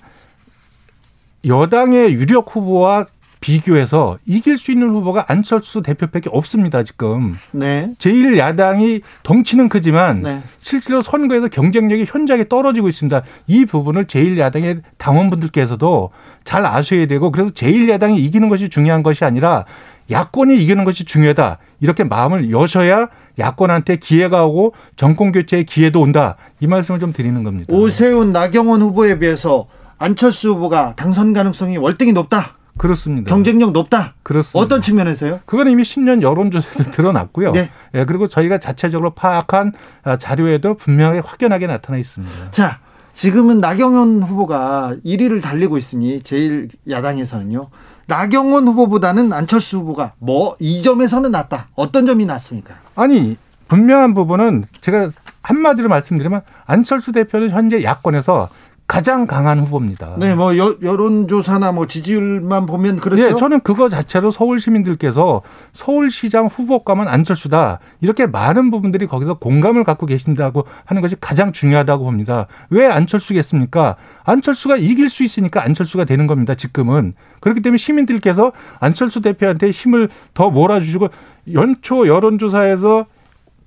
여당의 1.45 2.13
유력 2.13 2.55
후보와 2.55 3.07
비교해서 3.45 4.17
이길 4.25 4.57
수 4.57 4.71
있는 4.71 4.89
후보가 4.89 5.25
안철수 5.27 5.83
대표밖에 5.83 6.31
없습니다, 6.33 6.81
지금. 6.81 7.35
네. 7.51 7.91
제1야당이 7.99 9.03
덩치는 9.21 9.69
크지만 9.69 10.23
네. 10.23 10.41
실제로 10.61 11.03
선거에서 11.03 11.47
경쟁력이 11.49 12.05
현저하게 12.07 12.47
떨어지고 12.47 12.89
있습니다. 12.89 13.21
이 13.45 13.65
부분을 13.65 14.05
제1야당의 14.05 14.81
당원분들께서도 14.97 16.09
잘 16.43 16.65
아셔야 16.65 17.05
되고 17.05 17.31
그래서 17.31 17.51
제1야당이 17.51 18.17
이기는 18.17 18.49
것이 18.49 18.69
중요한 18.69 19.03
것이 19.03 19.23
아니라 19.23 19.65
야권이 20.09 20.57
이기는 20.63 20.83
것이 20.83 21.05
중요하다. 21.05 21.59
이렇게 21.81 22.03
마음을 22.03 22.49
여셔야 22.49 23.09
야권한테 23.37 23.97
기회가 23.97 24.47
오고 24.47 24.73
정권 24.95 25.31
교체의 25.31 25.65
기회도 25.67 26.01
온다. 26.01 26.35
이 26.61 26.65
말씀을 26.65 26.99
좀 26.99 27.13
드리는 27.13 27.43
겁니다. 27.43 27.71
오세훈, 27.71 28.33
나경원 28.33 28.81
후보에 28.81 29.19
비해서 29.19 29.67
안철수 29.99 30.49
후보가 30.49 30.93
당선 30.95 31.33
가능성이 31.33 31.77
월등히 31.77 32.11
높다. 32.11 32.54
그렇습니다. 32.77 33.29
경쟁력 33.29 33.71
높다. 33.71 34.13
그렇습니다. 34.23 34.59
어떤 34.59 34.81
측면에서요? 34.81 35.39
그건 35.45 35.69
이미 35.69 35.83
10년 35.83 36.21
여론조사에서 36.21 36.83
드러났고요. 36.91 37.51
네. 37.53 37.69
예, 37.93 38.05
그리고 38.05 38.27
저희가 38.27 38.57
자체적으로 38.59 39.11
파악한 39.11 39.73
아, 40.03 40.17
자료에도 40.17 40.75
분명히 40.75 41.19
확연하게 41.19 41.67
나타나 41.67 41.97
있습니다. 41.97 42.51
자, 42.51 42.79
지금은 43.13 43.59
나경원 43.59 44.23
후보가 44.23 44.95
1위를 45.05 45.41
달리고 45.41 45.77
있으니 45.77 46.19
제일 46.21 46.67
야당에서는요. 46.89 47.69
나경원 48.07 48.67
후보보다는 48.67 49.31
안철수 49.33 49.77
후보가 49.79 50.13
뭐 50.19 50.55
이 50.59 50.83
점에서는 50.83 51.31
낫다. 51.31 51.69
어떤 51.75 52.05
점이 52.05 52.25
낫습니까? 52.25 52.75
아니 52.95 53.37
분명한 53.67 54.13
부분은 54.13 54.65
제가 54.81 55.09
한마디로 55.41 55.89
말씀드리면 55.89 56.41
안철수 56.65 57.11
대표는 57.13 57.49
현재 57.51 57.81
야권에서 57.83 58.49
가장 58.87 59.25
강한 59.25 59.59
후보입니다. 59.59 60.15
네, 60.19 60.35
뭐 60.35 60.55
여, 60.57 60.75
여론조사나 60.79 61.71
뭐 61.71 61.87
지지율만 61.87 62.67
보면 62.67 62.97
그렇죠. 62.97 63.21
네, 63.21 63.35
저는 63.35 63.61
그거 63.61 63.89
자체로 63.89 64.29
서울 64.29 64.59
시민들께서 64.59 65.41
서울시장 65.73 66.45
후보감은 66.45 67.07
안철수다 67.07 67.79
이렇게 68.01 68.27
많은 68.27 68.69
부분들이 68.69 69.07
거기서 69.07 69.39
공감을 69.39 69.85
갖고 69.85 70.05
계신다고 70.05 70.65
하는 70.85 71.01
것이 71.01 71.15
가장 71.19 71.51
중요하다고 71.51 72.03
봅니다. 72.03 72.45
왜 72.69 72.85
안철수겠습니까? 72.85 73.95
안철수가 74.23 74.77
이길 74.77 75.09
수 75.09 75.23
있으니까 75.23 75.63
안철수가 75.63 76.05
되는 76.05 76.27
겁니다. 76.27 76.53
지금은 76.53 77.15
그렇기 77.39 77.61
때문에 77.61 77.79
시민들께서 77.79 78.51
안철수 78.79 79.21
대표한테 79.21 79.71
힘을 79.71 80.09
더 80.35 80.51
몰아주시고 80.51 81.09
연초 81.53 82.07
여론조사에서 82.07 83.07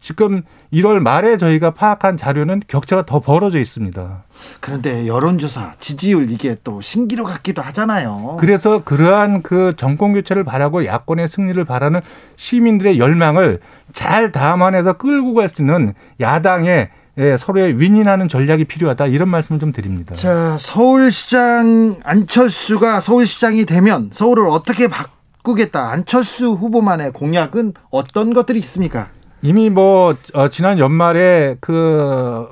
지금 0.01 0.43
1월 0.73 1.01
말에 1.01 1.37
저희가 1.39 1.73
파악한 1.73 2.17
자료는 2.17 2.63
격차가 2.69 3.05
더 3.05 3.21
벌어져 3.21 3.59
있습니다. 3.59 4.23
그런데 4.61 5.07
여론조사 5.07 5.75
지지율 5.81 6.31
이게 6.31 6.57
또 6.63 6.81
신기루 6.81 7.25
같기도 7.25 7.63
하잖아요. 7.63 8.37
그래서 8.41 8.83
그러한 8.85 9.43
그 9.43 9.73
정권 9.77 10.13
교체를 10.13 10.45
바라고 10.45 10.85
야권의 10.85 11.29
승리를 11.29 11.63
바라는 11.65 12.01
시민들의 12.37 12.99
열망을 12.99 13.61
잘 13.93 14.31
담아내서 14.33 14.95
끌고 14.95 15.35
갈 15.35 15.49
수 15.49 15.63
있는 15.63 15.95
야당의 16.21 16.91
예, 17.19 17.37
서로의 17.37 17.81
윈윈하는 17.81 18.29
전략이 18.29 18.67
필요하다 18.67 19.07
이런 19.07 19.29
말씀을 19.29 19.59
좀 19.59 19.73
드립니다. 19.73 20.15
자, 20.15 20.57
서울시장 20.59 21.97
안철수가 22.05 23.01
서울시장이 23.01 23.65
되면 23.65 24.11
서울을 24.13 24.47
어떻게 24.49 24.87
바꾸겠다. 24.87 25.91
안철수 25.91 26.53
후보만의 26.53 27.13
공약은 27.13 27.73
어떤 27.91 28.33
것들이 28.35 28.61
있습니까? 28.61 29.09
이미 29.43 29.71
뭐 29.71 30.15
어, 30.35 30.49
지난 30.49 30.79
연말에 30.79 31.57
그 31.61 32.49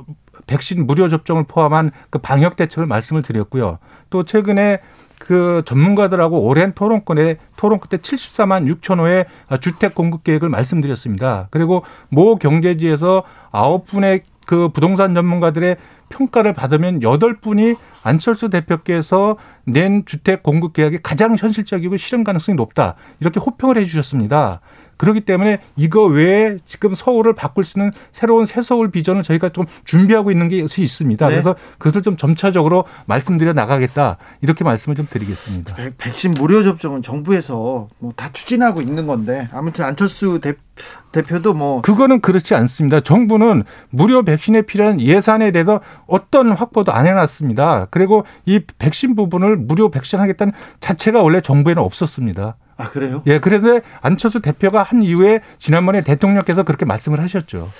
백신 0.46 0.86
무료 0.86 1.08
접종을 1.08 1.44
포함한 1.44 1.90
그 2.10 2.18
방역 2.18 2.56
대책을 2.56 2.86
말씀을 2.86 3.22
드렸고요. 3.22 3.78
또 4.10 4.24
최근에 4.24 4.80
그 5.18 5.62
전문가들하고 5.64 6.40
오랜 6.40 6.72
토론권에 6.72 7.36
토론 7.56 7.80
끝에 7.80 8.00
74만 8.00 8.72
6천 8.80 9.00
호의 9.00 9.26
주택 9.60 9.94
공급 9.94 10.24
계획을 10.24 10.48
말씀드렸습니다. 10.48 11.48
그리고 11.50 11.84
모 12.08 12.36
경제지에서 12.36 13.24
아홉 13.50 13.86
분의 13.86 14.22
그 14.46 14.68
부동산 14.68 15.14
전문가들의 15.14 15.76
평가를 16.08 16.52
받으면 16.52 17.02
여덟 17.02 17.36
분이 17.36 17.74
안철수 18.04 18.48
대표께서 18.48 19.36
낸 19.64 20.04
주택 20.06 20.42
공급 20.42 20.72
계약이 20.72 21.00
가장 21.02 21.34
현실적이고 21.36 21.96
실현 21.96 22.22
가능성이 22.22 22.54
높다. 22.54 22.94
이렇게 23.18 23.40
호평을 23.40 23.78
해 23.78 23.84
주셨습니다. 23.86 24.60
그렇기 24.96 25.20
때문에 25.20 25.60
이거 25.76 26.04
외에 26.04 26.56
지금 26.66 26.94
서울을 26.94 27.34
바꿀 27.34 27.64
수 27.64 27.78
있는 27.78 27.92
새로운 28.12 28.46
새 28.46 28.60
서울 28.62 28.90
비전을 28.90 29.22
저희가 29.22 29.50
좀 29.50 29.66
준비하고 29.84 30.30
있는 30.32 30.48
게 30.48 30.56
있습니다. 30.58 31.26
네. 31.28 31.32
그래서 31.32 31.54
그것을 31.78 32.02
좀 32.02 32.16
점차적으로 32.16 32.84
말씀드려 33.06 33.52
나가겠다 33.52 34.16
이렇게 34.42 34.64
말씀을 34.64 34.96
좀 34.96 35.06
드리겠습니다. 35.08 35.76
백신 35.98 36.32
무료 36.32 36.64
접종은 36.64 37.02
정부에서 37.02 37.88
뭐 37.98 38.12
다 38.16 38.30
추진하고 38.32 38.80
있는 38.80 39.06
건데 39.06 39.48
아무튼 39.52 39.84
안철수 39.84 40.40
대, 40.40 40.54
대표도 41.12 41.54
뭐 41.54 41.82
그거는 41.82 42.20
그렇지 42.20 42.54
않습니다. 42.54 43.00
정부는 43.00 43.64
무료 43.90 44.24
백신에 44.24 44.62
필요한 44.62 45.00
예산에 45.00 45.50
대해서 45.52 45.80
어떤 46.06 46.52
확보도 46.52 46.92
안 46.92 47.06
해놨습니다. 47.06 47.88
그리고 47.90 48.24
이 48.46 48.60
백신 48.78 49.14
부분을 49.14 49.56
무료 49.56 49.90
백신 49.90 50.18
하겠다는 50.18 50.52
자체가 50.80 51.20
원래 51.22 51.40
정부에는 51.40 51.82
없었습니다. 51.82 52.56
아 52.76 52.90
그래요? 52.90 53.22
예, 53.26 53.40
그래서 53.40 53.80
안철수 54.02 54.40
대표가 54.40 54.82
한 54.82 55.02
이후에 55.02 55.40
지난번에 55.58 56.02
대통령께서 56.02 56.62
그렇게 56.62 56.84
말씀을 56.84 57.20
하셨죠. 57.20 57.70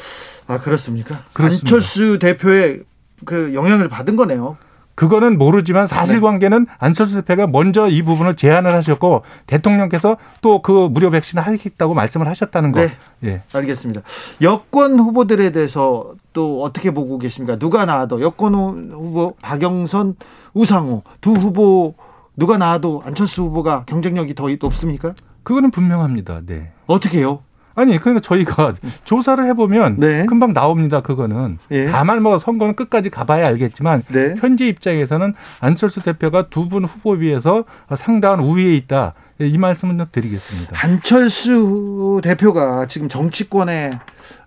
아 0.46 0.58
그렇습니까? 0.58 1.20
그렇습니다. 1.32 1.64
안철수 1.64 2.18
대표의 2.18 2.82
그 3.24 3.54
영향을 3.54 3.88
받은 3.88 4.16
거네요. 4.16 4.56
그거는 4.96 5.36
모르지만 5.36 5.86
사실관계는 5.86 6.64
네. 6.64 6.72
안철수 6.78 7.16
대표가 7.16 7.46
먼저 7.46 7.86
이 7.86 8.02
부분을 8.02 8.34
제안을 8.34 8.74
하셨고 8.74 9.22
대통령께서 9.46 10.16
또 10.40 10.62
그 10.62 10.88
무료 10.90 11.10
백신을 11.10 11.46
하겠다고 11.46 11.92
말씀을 11.92 12.26
하셨다는 12.28 12.72
거. 12.72 12.80
네. 12.80 12.92
예. 13.24 13.42
알겠습니다. 13.52 14.00
여권 14.40 14.98
후보들에 14.98 15.50
대해서 15.50 16.14
또 16.32 16.62
어떻게 16.62 16.90
보고 16.92 17.18
계십니까? 17.18 17.58
누가 17.58 17.84
나와도 17.84 18.22
여권 18.22 18.54
후보 18.54 19.36
박영선, 19.42 20.16
우상호 20.54 21.02
두 21.20 21.32
후보 21.32 21.94
누가 22.36 22.58
나와도 22.58 23.02
안철수 23.04 23.42
후보가 23.44 23.84
경쟁력이 23.86 24.34
더 24.34 24.48
높습니까? 24.60 25.14
그거는 25.42 25.70
분명합니다. 25.70 26.42
네. 26.46 26.72
어떻게요? 26.86 27.40
아니 27.78 27.98
그러니까 27.98 28.22
저희가 28.22 28.72
조사를 29.04 29.44
해보면 29.50 29.96
네. 29.98 30.24
금방 30.26 30.54
나옵니다. 30.54 31.02
그거는 31.02 31.58
네. 31.68 31.86
다만 31.90 32.22
뭐 32.22 32.38
선거는 32.38 32.74
끝까지 32.74 33.10
가봐야 33.10 33.46
알겠지만 33.48 34.02
네. 34.08 34.34
현재 34.38 34.66
입장에서는 34.66 35.34
안철수 35.60 36.02
대표가 36.02 36.48
두 36.48 36.68
분 36.68 36.84
후보 36.86 37.18
비해서 37.18 37.64
상당한 37.94 38.40
우위에 38.40 38.74
있다. 38.76 39.12
이 39.38 39.58
말씀을 39.58 40.04
드리겠습니다. 40.10 40.72
안철수 40.82 42.20
대표가 42.22 42.86
지금 42.86 43.08
정치권에 43.08 43.90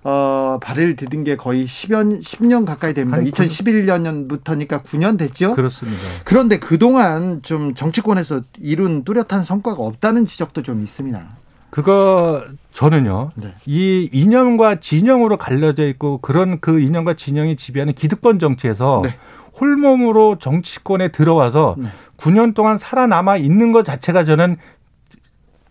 어, 0.04 0.58
발을 0.62 0.96
디딘 0.96 1.24
게 1.24 1.36
거의 1.36 1.66
10년, 1.66 2.22
10년 2.22 2.66
가까이 2.66 2.94
됩니다. 2.94 3.20
2011년부터니까 3.22 4.84
9년 4.84 5.18
됐죠? 5.18 5.54
그렇습니다. 5.56 6.02
그런데 6.24 6.58
그동안 6.58 7.42
좀 7.44 7.76
정치권에서 7.76 8.42
이룬 8.60 9.04
뚜렷한 9.04 9.44
성과가 9.44 9.84
없다는 9.84 10.26
지적도 10.26 10.64
좀 10.64 10.82
있습니다. 10.82 11.22
그거 11.70 12.44
저는요. 12.74 13.32
네. 13.36 13.54
이 13.66 14.10
이념과 14.12 14.80
진영으로 14.80 15.38
갈려져 15.38 15.86
있고 15.88 16.20
그런 16.20 16.60
그 16.62 16.80
이념과 16.80 17.16
진영이 17.16 17.58
지배하는 17.58 17.94
기득권 17.94 18.40
정치에서 18.40 19.02
네. 19.04 19.16
홀몸으로 19.60 20.38
정치권에 20.40 21.12
들어와서 21.12 21.76
네. 21.78 21.90
9년 22.18 22.56
동안 22.56 22.78
살아남아 22.78 23.38
있는 23.38 23.72
것 23.72 23.84
자체가 23.84 24.24
저는 24.24 24.58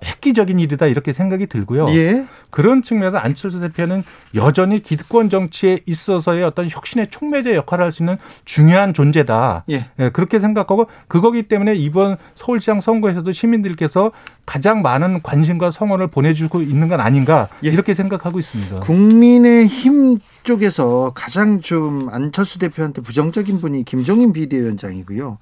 획기적인 0.05 0.61
일이다 0.61 0.87
이렇게 0.87 1.13
생각이 1.13 1.47
들고요. 1.47 1.89
예. 1.91 2.27
그런 2.51 2.83
측면에서 2.83 3.19
안철수 3.19 3.61
대표는 3.61 4.05
여전히 4.35 4.83
기득권 4.83 5.29
정치에 5.29 5.81
있어서의 5.87 6.45
어떤 6.45 6.69
혁신의 6.71 7.11
촉매제 7.11 7.55
역할을 7.55 7.85
할 7.85 7.93
수 7.93 8.03
있는 8.03 8.19
중요한 8.45 8.95
존재다. 8.95 9.65
예. 9.71 9.87
예. 9.99 10.11
그렇게 10.11 10.39
생각하고 10.39 10.89
그거기 11.09 11.45
때문에 11.45 11.75
이번 11.75 12.17
서울시장 12.37 12.81
선거에서도 12.81 13.33
시민들께서 13.33 14.13
가장 14.47 14.83
많은 14.83 15.23
관심과 15.23 15.71
성원을 15.71 16.07
보내주고 16.07 16.63
있는 16.63 16.89
건 16.89 17.01
아닌가 17.01 17.49
예. 17.65 17.69
이렇게 17.69 17.95
생각하고 17.95 18.39
있습니다. 18.39 18.81
국민의힘 18.81 20.19
쪽에서 20.45 21.13
가장 21.15 21.61
좀 21.61 22.09
안철수 22.11 22.59
대표한테 22.59 23.03
부정적인 23.03 23.59
분이 23.59 23.85
김종인 23.85 24.33
비대위원장이고요. 24.33 25.39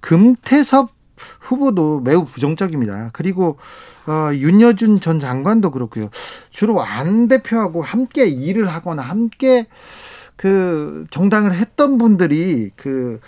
금태섭 0.00 0.95
후보도 1.40 2.00
매우 2.00 2.24
부정적입니다. 2.24 3.10
그리고 3.12 3.58
어, 4.06 4.30
윤여준 4.32 5.00
전 5.00 5.20
장관도 5.20 5.70
그렇고요. 5.70 6.10
주로 6.50 6.82
안 6.82 7.28
대표하고 7.28 7.82
함께 7.82 8.26
일을 8.26 8.68
하거나 8.68 9.02
함께 9.02 9.66
그 10.36 11.06
정당을 11.10 11.54
했던 11.54 11.98
분들이 11.98 12.70
그 12.76 13.20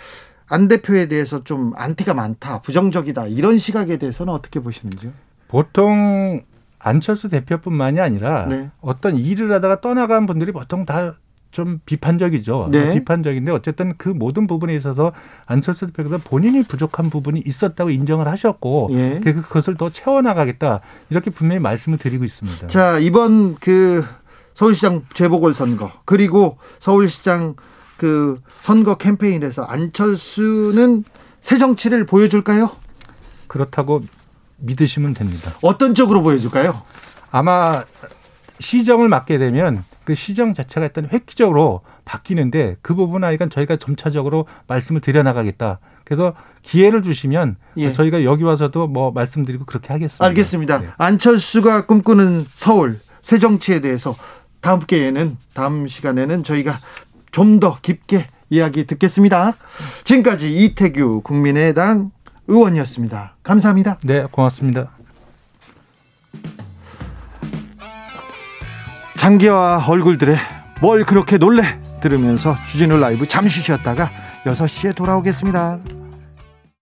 안 0.49 0.67
대표에 0.67 1.07
대해서 1.07 1.43
좀 1.43 1.73
안티가 1.75 2.13
많다, 2.13 2.61
부정적이다 2.61 3.27
이런 3.27 3.57
시각에 3.57 3.97
대해서는 3.97 4.33
어떻게 4.33 4.59
보시는지요? 4.59 5.11
보통 5.47 6.41
안철수 6.79 7.29
대표뿐만이 7.29 7.99
아니라 7.99 8.45
네. 8.47 8.69
어떤 8.81 9.15
일을 9.15 9.51
하다가 9.53 9.81
떠나간 9.81 10.25
분들이 10.25 10.51
보통 10.51 10.85
다 10.85 11.15
좀 11.51 11.79
비판적이죠. 11.85 12.67
네. 12.69 12.93
비판적인데 12.93 13.51
어쨌든 13.51 13.93
그 13.97 14.09
모든 14.09 14.45
부분에 14.45 14.75
있어서 14.75 15.13
안철수 15.45 15.87
대표가 15.87 16.17
본인이 16.17 16.63
부족한 16.63 17.09
부분이 17.09 17.41
있었다고 17.45 17.89
인정을 17.89 18.27
하셨고 18.27 18.89
예. 18.91 19.19
그, 19.23 19.41
그것을 19.41 19.75
더 19.75 19.89
채워나가겠다 19.89 20.81
이렇게 21.09 21.31
분명히 21.31 21.59
말씀을 21.59 21.97
드리고 21.97 22.23
있습니다. 22.23 22.67
자 22.67 22.99
이번 22.99 23.55
그 23.55 24.05
서울시장 24.53 25.05
재보궐 25.13 25.53
선거 25.53 25.91
그리고 26.05 26.57
서울시장 26.79 27.55
그 27.97 28.39
선거 28.59 28.95
캠페인에서 28.95 29.63
안철수는 29.63 31.03
새 31.41 31.57
정치를 31.57 32.05
보여줄까요? 32.05 32.69
그렇다고 33.47 34.03
믿으시면 34.57 35.15
됩니다. 35.15 35.53
어떤 35.61 35.95
쪽으로 35.95 36.21
보여줄까요? 36.21 36.81
아마 37.31 37.83
시정을 38.59 39.07
맡게 39.07 39.37
되면 39.37 39.83
그 40.09 40.15
시정 40.15 40.53
자체가 40.53 40.87
일단 40.87 41.07
획기적으로 41.13 41.81
바뀌는데 42.03 42.77
그 42.81 42.95
부분 42.95 43.23
아이건 43.23 43.51
저희가 43.51 43.77
점차적으로 43.77 44.47
말씀을 44.65 45.01
드려나가겠다. 45.01 45.77
그래서 46.03 46.33
기회를 46.63 47.03
주시면 47.03 47.57
예. 47.77 47.93
저희가 47.93 48.23
여기 48.23 48.41
와서도 48.43 48.87
뭐 48.87 49.11
말씀드리고 49.11 49.65
그렇게 49.65 49.93
하겠습니다. 49.93 50.25
알겠습니다. 50.25 50.79
네. 50.79 50.87
안철수가 50.97 51.85
꿈꾸는 51.85 52.47
서울 52.55 52.99
새 53.21 53.37
정치에 53.37 53.81
대해서 53.81 54.15
다음 54.61 54.79
기회에는 54.79 55.37
다음 55.53 55.85
시간에는 55.85 56.43
저희가 56.43 56.79
좀 57.29 57.59
더 57.59 57.77
깊게 57.79 58.25
이야기 58.49 58.87
듣겠습니다. 58.87 59.53
지금까지 60.05 60.51
이태규 60.51 61.21
국민의당 61.23 62.09
의원이었습니다. 62.47 63.35
감사합니다. 63.43 63.99
네, 64.03 64.23
고맙습니다. 64.31 64.89
장기와 69.19 69.83
얼굴들의 69.85 70.37
뭘 70.79 71.03
그렇게 71.03 71.37
놀래 71.37 71.77
들으면서 71.99 72.55
주진우 72.65 72.97
라이브 72.97 73.27
잠시 73.27 73.59
쉬었다가 73.59 74.09
6시에 74.45 74.95
돌아오겠습니다. 74.95 75.77